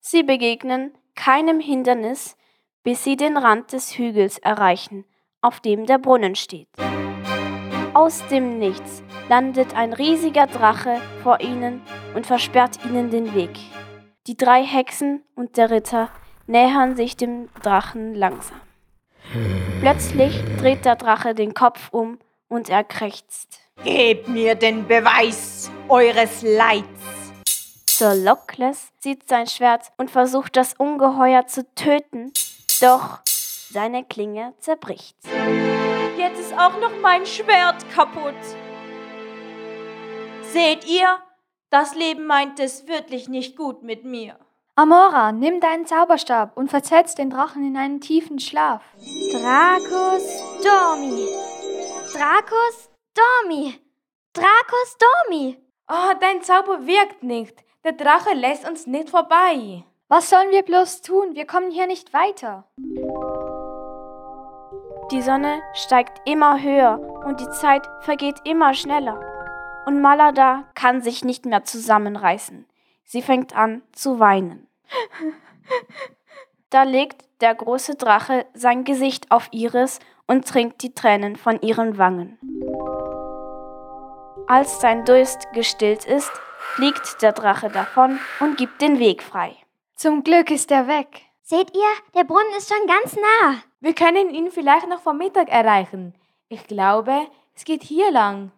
Sie 0.00 0.22
begegnen 0.22 0.94
keinem 1.14 1.60
Hindernis, 1.60 2.36
bis 2.84 3.02
sie 3.02 3.16
den 3.16 3.36
Rand 3.38 3.72
des 3.72 3.98
Hügels 3.98 4.38
erreichen, 4.38 5.04
auf 5.40 5.60
dem 5.60 5.86
der 5.86 5.98
Brunnen 5.98 6.36
steht. 6.36 6.68
Aus 7.94 8.22
dem 8.28 8.58
Nichts 8.58 9.02
landet 9.28 9.74
ein 9.74 9.92
riesiger 9.92 10.46
Drache 10.46 11.00
vor 11.22 11.40
ihnen 11.40 11.80
und 12.14 12.26
versperrt 12.26 12.84
ihnen 12.84 13.10
den 13.10 13.34
Weg. 13.34 13.50
Die 14.26 14.36
drei 14.36 14.62
Hexen 14.62 15.22
und 15.34 15.56
der 15.56 15.70
Ritter 15.70 16.10
nähern 16.46 16.94
sich 16.94 17.16
dem 17.16 17.48
Drachen 17.62 18.14
langsam. 18.14 18.60
Plötzlich 19.80 20.38
dreht 20.58 20.84
der 20.84 20.96
Drache 20.96 21.34
den 21.34 21.54
Kopf 21.54 21.88
um 21.90 22.18
und 22.48 22.68
er 22.68 22.84
krächzt. 22.84 23.60
Gebt 23.82 24.28
mir 24.28 24.54
den 24.54 24.86
Beweis 24.86 25.70
eures 25.88 26.42
Leids. 26.42 26.84
Sir 27.88 28.14
Lockless 28.14 28.92
zieht 28.98 29.28
sein 29.28 29.46
Schwert 29.46 29.92
und 29.96 30.10
versucht 30.10 30.56
das 30.56 30.74
Ungeheuer 30.74 31.46
zu 31.46 31.64
töten, 31.74 32.32
doch 32.82 33.20
seine 33.70 34.04
Klinge 34.04 34.54
zerbricht. 34.58 35.16
Jetzt 36.16 36.40
ist 36.40 36.54
auch 36.54 36.78
noch 36.80 36.98
mein 37.00 37.26
Schwert 37.26 37.88
kaputt. 37.92 38.34
Seht 40.42 40.84
ihr? 40.86 41.18
Das 41.70 41.94
Leben 41.94 42.26
meint 42.26 42.60
es 42.60 42.86
wirklich 42.86 43.28
nicht 43.28 43.56
gut 43.56 43.82
mit 43.82 44.04
mir. 44.04 44.38
Amora, 44.76 45.32
nimm 45.32 45.60
deinen 45.60 45.86
Zauberstab 45.86 46.56
und 46.56 46.68
versetz 46.68 47.14
den 47.14 47.30
Drachen 47.30 47.66
in 47.66 47.76
einen 47.76 48.00
tiefen 48.00 48.38
Schlaf. 48.38 48.82
Dracus 49.32 50.24
Dormi. 50.62 51.28
Dracus 52.12 52.90
Dormi. 53.14 53.80
Dracus 54.32 54.96
Dormi. 54.98 55.58
Oh, 55.88 56.14
dein 56.20 56.42
Zauber 56.42 56.86
wirkt 56.86 57.22
nicht. 57.22 57.64
Der 57.84 57.92
Drache 57.92 58.34
lässt 58.34 58.68
uns 58.68 58.86
nicht 58.86 59.10
vorbei. 59.10 59.84
Was 60.08 60.28
sollen 60.28 60.50
wir 60.50 60.62
bloß 60.62 61.00
tun? 61.00 61.34
Wir 61.34 61.46
kommen 61.46 61.70
hier 61.70 61.86
nicht 61.86 62.12
weiter. 62.12 62.64
Die 65.10 65.22
Sonne 65.22 65.62
steigt 65.72 66.20
immer 66.28 66.60
höher 66.60 67.00
und 67.24 67.40
die 67.40 67.48
Zeit 67.48 67.86
vergeht 68.00 68.36
immer 68.44 68.74
schneller. 68.74 69.18
Und 69.86 70.02
Malada 70.02 70.64
kann 70.74 71.00
sich 71.00 71.24
nicht 71.24 71.46
mehr 71.46 71.64
zusammenreißen. 71.64 72.66
Sie 73.04 73.22
fängt 73.22 73.56
an 73.56 73.82
zu 73.92 74.18
weinen. 74.20 74.66
Da 76.68 76.82
legt 76.82 77.24
der 77.40 77.54
große 77.54 77.94
Drache 77.94 78.46
sein 78.52 78.84
Gesicht 78.84 79.30
auf 79.30 79.48
ihres 79.52 80.00
und 80.26 80.46
trinkt 80.46 80.82
die 80.82 80.92
Tränen 80.92 81.36
von 81.36 81.60
ihren 81.62 81.96
Wangen. 81.96 82.38
Als 84.48 84.80
sein 84.80 85.04
Durst 85.06 85.50
gestillt 85.54 86.04
ist, 86.04 86.32
fliegt 86.74 87.22
der 87.22 87.32
Drache 87.32 87.70
davon 87.70 88.18
und 88.40 88.58
gibt 88.58 88.82
den 88.82 88.98
Weg 88.98 89.22
frei. 89.22 89.63
Zum 90.04 90.22
Glück 90.22 90.50
ist 90.50 90.70
er 90.70 90.86
weg. 90.86 91.22
Seht 91.40 91.74
ihr, 91.74 92.12
der 92.14 92.24
Brunnen 92.24 92.52
ist 92.58 92.68
schon 92.68 92.86
ganz 92.86 93.16
nah. 93.16 93.62
Wir 93.80 93.94
können 93.94 94.34
ihn 94.34 94.50
vielleicht 94.50 94.86
noch 94.86 95.00
vor 95.00 95.14
Mittag 95.14 95.48
erreichen. 95.48 96.12
Ich 96.50 96.66
glaube, 96.66 97.26
es 97.54 97.64
geht 97.64 97.82
hier 97.82 98.10
lang. 98.10 98.52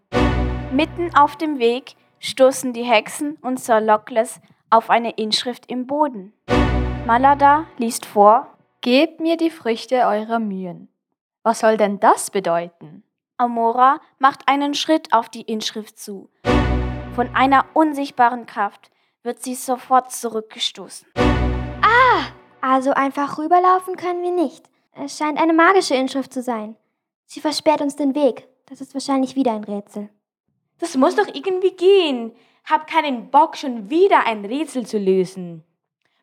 Mitten 0.72 1.14
auf 1.14 1.36
dem 1.36 1.60
Weg 1.60 1.94
stoßen 2.18 2.72
die 2.72 2.82
Hexen 2.82 3.38
und 3.42 3.60
Sir 3.60 3.80
Lockless 3.80 4.40
auf 4.70 4.90
eine 4.90 5.12
Inschrift 5.12 5.70
im 5.70 5.86
Boden. 5.86 6.32
Malada 7.06 7.66
liest 7.78 8.06
vor: 8.06 8.48
Gebt 8.80 9.20
mir 9.20 9.36
die 9.36 9.50
Früchte 9.50 9.98
eurer 9.98 10.40
Mühen. 10.40 10.88
Was 11.44 11.60
soll 11.60 11.76
denn 11.76 12.00
das 12.00 12.32
bedeuten? 12.32 13.04
Amora 13.36 14.00
macht 14.18 14.48
einen 14.48 14.74
Schritt 14.74 15.12
auf 15.12 15.28
die 15.28 15.42
Inschrift 15.42 15.96
zu. 15.96 16.28
Von 17.14 17.32
einer 17.36 17.66
unsichtbaren 17.72 18.46
Kraft 18.46 18.90
wird 19.22 19.44
sie 19.44 19.54
sofort 19.54 20.10
zurückgestoßen. 20.10 21.06
Ah, 21.96 22.24
also 22.60 22.92
einfach 22.92 23.38
rüberlaufen 23.38 23.96
können 23.96 24.22
wir 24.22 24.32
nicht. 24.32 24.68
Es 24.92 25.16
scheint 25.16 25.40
eine 25.40 25.52
magische 25.52 25.94
Inschrift 25.94 26.32
zu 26.32 26.42
sein. 26.42 26.76
Sie 27.26 27.40
versperrt 27.40 27.80
uns 27.80 27.96
den 27.96 28.14
Weg. 28.14 28.48
Das 28.66 28.80
ist 28.80 28.94
wahrscheinlich 28.94 29.36
wieder 29.36 29.52
ein 29.52 29.64
Rätsel. 29.64 30.10
Das 30.78 30.96
muss 30.96 31.16
doch 31.16 31.28
irgendwie 31.28 31.72
gehen. 31.72 32.32
Hab 32.64 32.86
keinen 32.86 33.30
Bock, 33.30 33.56
schon 33.56 33.88
wieder 33.90 34.26
ein 34.26 34.44
Rätsel 34.44 34.86
zu 34.86 34.98
lösen. 34.98 35.64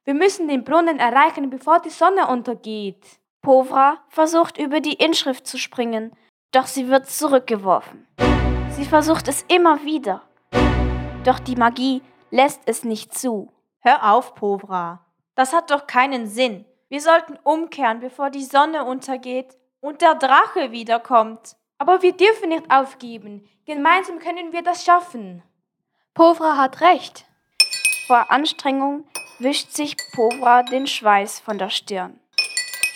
Wir 0.04 0.14
müssen 0.14 0.48
den 0.48 0.64
Brunnen 0.64 1.00
erreichen, 1.00 1.50
bevor 1.50 1.80
die 1.80 1.90
Sonne 1.90 2.28
untergeht. 2.28 3.04
Povra 3.42 4.00
versucht 4.10 4.58
über 4.58 4.80
die 4.80 4.94
Inschrift 4.94 5.48
zu 5.48 5.58
springen, 5.58 6.12
doch 6.52 6.68
sie 6.68 6.90
wird 6.90 7.10
zurückgeworfen. 7.10 8.08
Sie 8.72 8.86
versucht 8.86 9.28
es 9.28 9.46
immer 9.48 9.84
wieder. 9.84 10.22
Doch 11.24 11.40
die 11.40 11.56
Magie 11.56 12.02
lässt 12.32 12.62
es 12.66 12.84
nicht 12.84 13.14
zu. 13.14 13.52
Hör 13.80 14.14
auf, 14.14 14.36
Povra. 14.36 15.06
Das 15.36 15.54
hat 15.54 15.72
doch 15.72 15.88
keinen 15.88 16.28
Sinn. 16.28 16.66
Wir 16.90 17.02
sollten 17.02 17.38
umkehren, 17.44 18.00
bevor 18.00 18.30
die 18.30 18.44
Sonne 18.44 18.86
untergeht 18.86 19.58
und 19.82 20.02
der 20.02 20.16
Drache 20.16 20.72
wiederkommt. 20.72 21.56
Aber 21.78 22.02
wir 22.02 22.14
dürfen 22.14 22.50
nicht 22.50 22.70
aufgeben. 22.72 23.50
Gemeinsam 23.66 24.20
können 24.20 24.54
wir 24.54 24.62
das 24.62 24.86
schaffen. 24.86 25.42
Povra 26.14 26.58
hat 26.58 26.82
recht. 26.82 27.26
Vor 28.08 28.32
Anstrengung 28.32 29.06
wischt 29.40 29.72
sich 29.72 29.96
Povra 30.14 30.64
den 30.64 30.86
Schweiß 30.86 31.40
von 31.40 31.58
der 31.58 31.70
Stirn. 31.70 32.20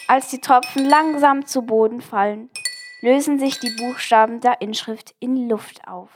Als 0.07 0.29
die 0.29 0.39
Tropfen 0.39 0.85
langsam 0.85 1.45
zu 1.45 1.63
Boden 1.63 2.01
fallen, 2.01 2.49
lösen 3.01 3.39
sich 3.39 3.59
die 3.59 3.71
Buchstaben 3.71 4.39
der 4.39 4.61
Inschrift 4.61 5.15
in 5.19 5.49
Luft 5.49 5.88
auf. 5.88 6.09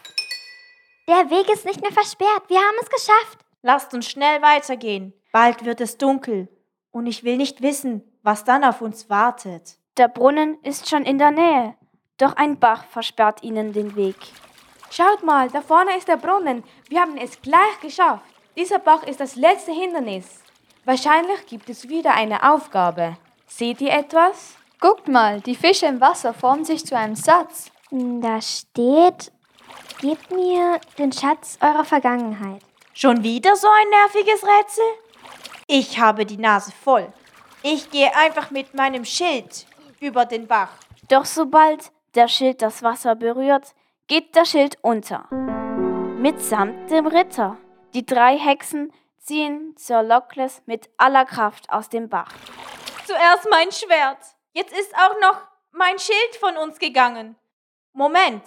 Der 1.08 1.30
Weg 1.30 1.50
ist 1.50 1.66
nicht 1.66 1.82
mehr 1.82 1.92
versperrt. 1.92 2.44
Wir 2.48 2.60
haben 2.60 2.78
es 2.82 2.90
geschafft. 2.90 3.40
Lasst 3.64 3.94
uns 3.94 4.10
schnell 4.10 4.42
weitergehen. 4.42 5.14
Bald 5.32 5.66
wird 5.66 5.82
es 5.82 5.98
dunkel. 5.98 6.48
Und 6.92 7.08
ich 7.08 7.24
will 7.24 7.38
nicht 7.38 7.62
wissen, 7.62 8.04
was 8.22 8.44
dann 8.44 8.64
auf 8.64 8.82
uns 8.82 9.10
wartet. 9.10 9.78
Der 9.98 10.08
Brunnen 10.08 10.58
ist 10.64 10.90
schon 10.90 11.04
in 11.04 11.18
der 11.18 11.32
Nähe, 11.32 11.76
doch 12.18 12.36
ein 12.36 12.60
Bach 12.60 12.86
versperrt 12.86 13.44
ihnen 13.44 13.74
den 13.74 13.96
Weg. 13.96 14.16
Schaut 14.90 15.24
mal, 15.24 15.50
da 15.50 15.62
vorne 15.62 15.98
ist 15.98 16.08
der 16.08 16.18
Brunnen. 16.18 16.64
Wir 16.90 17.02
haben 17.02 17.18
es 17.18 17.42
gleich 17.42 17.80
geschafft. 17.82 18.26
Dieser 18.58 18.80
Bach 18.80 19.04
ist 19.04 19.20
das 19.20 19.36
letzte 19.36 19.72
Hindernis. 19.72 20.26
Wahrscheinlich 20.84 21.46
gibt 21.46 21.70
es 21.70 21.88
wieder 21.88 22.14
eine 22.14 22.52
Aufgabe. 22.52 23.18
Seht 23.48 23.82
ihr 23.82 23.92
etwas? 23.92 24.56
Guckt 24.80 25.08
mal, 25.08 25.42
die 25.42 25.56
Fische 25.56 25.86
im 25.86 26.02
Wasser 26.02 26.34
formen 26.34 26.66
sich 26.66 26.86
zu 26.86 26.98
einem 26.98 27.16
Satz. 27.16 27.72
Da 27.92 28.42
steht, 28.42 29.32
gebt 30.00 30.32
mir 30.32 30.80
den 30.98 31.12
Schatz 31.12 31.58
eurer 31.62 31.86
Vergangenheit. 31.86 32.62
Schon 32.94 33.24
wieder 33.24 33.56
so 33.56 33.68
ein 33.68 33.90
nerviges 33.90 34.44
Rätsel? 34.44 34.84
Ich 35.74 36.02
habe 36.02 36.26
die 36.26 36.36
Nase 36.36 36.74
voll. 36.74 37.14
Ich 37.64 37.90
gehe 37.92 38.14
einfach 38.18 38.52
mit 38.52 38.74
meinem 38.74 39.06
Schild 39.06 39.66
über 40.02 40.26
den 40.26 40.46
Bach. 40.46 40.68
Doch 41.08 41.24
sobald 41.24 41.94
der 42.14 42.28
Schild 42.28 42.62
das 42.62 42.84
Wasser 42.84 43.16
berührt, 43.16 43.74
geht 44.08 44.36
der 44.36 44.44
Schild 44.44 44.78
unter. 44.82 45.30
Mitsamt 46.20 46.92
dem 46.92 47.08
Ritter. 47.08 47.58
Die 47.94 48.06
drei 48.06 48.38
Hexen 48.38 48.92
ziehen 49.18 49.74
Sir 49.78 50.04
Lockless 50.04 50.62
mit 50.66 50.90
aller 50.98 51.24
Kraft 51.24 51.70
aus 51.70 51.88
dem 51.88 52.10
Bach. 52.10 52.34
Zuerst 53.06 53.48
mein 53.50 53.72
Schwert. 53.72 54.20
Jetzt 54.52 54.74
ist 54.74 54.94
auch 54.96 55.22
noch 55.22 55.38
mein 55.72 55.98
Schild 56.00 56.36
von 56.42 56.58
uns 56.58 56.80
gegangen. 56.80 57.38
Moment, 57.94 58.44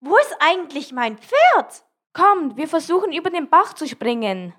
wo 0.00 0.18
ist 0.18 0.36
eigentlich 0.38 0.92
mein 0.92 1.16
Pferd? 1.16 1.82
Kommt, 2.12 2.58
wir 2.58 2.68
versuchen 2.68 3.10
über 3.10 3.30
den 3.30 3.48
Bach 3.48 3.72
zu 3.72 3.88
springen. 3.88 4.52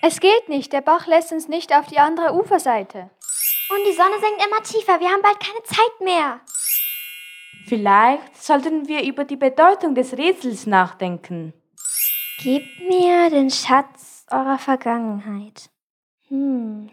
Es 0.00 0.20
geht 0.20 0.48
nicht, 0.48 0.72
der 0.72 0.80
Bach 0.80 1.06
lässt 1.06 1.32
uns 1.32 1.48
nicht 1.48 1.74
auf 1.74 1.86
die 1.86 1.98
andere 1.98 2.32
Uferseite. 2.34 3.10
Und 3.70 3.86
die 3.86 3.92
Sonne 3.92 4.14
sinkt 4.20 4.44
immer 4.46 4.62
tiefer, 4.62 5.00
wir 5.00 5.08
haben 5.08 5.22
bald 5.22 5.40
keine 5.40 5.62
Zeit 5.64 6.00
mehr. 6.00 6.40
Vielleicht 7.66 8.42
sollten 8.42 8.88
wir 8.88 9.02
über 9.02 9.24
die 9.24 9.36
Bedeutung 9.36 9.94
des 9.94 10.16
Rätsels 10.16 10.66
nachdenken. 10.66 11.52
Gebt 12.42 12.80
mir 12.88 13.28
den 13.30 13.50
Schatz 13.50 14.24
eurer 14.30 14.58
Vergangenheit. 14.58 15.68
Hm, 16.28 16.90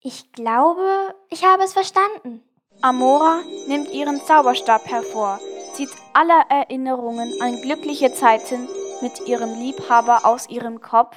ich 0.00 0.32
glaube, 0.32 1.14
ich 1.30 1.44
habe 1.44 1.64
es 1.64 1.72
verstanden. 1.72 2.42
Amora 2.80 3.40
nimmt 3.66 3.90
ihren 3.92 4.20
Zauberstab 4.22 4.86
hervor, 4.86 5.40
zieht 5.72 5.90
alle 6.12 6.42
Erinnerungen 6.48 7.32
an 7.40 7.60
glückliche 7.62 8.12
Zeiten 8.12 8.68
mit 9.00 9.26
ihrem 9.26 9.54
Liebhaber 9.58 10.24
aus 10.24 10.48
ihrem 10.48 10.80
Kopf. 10.80 11.16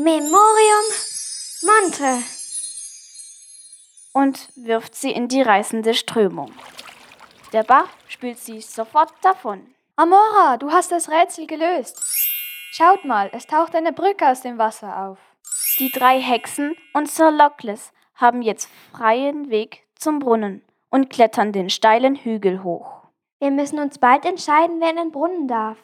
Memorium 0.00 0.84
Monte. 1.62 2.22
Und 4.12 4.48
wirft 4.54 4.94
sie 4.94 5.10
in 5.10 5.26
die 5.26 5.42
reißende 5.42 5.92
Strömung. 5.92 6.52
Der 7.52 7.64
Bach 7.64 7.88
spült 8.06 8.38
sie 8.38 8.60
sofort 8.60 9.12
davon. 9.22 9.74
Amora, 9.96 10.56
du 10.56 10.70
hast 10.70 10.92
das 10.92 11.08
Rätsel 11.08 11.48
gelöst. 11.48 12.00
Schaut 12.70 13.04
mal, 13.04 13.28
es 13.32 13.48
taucht 13.48 13.74
eine 13.74 13.92
Brücke 13.92 14.28
aus 14.28 14.40
dem 14.40 14.56
Wasser 14.56 15.04
auf. 15.04 15.18
Die 15.80 15.90
drei 15.90 16.20
Hexen 16.20 16.76
und 16.94 17.10
Sir 17.10 17.32
Lockless 17.32 17.90
haben 18.14 18.40
jetzt 18.40 18.70
freien 18.92 19.50
Weg 19.50 19.82
zum 19.96 20.20
Brunnen 20.20 20.64
und 20.90 21.10
klettern 21.10 21.50
den 21.50 21.70
steilen 21.70 22.14
Hügel 22.14 22.62
hoch. 22.62 23.02
Wir 23.40 23.50
müssen 23.50 23.80
uns 23.80 23.98
bald 23.98 24.24
entscheiden, 24.24 24.80
wer 24.80 24.90
in 24.90 24.96
den 24.96 25.10
Brunnen 25.10 25.48
darf. 25.48 25.78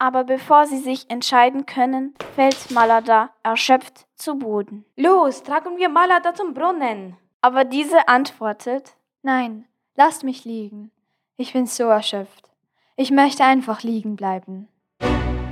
Aber 0.00 0.24
bevor 0.24 0.64
sie 0.64 0.78
sich 0.78 1.10
entscheiden 1.10 1.66
können, 1.66 2.14
fällt 2.34 2.70
Malada 2.70 3.28
erschöpft 3.42 4.06
zu 4.14 4.38
Boden. 4.38 4.86
Los, 4.96 5.42
tragen 5.42 5.76
wir 5.76 5.90
Malada 5.90 6.32
zum 6.32 6.54
Brunnen. 6.54 7.18
Aber 7.42 7.64
diese 7.64 8.08
antwortet, 8.08 8.94
Nein, 9.20 9.66
lasst 9.96 10.24
mich 10.24 10.46
liegen. 10.46 10.90
Ich 11.36 11.52
bin 11.52 11.66
so 11.66 11.84
erschöpft. 11.84 12.48
Ich 12.96 13.10
möchte 13.10 13.44
einfach 13.44 13.82
liegen 13.82 14.16
bleiben. 14.16 14.68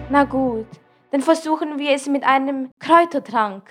Na 0.09 0.25
gut, 0.25 0.67
dann 1.11 1.21
versuchen 1.21 1.79
wir 1.79 1.91
es 1.93 2.07
mit 2.07 2.25
einem 2.25 2.71
Kräutertrank. 2.79 3.65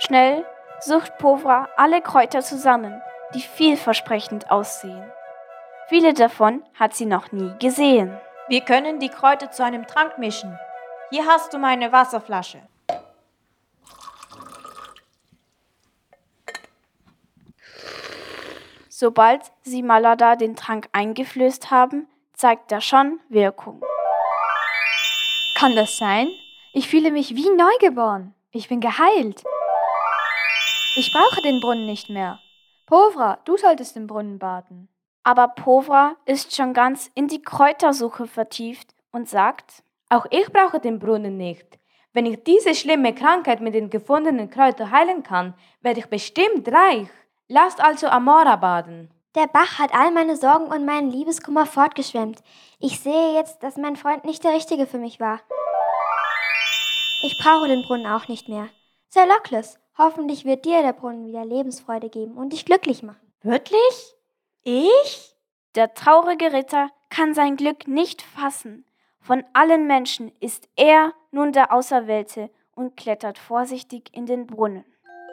Schnell 0.00 0.44
sucht 0.80 1.16
Povra 1.16 1.70
alle 1.78 2.02
Kräuter 2.02 2.42
zusammen, 2.42 3.00
die 3.34 3.40
vielversprechend 3.40 4.50
aussehen. 4.50 5.10
Viele 5.88 6.12
davon 6.12 6.62
hat 6.74 6.94
sie 6.94 7.06
noch 7.06 7.32
nie 7.32 7.54
gesehen. 7.58 8.18
Wir 8.48 8.62
können 8.62 8.98
die 8.98 9.10
Kräuter 9.10 9.50
zu 9.50 9.62
einem 9.62 9.86
Trank 9.86 10.16
mischen. 10.16 10.58
Hier 11.10 11.26
hast 11.26 11.52
du 11.52 11.58
meine 11.58 11.92
Wasserflasche. 11.92 12.62
Sobald 18.88 19.42
sie 19.62 19.82
Malada 19.82 20.34
den 20.34 20.56
Trank 20.56 20.88
eingeflößt 20.92 21.70
haben, 21.70 22.08
zeigt 22.32 22.72
er 22.72 22.80
schon 22.80 23.20
Wirkung. 23.28 23.82
Kann 25.54 25.76
das 25.76 25.98
sein? 25.98 26.28
Ich 26.72 26.88
fühle 26.88 27.10
mich 27.10 27.36
wie 27.36 27.50
neugeboren. 27.50 28.34
Ich 28.50 28.68
bin 28.68 28.80
geheilt. 28.80 29.44
Ich 30.96 31.12
brauche 31.12 31.42
den 31.42 31.60
Brunnen 31.60 31.84
nicht 31.84 32.08
mehr. 32.08 32.40
Povra, 32.86 33.38
du 33.44 33.58
solltest 33.58 33.96
im 33.98 34.06
Brunnen 34.06 34.38
baden. 34.38 34.88
Aber 35.28 35.48
Povra 35.48 36.16
ist 36.24 36.56
schon 36.56 36.72
ganz 36.72 37.10
in 37.14 37.28
die 37.28 37.42
Kräutersuche 37.42 38.26
vertieft 38.26 38.94
und 39.12 39.28
sagt, 39.28 39.82
auch 40.08 40.24
ich 40.30 40.50
brauche 40.50 40.80
den 40.80 40.98
Brunnen 40.98 41.36
nicht. 41.36 41.78
Wenn 42.14 42.24
ich 42.24 42.42
diese 42.44 42.74
schlimme 42.74 43.14
Krankheit 43.14 43.60
mit 43.60 43.74
den 43.74 43.90
gefundenen 43.90 44.48
Kräutern 44.48 44.90
heilen 44.90 45.22
kann, 45.22 45.52
werde 45.82 46.00
ich 46.00 46.06
bestimmt 46.06 46.66
reich. 46.72 47.10
Lasst 47.46 47.78
also 47.78 48.06
Amora 48.06 48.56
baden. 48.56 49.10
Der 49.34 49.48
Bach 49.48 49.78
hat 49.78 49.94
all 49.94 50.12
meine 50.12 50.34
Sorgen 50.34 50.64
und 50.64 50.86
meinen 50.86 51.10
Liebeskummer 51.10 51.66
fortgeschwemmt. 51.66 52.42
Ich 52.78 52.98
sehe 53.00 53.34
jetzt, 53.34 53.62
dass 53.62 53.76
mein 53.76 53.96
Freund 53.96 54.24
nicht 54.24 54.42
der 54.44 54.54
Richtige 54.54 54.86
für 54.86 54.98
mich 54.98 55.20
war. 55.20 55.40
Ich 57.20 57.38
brauche 57.44 57.68
den 57.68 57.82
Brunnen 57.82 58.06
auch 58.06 58.28
nicht 58.28 58.48
mehr. 58.48 58.70
Sir 59.10 59.26
Lockless, 59.26 59.78
hoffentlich 59.98 60.46
wird 60.46 60.64
dir 60.64 60.80
der 60.80 60.94
Brunnen 60.94 61.26
wieder 61.26 61.44
Lebensfreude 61.44 62.08
geben 62.08 62.38
und 62.38 62.54
dich 62.54 62.64
glücklich 62.64 63.02
machen. 63.02 63.30
Wirklich? 63.42 64.17
Ich? 64.62 65.34
Der 65.74 65.94
traurige 65.94 66.52
Ritter 66.52 66.90
kann 67.10 67.34
sein 67.34 67.56
Glück 67.56 67.86
nicht 67.86 68.22
fassen. 68.22 68.84
Von 69.20 69.44
allen 69.52 69.86
Menschen 69.86 70.32
ist 70.40 70.68
er 70.76 71.12
nun 71.30 71.52
der 71.52 71.72
Auserwählte 71.72 72.50
und 72.74 72.96
klettert 72.96 73.38
vorsichtig 73.38 74.10
in 74.12 74.26
den 74.26 74.46
Brunnen. 74.46 74.84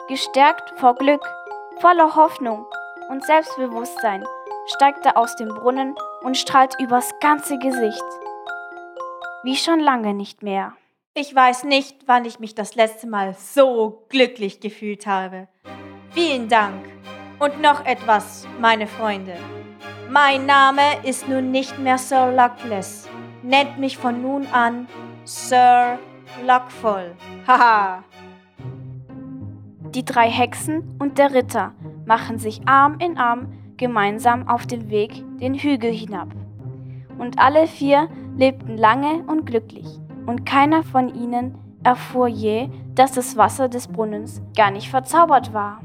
Gestärkt 0.08 0.78
vor 0.78 0.94
Glück, 0.94 1.24
voller 1.78 2.14
Hoffnung 2.14 2.66
und 3.08 3.24
Selbstbewusstsein 3.24 4.24
steigt 4.66 5.06
er 5.06 5.16
aus 5.16 5.36
dem 5.36 5.48
Brunnen 5.48 5.94
und 6.22 6.36
strahlt 6.36 6.78
übers 6.80 7.10
ganze 7.20 7.58
Gesicht. 7.58 8.04
Wie 9.44 9.56
schon 9.56 9.80
lange 9.80 10.12
nicht 10.12 10.42
mehr. 10.42 10.76
Ich 11.14 11.34
weiß 11.34 11.64
nicht, 11.64 11.96
wann 12.06 12.24
ich 12.24 12.40
mich 12.40 12.54
das 12.54 12.74
letzte 12.74 13.06
Mal 13.06 13.34
so 13.34 14.04
glücklich 14.08 14.60
gefühlt 14.60 15.06
habe. 15.06 15.48
Vielen 16.10 16.48
Dank. 16.48 16.84
Und 17.38 17.60
noch 17.60 17.84
etwas, 17.84 18.48
meine 18.60 18.86
Freunde. 18.86 19.34
Mein 20.10 20.46
Name 20.46 20.80
ist 21.02 21.28
nun 21.28 21.50
nicht 21.50 21.78
mehr 21.78 21.98
Sir 21.98 22.32
Luckless. 22.32 23.08
Nennt 23.42 23.78
mich 23.78 23.98
von 23.98 24.22
nun 24.22 24.46
an 24.52 24.86
Sir 25.24 25.98
Luckful. 26.46 27.14
Haha. 27.46 28.04
Die 29.94 30.04
drei 30.04 30.30
Hexen 30.30 30.96
und 30.98 31.18
der 31.18 31.34
Ritter 31.34 31.72
machen 32.06 32.38
sich 32.38 32.66
Arm 32.66 32.98
in 33.00 33.18
Arm 33.18 33.52
gemeinsam 33.76 34.48
auf 34.48 34.66
den 34.66 34.88
Weg 34.88 35.22
den 35.38 35.54
Hügel 35.54 35.92
hinab. 35.92 36.28
Und 37.18 37.38
alle 37.38 37.66
vier 37.66 38.08
lebten 38.36 38.78
lange 38.78 39.24
und 39.26 39.44
glücklich, 39.44 39.86
und 40.24 40.46
keiner 40.46 40.82
von 40.82 41.14
ihnen 41.14 41.58
erfuhr 41.82 42.28
je, 42.28 42.68
dass 42.94 43.12
das 43.12 43.36
Wasser 43.36 43.68
des 43.68 43.88
Brunnens 43.88 44.42
gar 44.56 44.70
nicht 44.70 44.88
verzaubert 44.88 45.52
war. 45.52 45.80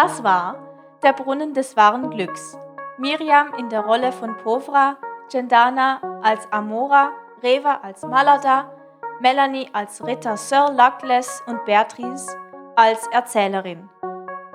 Das 0.00 0.22
war 0.22 0.54
Der 1.02 1.12
Brunnen 1.12 1.54
des 1.54 1.76
wahren 1.76 2.08
Glücks. 2.10 2.56
Miriam 2.98 3.52
in 3.54 3.68
der 3.68 3.80
Rolle 3.80 4.12
von 4.12 4.36
Povra, 4.36 4.96
Gendana 5.28 6.20
als 6.22 6.46
Amora, 6.52 7.10
Reva 7.42 7.80
als 7.82 8.02
Malada, 8.02 8.70
Melanie 9.18 9.68
als 9.72 10.06
Ritter 10.06 10.36
Sir 10.36 10.70
Luckless 10.70 11.42
und 11.48 11.64
Beatrice 11.64 12.28
als 12.76 13.08
Erzählerin. 13.08 13.90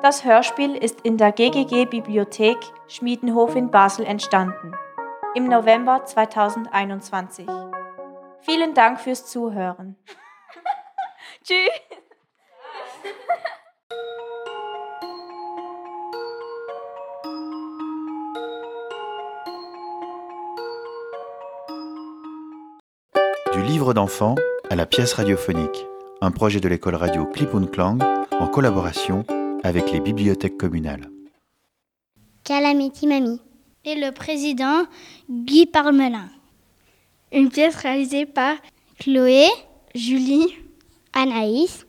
Das 0.01 0.23
Hörspiel 0.23 0.77
ist 0.77 1.01
in 1.01 1.17
der 1.17 1.33
GGG 1.33 1.87
Bibliothek 1.87 2.59
Schmiedenhof 2.87 3.53
in 3.57 3.69
Basel 3.69 4.05
entstanden. 4.05 4.73
Im 5.35 5.49
November 5.49 6.05
2021. 6.05 7.47
Vielen 8.39 8.73
Dank 8.73 9.01
fürs 9.01 9.25
Zuhören. 9.25 9.97
Tschüss. 11.43 12.02
Livre 23.64 23.93
d'enfant 23.93 24.36
à 24.70 24.76
la 24.76 24.86
pièce 24.86 25.14
radiophonique, 25.14 25.86
un 26.22 26.32
projet 26.32 26.59
de 26.59 26.68
l'école 26.68 26.95
radio 26.95 27.26
Clip 27.26 27.53
und 27.53 27.68
Klang 27.68 27.97
en 28.32 28.47
collaboration 28.47 29.26
avec 29.64 29.91
les 29.91 30.01
bibliothèques 30.01 30.57
communales. 30.57 31.09
Calamity 32.43 33.07
Mamie. 33.07 33.39
Et 33.86 33.95
le 33.95 34.11
président 34.11 34.84
Guy 35.30 35.66
Parmelin. 35.66 36.30
Une 37.32 37.49
pièce 37.49 37.76
réalisée 37.76 38.26
par 38.26 38.55
Chloé, 38.99 39.47
Julie, 39.95 40.55
Anaïs, 41.14 41.86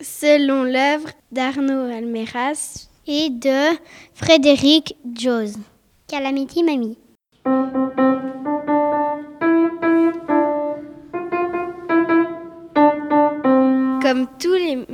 selon 0.00 0.62
l'œuvre 0.62 1.10
d'Arnaud 1.32 1.92
Almeras 1.92 2.88
et 3.06 3.30
de 3.30 3.76
Frédéric 4.14 4.96
Jose. 5.16 5.58
Calamity 6.06 6.62
Mamie. 6.62 6.98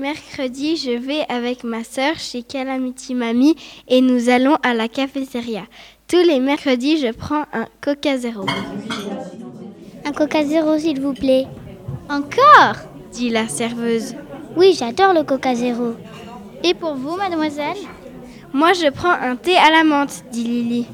Mercredis, 0.06 0.76
je 0.76 0.92
vais 0.92 1.24
avec 1.28 1.64
ma 1.64 1.82
sœur 1.82 2.16
chez 2.16 2.44
Calamity 2.44 3.12
Mamie 3.12 3.56
et 3.88 4.00
nous 4.00 4.28
allons 4.28 4.56
à 4.62 4.72
la 4.72 4.86
cafétéria. 4.86 5.62
Tous 6.06 6.22
les 6.24 6.38
mercredis, 6.38 6.98
je 6.98 7.10
prends 7.10 7.44
un 7.52 7.66
Coca 7.80 8.16
Zéro. 8.16 8.46
Un 10.04 10.12
Coca 10.12 10.44
Zéro, 10.44 10.78
s'il 10.78 11.00
vous 11.00 11.12
plaît. 11.12 11.46
Encore? 12.08 12.76
dit 13.10 13.30
la 13.30 13.48
serveuse. 13.48 14.14
Oui, 14.56 14.76
j'adore 14.78 15.12
le 15.12 15.24
Coca 15.24 15.56
Zéro. 15.56 15.94
Et 16.62 16.74
pour 16.74 16.94
vous, 16.94 17.16
mademoiselle? 17.16 17.82
Moi, 18.52 18.74
je 18.74 18.88
prends 18.90 19.10
un 19.10 19.34
thé 19.34 19.56
à 19.56 19.72
la 19.72 19.82
menthe, 19.82 20.22
dit 20.30 20.44
Lily. 20.44 20.86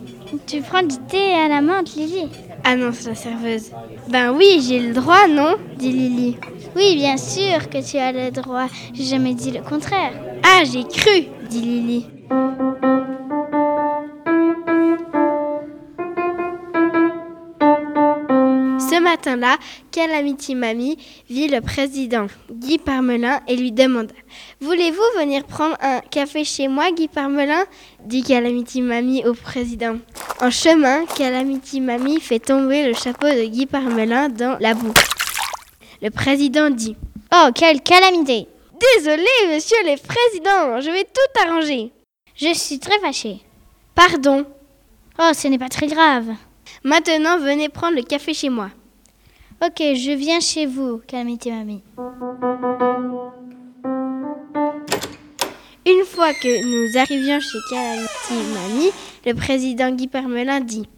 Tu 0.46 0.62
prends 0.62 0.82
du 0.82 0.96
thé 1.10 1.34
à 1.34 1.48
la 1.48 1.60
menthe, 1.60 1.94
Lily? 1.96 2.28
Annonce 2.64 3.04
la 3.06 3.14
serveuse. 3.14 3.72
Ben 4.08 4.32
oui, 4.32 4.64
j'ai 4.66 4.80
le 4.80 4.94
droit, 4.94 5.28
non? 5.28 5.56
dit 5.76 5.92
Lily. 5.92 6.38
Oui, 6.74 6.96
bien 6.96 7.16
sûr 7.16 7.68
que 7.68 7.86
tu 7.88 7.98
as 7.98 8.12
le 8.12 8.30
droit. 8.30 8.66
J'ai 8.94 9.04
jamais 9.04 9.34
dit 9.34 9.50
le 9.50 9.60
contraire. 9.60 10.12
Ah, 10.42 10.62
j'ai 10.64 10.84
cru, 10.84 11.26
dit 11.48 11.60
Lily. 11.60 12.06
Ce 18.78 19.00
matin-là, 19.00 19.56
Calamity 19.90 20.54
Mamie 20.54 20.98
vit 21.28 21.48
le 21.48 21.60
président 21.60 22.26
Guy 22.50 22.78
Parmelin 22.78 23.40
et 23.48 23.56
lui 23.56 23.72
demanda 23.72 24.14
Voulez-vous 24.60 25.18
venir 25.20 25.44
prendre 25.44 25.76
un 25.80 26.00
café 26.00 26.44
chez 26.44 26.68
moi, 26.68 26.90
Guy 26.90 27.08
Parmelin? 27.08 27.64
Dit 28.04 28.22
Calamity 28.22 28.80
Mamie 28.82 29.24
au 29.26 29.34
président. 29.34 29.96
En 30.40 30.50
chemin, 30.50 31.04
Calamity 31.16 31.80
Mamie 31.80 32.20
fait 32.20 32.38
tomber 32.38 32.86
le 32.86 32.94
chapeau 32.94 33.28
de 33.28 33.44
Guy 33.46 33.66
Parmelin 33.66 34.28
dans 34.28 34.56
la 34.60 34.74
boue. 34.74 34.92
Le 36.02 36.10
président 36.10 36.68
dit 36.68 36.96
Oh, 37.32 37.50
quelle 37.54 37.80
calamité 37.80 38.48
Désolé, 38.96 39.24
monsieur 39.54 39.76
le 39.84 39.96
président, 39.96 40.80
je 40.80 40.90
vais 40.90 41.04
tout 41.04 41.40
arranger. 41.46 41.92
Je 42.34 42.52
suis 42.54 42.80
très 42.80 42.98
fâchée. 42.98 43.40
Pardon. 43.94 44.44
Oh, 45.20 45.30
ce 45.32 45.46
n'est 45.46 45.58
pas 45.58 45.68
très 45.68 45.86
grave. 45.86 46.26
Maintenant, 46.82 47.38
venez 47.38 47.68
prendre 47.68 47.94
le 47.94 48.02
café 48.02 48.34
chez 48.34 48.48
moi. 48.48 48.70
Ok, 49.64 49.78
je 49.78 50.10
viens 50.16 50.40
chez 50.40 50.66
vous, 50.66 51.00
Calamity 51.06 51.52
Mamie. 51.52 51.84
Une 55.86 56.04
fois 56.04 56.34
que 56.34 56.64
nous 56.64 56.98
arrivions 56.98 57.38
chez 57.38 57.58
Calamity 57.70 58.34
Mamie, 58.54 58.90
le 59.24 59.34
président 59.34 59.92
Guy 59.92 60.08
Parmelin 60.08 60.58
dit 60.58 60.88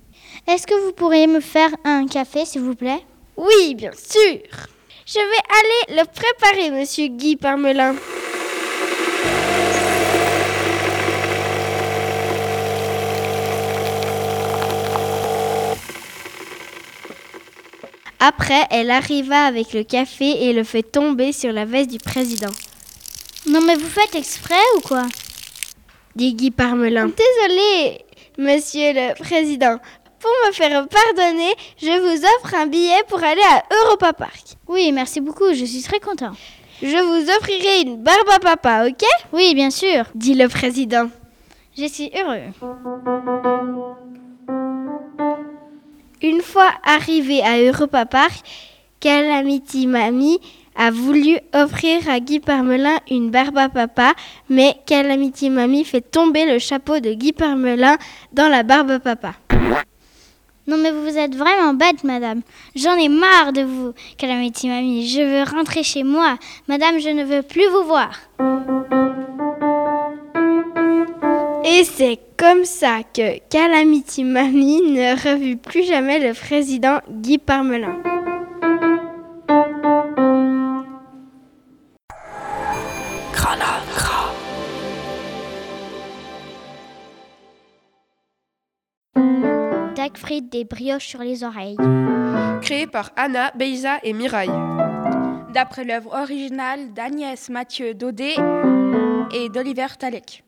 Est-ce 0.46 0.66
que 0.66 0.86
vous 0.86 0.92
pourriez 0.92 1.26
me 1.26 1.40
faire 1.40 1.70
un 1.84 2.06
café, 2.06 2.46
s'il 2.46 2.62
vous 2.62 2.74
plaît? 2.74 3.04
Oui, 3.36 3.74
bien 3.74 3.92
sûr. 3.92 4.40
Je 5.06 5.18
vais 5.18 5.92
aller 5.92 6.00
le 6.00 6.04
préparer, 6.06 6.70
monsieur 6.70 7.08
Guy 7.08 7.36
Parmelin. 7.36 7.94
Après, 18.18 18.66
elle 18.70 18.90
arriva 18.90 19.44
avec 19.44 19.74
le 19.74 19.82
café 19.82 20.46
et 20.46 20.54
le 20.54 20.64
fait 20.64 20.82
tomber 20.82 21.32
sur 21.32 21.52
la 21.52 21.66
veste 21.66 21.90
du 21.90 21.98
président. 21.98 22.52
Non 23.46 23.60
mais 23.60 23.76
vous 23.76 23.86
faites 23.86 24.14
exprès 24.14 24.54
ou 24.78 24.80
quoi? 24.80 25.02
Dit 26.16 26.32
Guy 26.32 26.50
Parmelin. 26.50 27.08
Désolé, 27.08 28.06
monsieur 28.38 28.94
le 28.94 29.22
président. 29.22 29.78
Pour 30.24 30.32
me 30.48 30.52
faire 30.54 30.88
pardonner, 30.88 31.52
je 31.76 32.00
vous 32.00 32.24
offre 32.24 32.54
un 32.54 32.66
billet 32.66 33.02
pour 33.08 33.22
aller 33.22 33.42
à 33.42 33.62
Europa 33.82 34.14
Park. 34.14 34.56
Oui, 34.68 34.90
merci 34.90 35.20
beaucoup, 35.20 35.52
je 35.52 35.66
suis 35.66 35.82
très 35.82 36.00
content. 36.00 36.32
Je 36.80 36.96
vous 36.96 37.30
offrirai 37.30 37.82
une 37.82 38.02
barbe 38.02 38.30
à 38.34 38.38
papa, 38.38 38.86
ok? 38.88 39.04
Oui, 39.34 39.54
bien 39.54 39.68
sûr, 39.68 40.04
dit 40.14 40.32
le 40.32 40.48
président. 40.48 41.10
Je 41.76 41.84
suis 41.84 42.10
heureux. 42.16 42.40
Une 46.22 46.40
fois 46.40 46.70
arrivé 46.84 47.42
à 47.42 47.60
Europa 47.60 48.06
Park, 48.06 48.46
Calamity 49.00 49.86
Mamie 49.86 50.40
a 50.74 50.90
voulu 50.90 51.36
offrir 51.52 52.08
à 52.08 52.18
Guy 52.18 52.40
Parmelin 52.40 52.96
une 53.10 53.30
barbe 53.30 53.58
à 53.58 53.68
papa, 53.68 54.14
mais 54.48 54.74
Calamity 54.86 55.50
Mamie 55.50 55.84
fait 55.84 56.00
tomber 56.00 56.46
le 56.50 56.58
chapeau 56.58 56.98
de 56.98 57.12
Guy 57.12 57.34
Parmelin 57.34 57.98
dans 58.32 58.48
la 58.48 58.62
barbe 58.62 58.92
à 58.92 59.00
papa? 59.00 59.34
Non 60.66 60.78
mais 60.78 60.90
vous 60.90 61.18
êtes 61.18 61.36
vraiment 61.36 61.74
bête, 61.74 62.04
madame. 62.04 62.40
J'en 62.74 62.94
ai 62.94 63.08
marre 63.08 63.52
de 63.52 63.60
vous, 63.62 63.92
Calamity 64.16 64.68
Mamie. 64.68 65.06
Je 65.06 65.20
veux 65.20 65.56
rentrer 65.56 65.82
chez 65.82 66.04
moi. 66.04 66.38
Madame, 66.68 66.98
je 66.98 67.10
ne 67.10 67.22
veux 67.22 67.42
plus 67.42 67.68
vous 67.68 67.84
voir. 67.84 68.18
Et 71.66 71.84
c'est 71.84 72.18
comme 72.38 72.64
ça 72.64 73.00
que 73.14 73.38
Calamity 73.50 74.24
Mamie 74.24 74.80
ne 74.80 75.12
revut 75.12 75.58
plus 75.58 75.84
jamais 75.84 76.18
le 76.18 76.32
président 76.32 77.00
Guy 77.10 77.36
Parmelin. 77.36 77.98
Dagfried 90.14 90.48
des 90.48 90.62
brioches 90.62 91.08
sur 91.08 91.22
les 91.22 91.42
oreilles. 91.42 91.76
Créé 92.62 92.86
par 92.86 93.10
Anna, 93.16 93.50
Beisa 93.56 93.98
et 94.04 94.12
Mirai. 94.12 94.46
D'après 95.52 95.82
l'œuvre 95.82 96.14
originale 96.14 96.92
d'Agnès 96.92 97.50
Mathieu 97.50 97.94
Daudet 97.94 98.36
et 99.32 99.48
d'Oliver 99.48 99.88
Talek. 99.98 100.44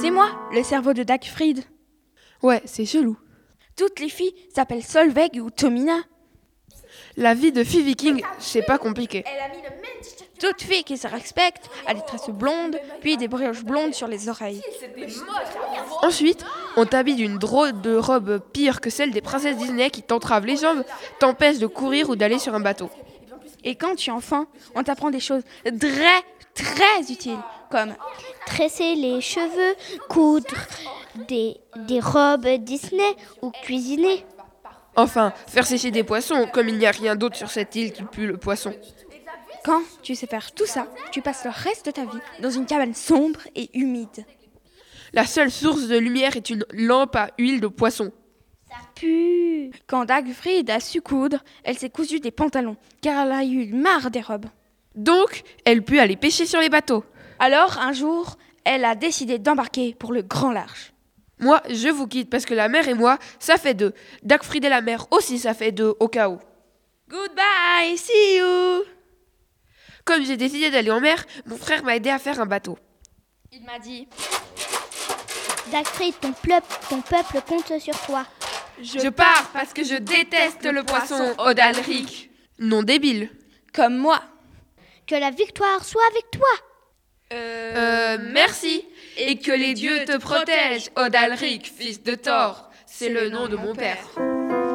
C'est 0.00 0.10
moi, 0.10 0.30
le 0.54 0.62
cerveau 0.62 0.94
de 0.94 1.02
Dagfried. 1.02 1.62
Ouais, 2.42 2.62
c'est 2.64 2.86
chelou. 2.86 3.18
Toutes 3.76 4.00
les 4.00 4.08
filles 4.08 4.34
s'appellent 4.54 4.82
Solveig 4.82 5.42
ou 5.42 5.50
Tomina. 5.50 5.98
La 7.16 7.34
vie 7.34 7.52
de 7.52 7.64
fille 7.64 7.82
viking, 7.82 8.22
c'est 8.38 8.62
pas 8.62 8.78
compliqué. 8.78 9.24
Toute 10.38 10.62
fille 10.62 10.84
qui 10.84 10.96
se 10.96 11.06
respecte 11.06 11.68
a 11.86 11.92
des 11.92 12.00
tresses 12.00 12.30
blondes, 12.30 12.78
puis 13.02 13.18
des 13.18 13.28
brioches 13.28 13.62
blondes 13.62 13.94
sur 13.94 14.06
les 14.06 14.28
oreilles. 14.28 14.62
Ensuite, 16.02 16.44
on 16.76 16.86
t'habille 16.86 17.16
d'une 17.16 17.36
drôle 17.36 17.78
de 17.82 17.94
robe 17.94 18.40
pire 18.52 18.80
que 18.80 18.88
celle 18.88 19.10
des 19.10 19.20
princesses 19.20 19.58
Disney 19.58 19.90
qui 19.90 20.02
t'entravent 20.02 20.46
les 20.46 20.56
jambes, 20.56 20.82
t'empêchent 21.18 21.58
de 21.58 21.66
courir 21.66 22.08
ou 22.08 22.16
d'aller 22.16 22.38
sur 22.38 22.54
un 22.54 22.60
bateau. 22.60 22.88
Et 23.64 23.74
quand 23.74 23.96
tu 23.96 24.08
es 24.08 24.12
enfant, 24.12 24.46
on 24.74 24.82
t'apprend 24.82 25.10
des 25.10 25.20
choses 25.20 25.42
très, 25.64 26.22
très 26.54 27.12
utiles, 27.12 27.38
comme 27.70 27.94
tresser 28.46 28.94
les 28.94 29.20
cheveux, 29.20 29.76
coudre 30.08 30.54
des, 31.28 31.58
des 31.76 32.00
robes 32.00 32.48
Disney 32.60 33.14
ou 33.42 33.50
cuisiner. 33.50 34.24
Enfin, 34.96 35.32
faire 35.46 35.66
sécher 35.66 35.90
des 35.90 36.04
poissons, 36.04 36.46
comme 36.52 36.68
il 36.68 36.78
n'y 36.78 36.86
a 36.86 36.90
rien 36.90 37.16
d'autre 37.16 37.36
sur 37.36 37.50
cette 37.50 37.74
île 37.76 37.92
qui 37.92 38.02
pue 38.02 38.26
le 38.26 38.36
poisson. 38.36 38.74
Quand 39.64 39.82
tu 40.02 40.14
sais 40.14 40.26
faire 40.26 40.52
tout 40.52 40.66
ça, 40.66 40.86
tu 41.12 41.20
passes 41.20 41.44
le 41.44 41.50
reste 41.50 41.86
de 41.86 41.90
ta 41.90 42.04
vie 42.04 42.18
dans 42.40 42.50
une 42.50 42.66
cabane 42.66 42.94
sombre 42.94 43.40
et 43.54 43.70
humide. 43.74 44.24
La 45.12 45.26
seule 45.26 45.50
source 45.50 45.88
de 45.88 45.98
lumière 45.98 46.36
est 46.36 46.50
une 46.50 46.64
lampe 46.72 47.16
à 47.16 47.30
huile 47.38 47.60
de 47.60 47.66
poisson. 47.66 48.12
Ça 48.68 48.76
pue. 48.94 49.70
Quand 49.86 50.04
Dagfrid 50.04 50.70
a 50.70 50.80
su 50.80 51.00
coudre, 51.00 51.42
elle 51.64 51.76
s'est 51.76 51.90
cousu 51.90 52.20
des 52.20 52.30
pantalons, 52.30 52.76
car 53.00 53.26
elle 53.26 53.32
a 53.32 53.44
eu 53.44 53.72
marre 53.72 54.10
des 54.10 54.20
robes. 54.20 54.46
Donc, 54.94 55.42
elle 55.64 55.82
put 55.82 55.98
aller 55.98 56.16
pêcher 56.16 56.46
sur 56.46 56.60
les 56.60 56.68
bateaux. 56.68 57.04
Alors, 57.38 57.78
un 57.78 57.92
jour, 57.92 58.36
elle 58.64 58.84
a 58.84 58.94
décidé 58.94 59.38
d'embarquer 59.38 59.94
pour 59.94 60.12
le 60.12 60.22
grand 60.22 60.52
large. 60.52 60.92
Moi, 61.40 61.62
je 61.68 61.88
vous 61.88 62.06
quitte 62.06 62.30
parce 62.30 62.44
que 62.44 62.54
la 62.54 62.68
mer 62.68 62.86
et 62.88 62.94
moi, 62.94 63.18
ça 63.38 63.56
fait 63.56 63.74
deux. 63.74 63.92
Dagfrid 64.22 64.64
et 64.64 64.68
la 64.68 64.80
mer 64.82 65.06
aussi, 65.10 65.38
ça 65.38 65.54
fait 65.54 65.72
deux 65.72 65.94
au 65.98 66.08
cas 66.08 66.28
où. 66.28 66.38
Goodbye, 67.08 67.96
see 67.96 68.36
you. 68.38 68.84
Comme 70.04 70.24
j'ai 70.24 70.36
décidé 70.36 70.70
d'aller 70.70 70.90
en 70.90 71.00
mer, 71.00 71.24
mon 71.46 71.56
frère 71.56 71.82
m'a 71.82 71.96
aidé 71.96 72.10
à 72.10 72.18
faire 72.18 72.40
un 72.40 72.46
bateau. 72.46 72.78
Il 73.52 73.64
m'a 73.64 73.78
dit 73.78 74.06
ton, 76.20 76.32
pleup- 76.32 76.88
ton 76.88 77.00
peuple 77.00 77.40
compte 77.46 77.78
sur 77.80 77.98
toi. 78.02 78.26
Je, 78.82 79.08
pars 79.08 79.50
parce 79.52 79.72
que 79.72 79.84
je 79.84 79.96
déteste 79.96 80.64
le 80.64 80.82
poisson, 80.82 81.34
Odalric. 81.38 82.30
Non 82.58 82.82
débile. 82.82 83.30
Comme 83.72 83.96
moi. 83.96 84.20
Que 85.06 85.14
la 85.14 85.30
victoire 85.30 85.84
soit 85.84 86.02
avec 86.10 86.30
toi. 86.30 86.48
Euh, 87.32 88.18
merci. 88.32 88.84
Et 89.22 89.36
que 89.36 89.52
les 89.52 89.74
dieux 89.74 90.06
te 90.06 90.16
protègent, 90.16 90.88
Odalric, 90.96 91.70
fils 91.76 92.02
de 92.02 92.14
Thor. 92.14 92.70
C'est 92.86 93.10
le 93.10 93.28
nom 93.28 93.48
de 93.48 93.56
mon 93.56 93.74
père. 93.74 94.08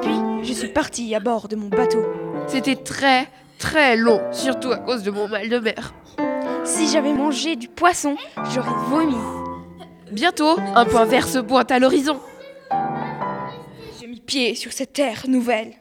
Puis, 0.03 0.47
je 0.47 0.53
suis 0.53 0.67
partie 0.67 1.15
à 1.15 1.19
bord 1.19 1.47
de 1.47 1.55
mon 1.55 1.67
bateau. 1.67 2.05
C'était 2.47 2.75
très, 2.75 3.27
très 3.57 3.97
long, 3.97 4.21
surtout 4.31 4.71
à 4.71 4.77
cause 4.77 5.01
de 5.01 5.09
mon 5.09 5.27
mal 5.27 5.49
de 5.49 5.57
mer. 5.57 5.95
Si 6.63 6.87
j'avais 6.87 7.13
mangé 7.13 7.55
du 7.55 7.67
poisson, 7.67 8.17
j'aurais 8.53 8.85
vomi. 8.87 9.17
Bientôt, 10.11 10.59
un 10.59 10.85
point 10.85 11.05
vert 11.05 11.27
se 11.27 11.39
pointe 11.39 11.71
à 11.71 11.79
l'horizon. 11.79 12.21
J'ai 13.99 14.05
mis 14.05 14.21
pied 14.21 14.53
sur 14.53 14.71
cette 14.71 14.93
terre 14.93 15.23
nouvelle. 15.27 15.73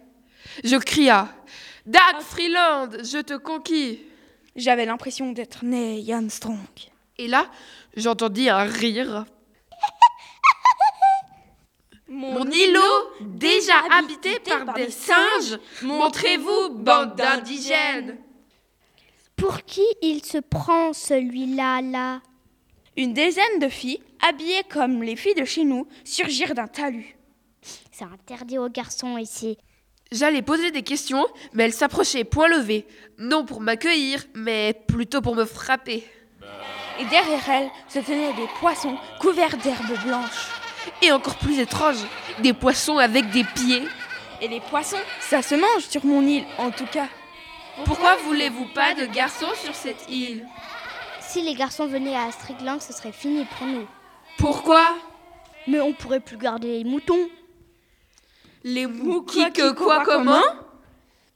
Je 0.64 0.76
cria 0.76 1.28
Dag 1.84 2.20
Freeland, 2.20 2.88
je 3.02 3.20
te 3.20 3.36
conquis. 3.36 4.00
J'avais 4.56 4.86
l'impression 4.86 5.32
d'être 5.32 5.66
né 5.66 6.02
Jan 6.02 6.30
Strong. 6.30 6.56
Et 7.18 7.28
là, 7.28 7.46
j'entendis 7.96 8.48
un 8.48 8.64
rire. 8.64 9.24
Mon 12.08 12.50
îlot, 12.50 12.80
déjà 13.20 13.74
habité 13.90 14.38
par 14.40 14.74
des 14.74 14.90
singes, 14.90 15.58
montrez-vous, 15.82 16.70
bande 16.70 17.16
d'indigènes. 17.16 18.18
Pour 19.36 19.62
qui 19.62 19.84
il 20.00 20.24
se 20.24 20.38
prend 20.38 20.92
celui-là 20.92 21.82
là? 21.82 22.20
Une 22.96 23.12
dizaine 23.12 23.58
de 23.60 23.68
filles, 23.68 24.00
habillées 24.26 24.62
comme 24.70 25.02
les 25.02 25.16
filles 25.16 25.34
de 25.34 25.44
chez 25.44 25.64
nous, 25.64 25.88
surgirent 26.04 26.54
d'un 26.54 26.68
talus. 26.68 27.16
C'est 27.90 28.04
interdit 28.04 28.58
aux 28.58 28.68
garçons 28.68 29.18
ici. 29.18 29.58
J'allais 30.12 30.42
poser 30.42 30.70
des 30.70 30.82
questions, 30.82 31.26
mais 31.52 31.64
elles 31.64 31.72
s'approchaient 31.72 32.22
point 32.22 32.48
levé. 32.48 32.86
Non 33.18 33.44
pour 33.44 33.60
m'accueillir, 33.60 34.24
mais 34.34 34.72
plutôt 34.86 35.20
pour 35.20 35.34
me 35.34 35.44
frapper. 35.44 36.04
Et 37.00 37.04
derrière 37.06 37.48
elles 37.50 37.70
se 37.88 37.98
tenaient 37.98 38.32
des 38.34 38.48
poissons 38.60 38.96
couverts 39.20 39.56
d'herbes 39.56 39.98
blanches. 40.04 40.48
Et 41.02 41.10
encore 41.12 41.36
plus 41.36 41.58
étrange, 41.58 41.96
des 42.40 42.52
poissons 42.52 42.98
avec 42.98 43.30
des 43.30 43.44
pieds. 43.44 43.88
Et 44.40 44.48
les 44.48 44.60
poissons, 44.60 44.98
ça 45.20 45.42
se 45.42 45.54
mange 45.54 45.88
sur 45.88 46.04
mon 46.04 46.22
île, 46.22 46.44
en 46.58 46.70
tout 46.70 46.86
cas. 46.86 47.08
Pourquoi 47.84 48.16
voulez-vous 48.16 48.66
pas 48.74 48.94
de 48.94 49.06
garçons 49.06 49.52
sur 49.62 49.74
cette 49.74 50.08
île? 50.08 50.46
Si 51.20 51.42
les 51.42 51.54
garçons 51.54 51.86
venaient 51.86 52.16
à 52.16 52.30
Strigland, 52.30 52.80
ce 52.80 52.92
serait 52.92 53.12
fini 53.12 53.44
pour 53.56 53.66
nous. 53.66 53.86
Pourquoi? 54.38 54.84
Mais 55.66 55.80
on 55.80 55.92
pourrait 55.92 56.20
plus 56.20 56.36
garder 56.36 56.78
les 56.78 56.84
moutons. 56.84 57.28
Les 58.62 58.86
moutons 58.86 59.24
qui 59.24 59.52
que 59.52 59.72
quoi 59.72 60.04
comment? 60.04 60.42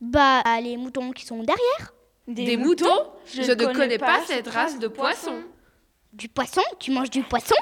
Bah, 0.00 0.42
les 0.62 0.76
moutons 0.76 1.10
qui 1.10 1.24
sont 1.24 1.42
derrière. 1.42 1.92
Des, 2.28 2.58
moutons 2.58 3.10
Je, 3.32 3.40
ne 3.40 3.72
connais, 3.72 3.96
pas 3.96 4.20
cette 4.26 4.48
race 4.48 4.78
de 4.78 4.86
poissons. 4.86 5.42
Du 6.12 6.28
poisson 6.28 6.60
Tu 6.78 6.90
manges 6.90 7.08
du 7.08 7.22
poisson 7.22 7.54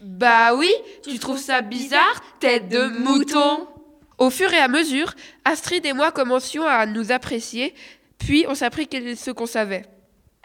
Bah 0.00 0.54
oui, 0.54 0.72
tu 1.04 1.18
trouves 1.18 1.38
ça 1.38 1.60
bizarre, 1.60 2.22
tête 2.40 2.70
de 2.70 2.86
mouton 2.98 3.68
Au 4.16 4.30
fur 4.30 4.50
et 4.54 4.58
à 4.58 4.68
mesure, 4.68 5.12
Astrid 5.44 5.84
et 5.84 5.92
moi 5.92 6.12
commencions 6.12 6.64
à 6.64 6.86
nous 6.86 7.12
apprécier, 7.12 7.74
puis 8.16 8.46
on 8.48 8.54
s'apprit 8.54 8.88
ce 9.14 9.30
qu'on 9.30 9.46
savait. 9.46 9.84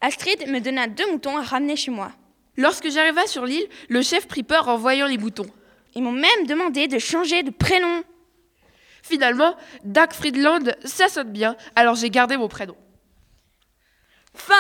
Astrid 0.02 0.50
me 0.50 0.60
donna 0.60 0.88
deux 0.88 1.10
moutons 1.10 1.38
à 1.38 1.44
ramener 1.44 1.78
chez 1.78 1.92
moi. 1.92 2.12
Lorsque 2.58 2.90
j'arriva 2.90 3.26
sur 3.26 3.46
l'île, 3.46 3.68
le 3.88 4.02
chef 4.02 4.28
prit 4.28 4.44
peur 4.44 4.68
en 4.68 4.76
voyant 4.76 5.08
les 5.08 5.18
moutons. 5.18 5.48
Ils 5.96 6.04
m'ont 6.04 6.12
même 6.12 6.46
demandé 6.46 6.88
de 6.88 7.00
changer 7.00 7.44
de 7.44 7.52
prénom. 7.52 8.04
Finalement, 9.08 9.56
Dag 9.86 10.12
Friedland, 10.12 10.76
ça 10.84 11.08
sonne 11.08 11.32
bien, 11.32 11.56
alors 11.78 11.96
j'ai 11.96 12.10
gardé 12.10 12.36
mon 12.36 12.50
prénom. 12.50 12.76
Fin 14.34 14.54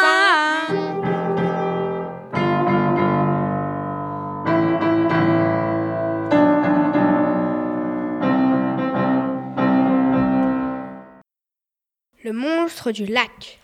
Le 12.24 12.32
monstre 12.32 12.92
du 12.92 13.06
lac. 13.06 13.60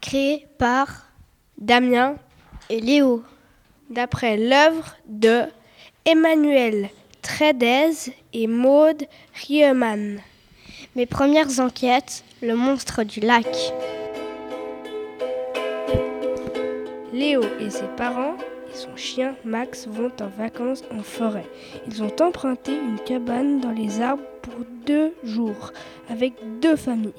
Créé 0.00 0.46
par 0.58 1.08
Damien 1.58 2.16
et 2.70 2.80
Léo. 2.80 3.22
D'après 3.90 4.38
l'œuvre 4.38 4.96
de 5.06 5.42
Emmanuel 6.06 6.88
Trédez 7.26 8.12
et 8.32 8.46
Maude 8.46 9.02
Riemann. 9.34 10.20
Mes 10.94 11.06
premières 11.06 11.58
enquêtes, 11.58 12.22
le 12.40 12.54
monstre 12.54 13.02
du 13.02 13.18
lac. 13.18 13.48
Léo 17.12 17.42
et 17.58 17.68
ses 17.70 17.88
parents 17.96 18.36
et 18.70 18.76
son 18.76 18.96
chien 18.96 19.34
Max 19.44 19.88
vont 19.88 20.12
en 20.20 20.28
vacances 20.38 20.84
en 20.96 21.02
forêt. 21.02 21.46
Ils 21.88 22.04
ont 22.04 22.14
emprunté 22.20 22.72
une 22.72 23.00
cabane 23.00 23.58
dans 23.58 23.72
les 23.72 24.00
arbres 24.00 24.22
pour 24.40 24.54
deux 24.86 25.12
jours 25.24 25.72
avec 26.08 26.34
deux 26.60 26.76
familles. 26.76 27.12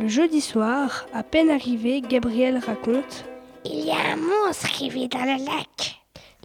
Le 0.00 0.08
jeudi 0.08 0.40
soir, 0.40 1.06
à 1.12 1.22
peine 1.22 1.50
arrivé, 1.50 2.00
Gabriel 2.00 2.56
raconte 2.66 3.26
Il 3.66 3.84
y 3.84 3.90
a 3.90 4.14
un 4.14 4.16
monstre 4.16 4.70
qui 4.72 4.88
vit 4.88 5.08
dans 5.08 5.20
le 5.20 5.44
lac. 5.44 5.97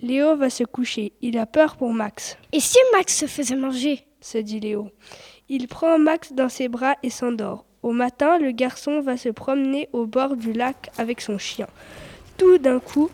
Léo 0.03 0.35
va 0.35 0.49
se 0.49 0.65
coucher. 0.65 1.13
Il 1.21 1.37
a 1.37 1.45
peur 1.45 1.77
pour 1.77 1.93
Max. 1.93 2.37
Et 2.51 2.59
si 2.59 2.77
Max 2.91 3.17
se 3.19 3.25
faisait 3.25 3.55
manger? 3.55 4.05
se 4.19 4.37
dit 4.37 4.59
Léo. 4.59 4.89
Il 5.47 5.69
prend 5.69 5.97
Max 5.97 6.33
dans 6.33 6.49
ses 6.49 6.67
bras 6.67 6.95
et 7.03 7.09
s'endort. 7.09 7.63
Au 7.83 7.93
matin, 7.93 8.37
le 8.37 8.51
garçon 8.51 8.99
va 8.99 9.15
se 9.15 9.29
promener 9.29 9.87
au 9.93 10.05
bord 10.05 10.35
du 10.35 10.51
lac 10.51 10.89
avec 10.97 11.21
son 11.21 11.37
chien. 11.37 11.67
Tout 12.37 12.57
d'un 12.57 12.79
coup, 12.79 13.11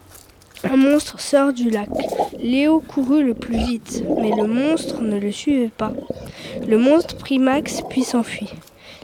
un 0.63 0.77
monstre 0.77 1.19
sort 1.19 1.53
du 1.53 1.69
lac. 1.69 1.89
Léo 2.39 2.79
courut 2.79 3.23
le 3.23 3.35
plus 3.35 3.59
vite, 3.59 4.03
mais 4.19 4.31
le 4.31 4.47
monstre 4.47 5.03
ne 5.03 5.19
le 5.19 5.31
suivait 5.31 5.69
pas. 5.69 5.93
Le 6.67 6.79
monstre 6.79 7.17
prit 7.17 7.37
Max 7.37 7.83
puis 7.87 8.03
s'enfuit. 8.03 8.49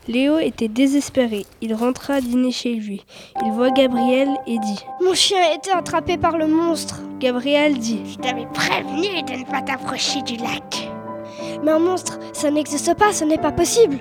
Léo 0.08 0.38
était 0.38 0.68
désespéré. 0.68 1.48
Il 1.62 1.74
rentra 1.74 2.22
dîner 2.22 2.52
chez 2.52 2.76
lui. 2.76 3.04
Il 3.44 3.52
voit 3.52 3.72
Gabriel 3.72 4.30
et 4.46 4.60
dit 4.60 4.86
Mon 5.02 5.16
chien 5.16 5.40
a 5.40 5.56
été 5.56 5.72
attrapé 5.72 6.18
par 6.18 6.38
le 6.38 6.46
monstre. 6.46 7.02
Gabriel 7.20 7.80
dit 7.80 8.02
Je 8.06 8.18
t'avais 8.18 8.46
prévenu 8.54 9.24
de 9.24 9.40
ne 9.40 9.46
pas 9.50 9.64
t'approcher 9.64 10.22
du 10.22 10.38
lac. 10.38 10.90
Mais 11.64 11.72
un 11.72 11.80
monstre, 11.80 12.20
ça 12.34 12.52
n'existe 12.52 12.94
pas, 12.96 13.14
ce 13.14 13.24
n'est 13.24 13.40
pas 13.40 13.52
possible. 13.52 13.98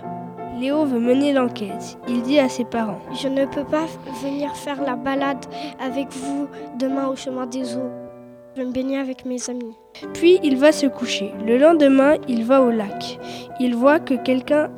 Léo 0.61 0.85
veut 0.85 1.01
mener 1.01 1.33
l'enquête. 1.33 1.99
Il 2.07 2.21
dit 2.21 2.39
à 2.39 2.51
ses 2.51 2.65
parents 2.65 3.01
Je 3.23 3.29
ne 3.29 3.47
peux 3.47 3.65
pas 3.65 3.87
venir 4.23 4.55
faire 4.57 4.83
la 4.83 4.97
balade 4.97 5.47
avec 5.81 6.13
vous 6.13 6.49
demain 6.79 7.09
au 7.09 7.17
chemin 7.17 7.47
des 7.47 7.77
eaux. 7.77 7.91
Je 8.55 8.61
vais 8.61 8.69
me 8.69 8.73
baigner 8.73 8.99
avec 8.99 9.25
mes 9.25 9.49
amis. 9.49 9.75
Puis 10.13 10.39
il 10.43 10.59
va 10.59 10.71
se 10.71 10.87
coucher. 10.87 11.33
Le 11.47 11.57
lendemain, 11.57 12.17
il 12.29 12.45
va 12.45 12.61
au 12.61 12.71
lac. 12.71 13.19
Il 13.59 13.75
voit 13.75 13.99
que 13.99 14.15
quelqu'un 14.15 14.71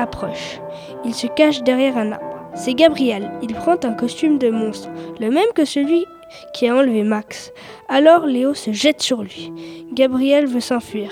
approche. 0.00 0.60
Il 1.04 1.14
se 1.14 1.26
cache 1.26 1.62
derrière 1.62 1.96
un 1.96 2.12
arbre. 2.12 2.40
C'est 2.54 2.74
Gabriel. 2.74 3.30
Il 3.42 3.54
prend 3.54 3.76
un 3.84 3.92
costume 3.92 4.38
de 4.38 4.50
monstre, 4.50 4.88
le 5.20 5.30
même 5.30 5.52
que 5.54 5.64
celui 5.64 6.04
qui 6.52 6.68
a 6.68 6.76
enlevé 6.76 7.02
Max. 7.02 7.52
Alors 7.88 8.26
Léo 8.26 8.54
se 8.54 8.72
jette 8.72 9.02
sur 9.02 9.22
lui. 9.22 9.52
Gabriel 9.92 10.46
veut 10.46 10.60
s'enfuir, 10.60 11.10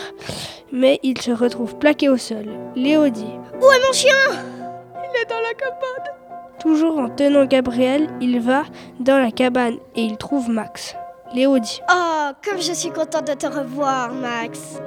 mais 0.72 1.00
il 1.02 1.20
se 1.20 1.30
retrouve 1.30 1.76
plaqué 1.76 2.08
au 2.08 2.16
sol. 2.16 2.46
Léo 2.74 3.08
dit 3.08 3.24
Où 3.60 3.70
est 3.70 3.86
mon 3.86 3.92
chien? 3.92 4.14
Il 4.30 5.20
est 5.20 5.28
dans 5.28 5.40
la 5.40 5.54
cabane. 5.54 6.14
Toujours 6.60 6.98
en 6.98 7.08
tenant 7.08 7.44
Gabriel, 7.44 8.08
il 8.20 8.40
va 8.40 8.64
dans 8.98 9.18
la 9.18 9.30
cabane 9.30 9.78
et 9.94 10.02
il 10.02 10.16
trouve 10.16 10.50
Max. 10.50 10.96
Léo 11.34 11.58
dit 11.58 11.80
Oh, 11.90 12.30
comme 12.44 12.60
je 12.60 12.72
suis 12.72 12.90
contente 12.90 13.28
de 13.28 13.34
te 13.34 13.46
revoir, 13.46 14.12
Max. 14.12 14.80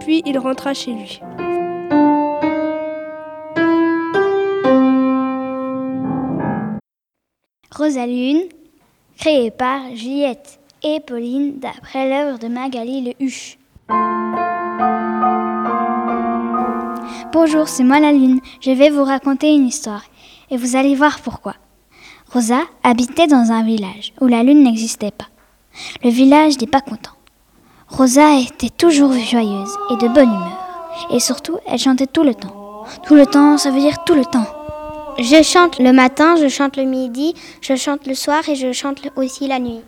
Puis 0.00 0.22
il 0.24 0.38
rentra 0.38 0.74
chez 0.74 0.92
lui. 0.92 1.20
Rosalune, 7.72 8.42
créée 9.16 9.52
par 9.52 9.94
Juliette 9.94 10.58
et 10.82 10.98
Pauline 10.98 11.60
d'après 11.60 12.10
l'œuvre 12.10 12.36
de 12.36 12.48
Magali 12.48 13.00
Le 13.00 13.24
Huche. 13.24 13.58
Bonjour, 17.32 17.68
c'est 17.68 17.84
moi 17.84 18.00
la 18.00 18.10
Lune. 18.10 18.40
Je 18.60 18.72
vais 18.72 18.90
vous 18.90 19.04
raconter 19.04 19.54
une 19.54 19.68
histoire 19.68 20.02
et 20.50 20.56
vous 20.56 20.74
allez 20.74 20.96
voir 20.96 21.20
pourquoi. 21.20 21.54
Rosa 22.32 22.62
habitait 22.82 23.28
dans 23.28 23.52
un 23.52 23.62
village 23.62 24.14
où 24.20 24.26
la 24.26 24.42
Lune 24.42 24.64
n'existait 24.64 25.12
pas. 25.12 25.28
Le 26.02 26.10
village 26.10 26.58
n'est 26.58 26.66
pas 26.66 26.80
content. 26.80 27.12
Rosa 27.86 28.34
était 28.40 28.70
toujours 28.70 29.12
joyeuse 29.12 29.76
et 29.90 29.96
de 29.96 30.08
bonne 30.08 30.28
humeur. 30.28 31.06
Et 31.12 31.20
surtout, 31.20 31.58
elle 31.68 31.78
chantait 31.78 32.08
tout 32.08 32.24
le 32.24 32.34
temps. 32.34 32.84
Tout 33.04 33.14
le 33.14 33.26
temps, 33.26 33.58
ça 33.58 33.70
veut 33.70 33.80
dire 33.80 34.02
tout 34.04 34.14
le 34.14 34.24
temps. 34.24 34.59
Je 35.18 35.42
chante 35.42 35.78
le 35.78 35.92
matin, 35.92 36.36
je 36.36 36.48
chante 36.48 36.76
le 36.76 36.84
midi, 36.84 37.34
je 37.60 37.76
chante 37.76 38.06
le 38.06 38.14
soir 38.14 38.48
et 38.48 38.54
je 38.54 38.72
chante 38.72 39.00
aussi 39.16 39.46
la 39.46 39.58
nuit. 39.58 39.80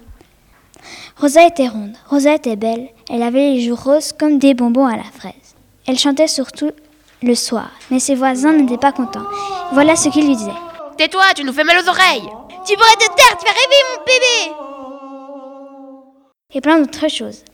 Rosa 1.18 1.46
était 1.46 1.68
ronde, 1.68 1.96
Rosa 2.08 2.34
était 2.34 2.56
belle, 2.56 2.88
elle 3.08 3.22
avait 3.22 3.52
les 3.52 3.60
joues 3.62 3.76
roses 3.76 4.12
comme 4.12 4.38
des 4.38 4.54
bonbons 4.54 4.86
à 4.86 4.96
la 4.96 5.04
fraise. 5.04 5.32
Elle 5.86 5.98
chantait 5.98 6.28
surtout 6.28 6.70
le 7.22 7.34
soir, 7.34 7.70
mais 7.90 7.98
ses 7.98 8.14
voisins 8.14 8.52
n'étaient 8.52 8.78
pas 8.78 8.92
contents. 8.92 9.26
Voilà 9.72 9.96
ce 9.96 10.08
qu'ils 10.08 10.26
lui 10.26 10.36
disaient. 10.36 10.50
Tais-toi, 10.96 11.24
tu 11.34 11.44
nous 11.44 11.52
fais 11.52 11.64
mal 11.64 11.78
aux 11.78 11.88
oreilles 11.88 12.28
Tu 12.66 12.74
pourrais 12.74 12.96
te 12.96 13.06
taire, 13.14 13.36
tu 13.38 13.46
vas 13.46 13.52
rêver 13.52 13.82
mon 13.90 14.04
bébé 14.04 14.56
Et 16.54 16.60
plein 16.60 16.78
d'autres 16.78 17.08
choses. 17.08 17.44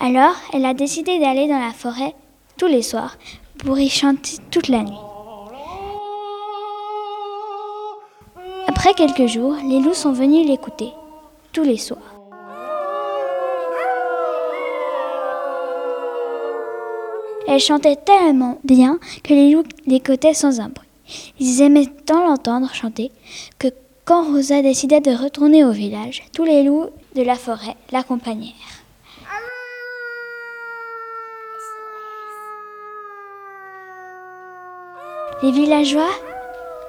Alors, 0.00 0.34
elle 0.52 0.66
a 0.66 0.74
décidé 0.74 1.18
d'aller 1.18 1.46
dans 1.46 1.60
la 1.60 1.72
forêt 1.72 2.14
tous 2.56 2.66
les 2.66 2.82
soirs 2.82 3.16
pour 3.58 3.78
y 3.78 3.88
chanter 3.88 4.38
toute 4.50 4.68
la 4.68 4.82
nuit. 4.82 5.11
Après 8.84 8.94
quelques 8.94 9.30
jours, 9.30 9.54
les 9.64 9.78
loups 9.78 9.94
sont 9.94 10.10
venus 10.10 10.44
l'écouter, 10.44 10.88
tous 11.52 11.62
les 11.62 11.76
soirs. 11.76 12.16
Elle 17.46 17.60
chantait 17.60 17.94
tellement 17.94 18.58
bien 18.64 18.98
que 19.22 19.34
les 19.34 19.52
loups 19.52 19.62
l'écoutaient 19.86 20.34
sans 20.34 20.58
un 20.58 20.68
bruit. 20.68 20.88
Ils 21.38 21.62
aimaient 21.62 21.86
tant 21.86 22.26
l'entendre 22.26 22.74
chanter 22.74 23.12
que 23.60 23.68
quand 24.04 24.24
Rosa 24.24 24.62
décida 24.62 24.98
de 24.98 25.12
retourner 25.12 25.64
au 25.64 25.70
village, 25.70 26.24
tous 26.32 26.42
les 26.42 26.64
loups 26.64 26.86
de 27.14 27.22
la 27.22 27.36
forêt 27.36 27.76
l'accompagnèrent. 27.92 28.50
Les 35.44 35.52
villageois 35.52 36.10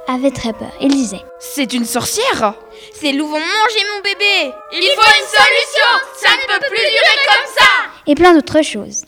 avaient 0.08 0.32
très 0.32 0.54
peur. 0.54 0.72
Ils 0.82 0.90
disaient 0.94 1.24
C'est 1.40 1.74
une 1.74 1.86
sorcière 1.86 2.56
Ces 2.94 3.14
loups 3.14 3.28
vont 3.28 3.34
manger 3.40 3.86
mon 3.94 4.02
bébé 4.02 4.54
Il 4.72 4.92
faut 4.96 5.02
une 5.02 5.28
solution 5.28 5.90
Ça 6.16 6.30
ne 6.32 6.54
peut 6.54 6.66
plus 6.68 6.78
durer 6.78 7.26
comme 7.26 7.54
ça 7.58 7.70
Et 8.08 8.16
plein 8.16 8.34
d'autres 8.34 8.62
choses. 8.62 9.04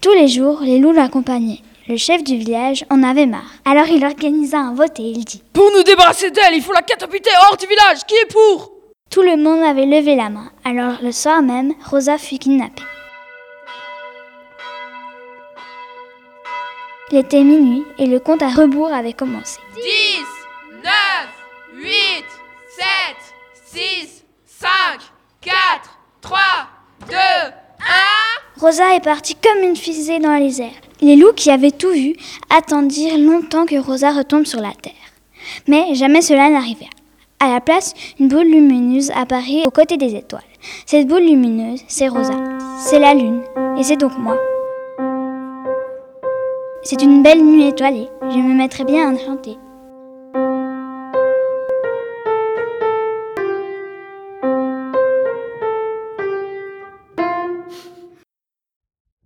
Tous 0.00 0.12
les 0.12 0.28
jours, 0.28 0.60
les 0.62 0.78
loups 0.78 0.92
l'accompagnaient. 0.92 1.60
Le 1.88 1.96
chef 1.96 2.22
du 2.22 2.36
village 2.36 2.84
en 2.88 3.02
avait 3.02 3.26
marre. 3.26 3.50
Alors 3.64 3.88
il 3.88 4.04
organisa 4.04 4.58
un 4.58 4.74
vote 4.74 4.98
et 5.00 5.02
il 5.02 5.24
dit 5.24 5.42
Pour 5.52 5.70
nous 5.72 5.82
débarrasser 5.82 6.30
d'elle, 6.30 6.54
il 6.54 6.62
faut 6.62 6.72
la 6.72 6.82
catapulter 6.82 7.30
hors 7.48 7.56
du 7.56 7.66
village. 7.66 8.04
Qui 8.06 8.14
est 8.14 8.32
pour? 8.32 8.72
Tout 9.10 9.22
le 9.22 9.36
monde 9.36 9.62
avait 9.62 9.86
levé 9.86 10.14
la 10.14 10.30
main. 10.30 10.52
Alors 10.64 11.02
le 11.02 11.10
soir 11.10 11.42
même, 11.42 11.74
Rosa 11.90 12.16
fut 12.16 12.38
kidnappée. 12.38 12.82
Il 17.12 17.18
était 17.18 17.42
minuit 17.42 17.82
et 17.98 18.06
le 18.06 18.20
compte 18.20 18.40
à 18.40 18.48
rebours 18.48 18.92
avait 18.92 19.14
commencé. 19.14 19.58
10, 19.74 19.82
9, 20.84 20.92
8, 21.74 21.90
7, 22.68 22.84
6, 23.66 24.24
5, 24.46 24.70
4, 25.40 25.54
3, 26.20 26.38
2, 27.08 27.16
1. 27.16 28.60
Rosa 28.60 28.94
est 28.94 29.02
partie 29.02 29.34
comme 29.34 29.64
une 29.64 29.74
fusée 29.74 30.20
dans 30.20 30.36
les 30.36 30.62
airs. 30.62 30.70
Les 31.00 31.16
loups 31.16 31.32
qui 31.34 31.50
avaient 31.50 31.72
tout 31.72 31.90
vu 31.90 32.14
attendirent 32.48 33.18
longtemps 33.18 33.66
que 33.66 33.76
Rosa 33.76 34.12
retombe 34.12 34.44
sur 34.44 34.60
la 34.60 34.72
terre. 34.80 34.92
Mais 35.66 35.96
jamais 35.96 36.22
cela 36.22 36.48
n'arriva. 36.48 36.86
À 37.40 37.48
la 37.48 37.60
place, 37.60 37.94
une 38.20 38.28
boule 38.28 38.46
lumineuse 38.46 39.10
apparut 39.16 39.64
aux 39.66 39.70
côtés 39.72 39.96
des 39.96 40.14
étoiles. 40.14 40.44
Cette 40.86 41.08
boule 41.08 41.24
lumineuse, 41.24 41.82
c'est 41.88 42.06
Rosa. 42.06 42.34
C'est 42.78 43.00
la 43.00 43.14
lune. 43.14 43.42
Et 43.76 43.82
c'est 43.82 43.96
donc 43.96 44.16
moi. 44.16 44.36
C'est 46.82 47.02
une 47.02 47.22
belle 47.22 47.44
nuit 47.44 47.68
étoilée. 47.68 48.08
Je 48.22 48.38
me 48.38 48.54
mettrai 48.54 48.84
bien 48.84 49.14
à 49.14 49.18
chanter. 49.18 49.58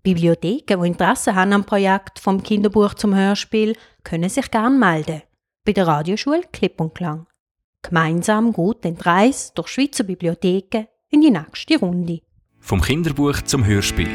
Bibliotheken, 0.02 0.82
die 0.82 0.88
Interesse 0.88 1.34
haben 1.34 1.52
am 1.52 1.64
Projekt 1.64 2.18
vom 2.18 2.42
Kinderbuch 2.42 2.94
zum 2.94 3.14
Hörspiel, 3.14 3.76
können 4.02 4.28
sich 4.28 4.50
gern 4.50 4.78
melden. 4.78 5.22
Bei 5.64 5.72
der 5.72 5.86
Radioschule 5.86 6.42
Klipp 6.52 6.80
und 6.80 6.94
Klang. 6.94 7.26
Gemeinsam 7.82 8.52
geht 8.52 8.84
den 8.84 8.96
Reis 8.96 9.54
durch 9.54 9.68
Schweizer 9.68 10.04
Bibliotheken 10.04 10.88
in 11.08 11.20
die 11.20 11.30
nächste 11.30 11.78
Runde. 11.78 12.20
Vom 12.58 12.80
Kinderbuch 12.80 13.42
zum 13.42 13.64
Hörspiel. 13.64 14.08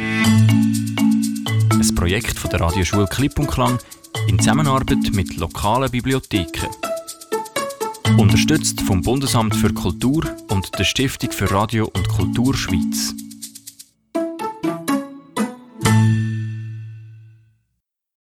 Projekt 2.00 2.40
von 2.40 2.50
der 2.50 2.62
Radioschule 2.62 3.08
Klipp 3.08 3.38
und 3.40 3.52
Klang 3.52 3.78
in 4.30 4.40
Zusammenarbeit 4.40 5.12
mit 5.12 5.36
lokalen 5.36 5.92
Bibliotheken. 5.92 6.70
Unterstützt 8.18 8.80
vom 8.80 9.02
Bundesamt 9.02 9.54
für 9.54 9.74
Kultur 9.74 10.24
und 10.50 10.80
der 10.80 10.86
Stiftung 10.86 11.34
für 11.34 11.52
Radio 11.52 11.92
und 11.94 12.08
Kultur 12.08 12.56
Schweiz. 12.56 13.14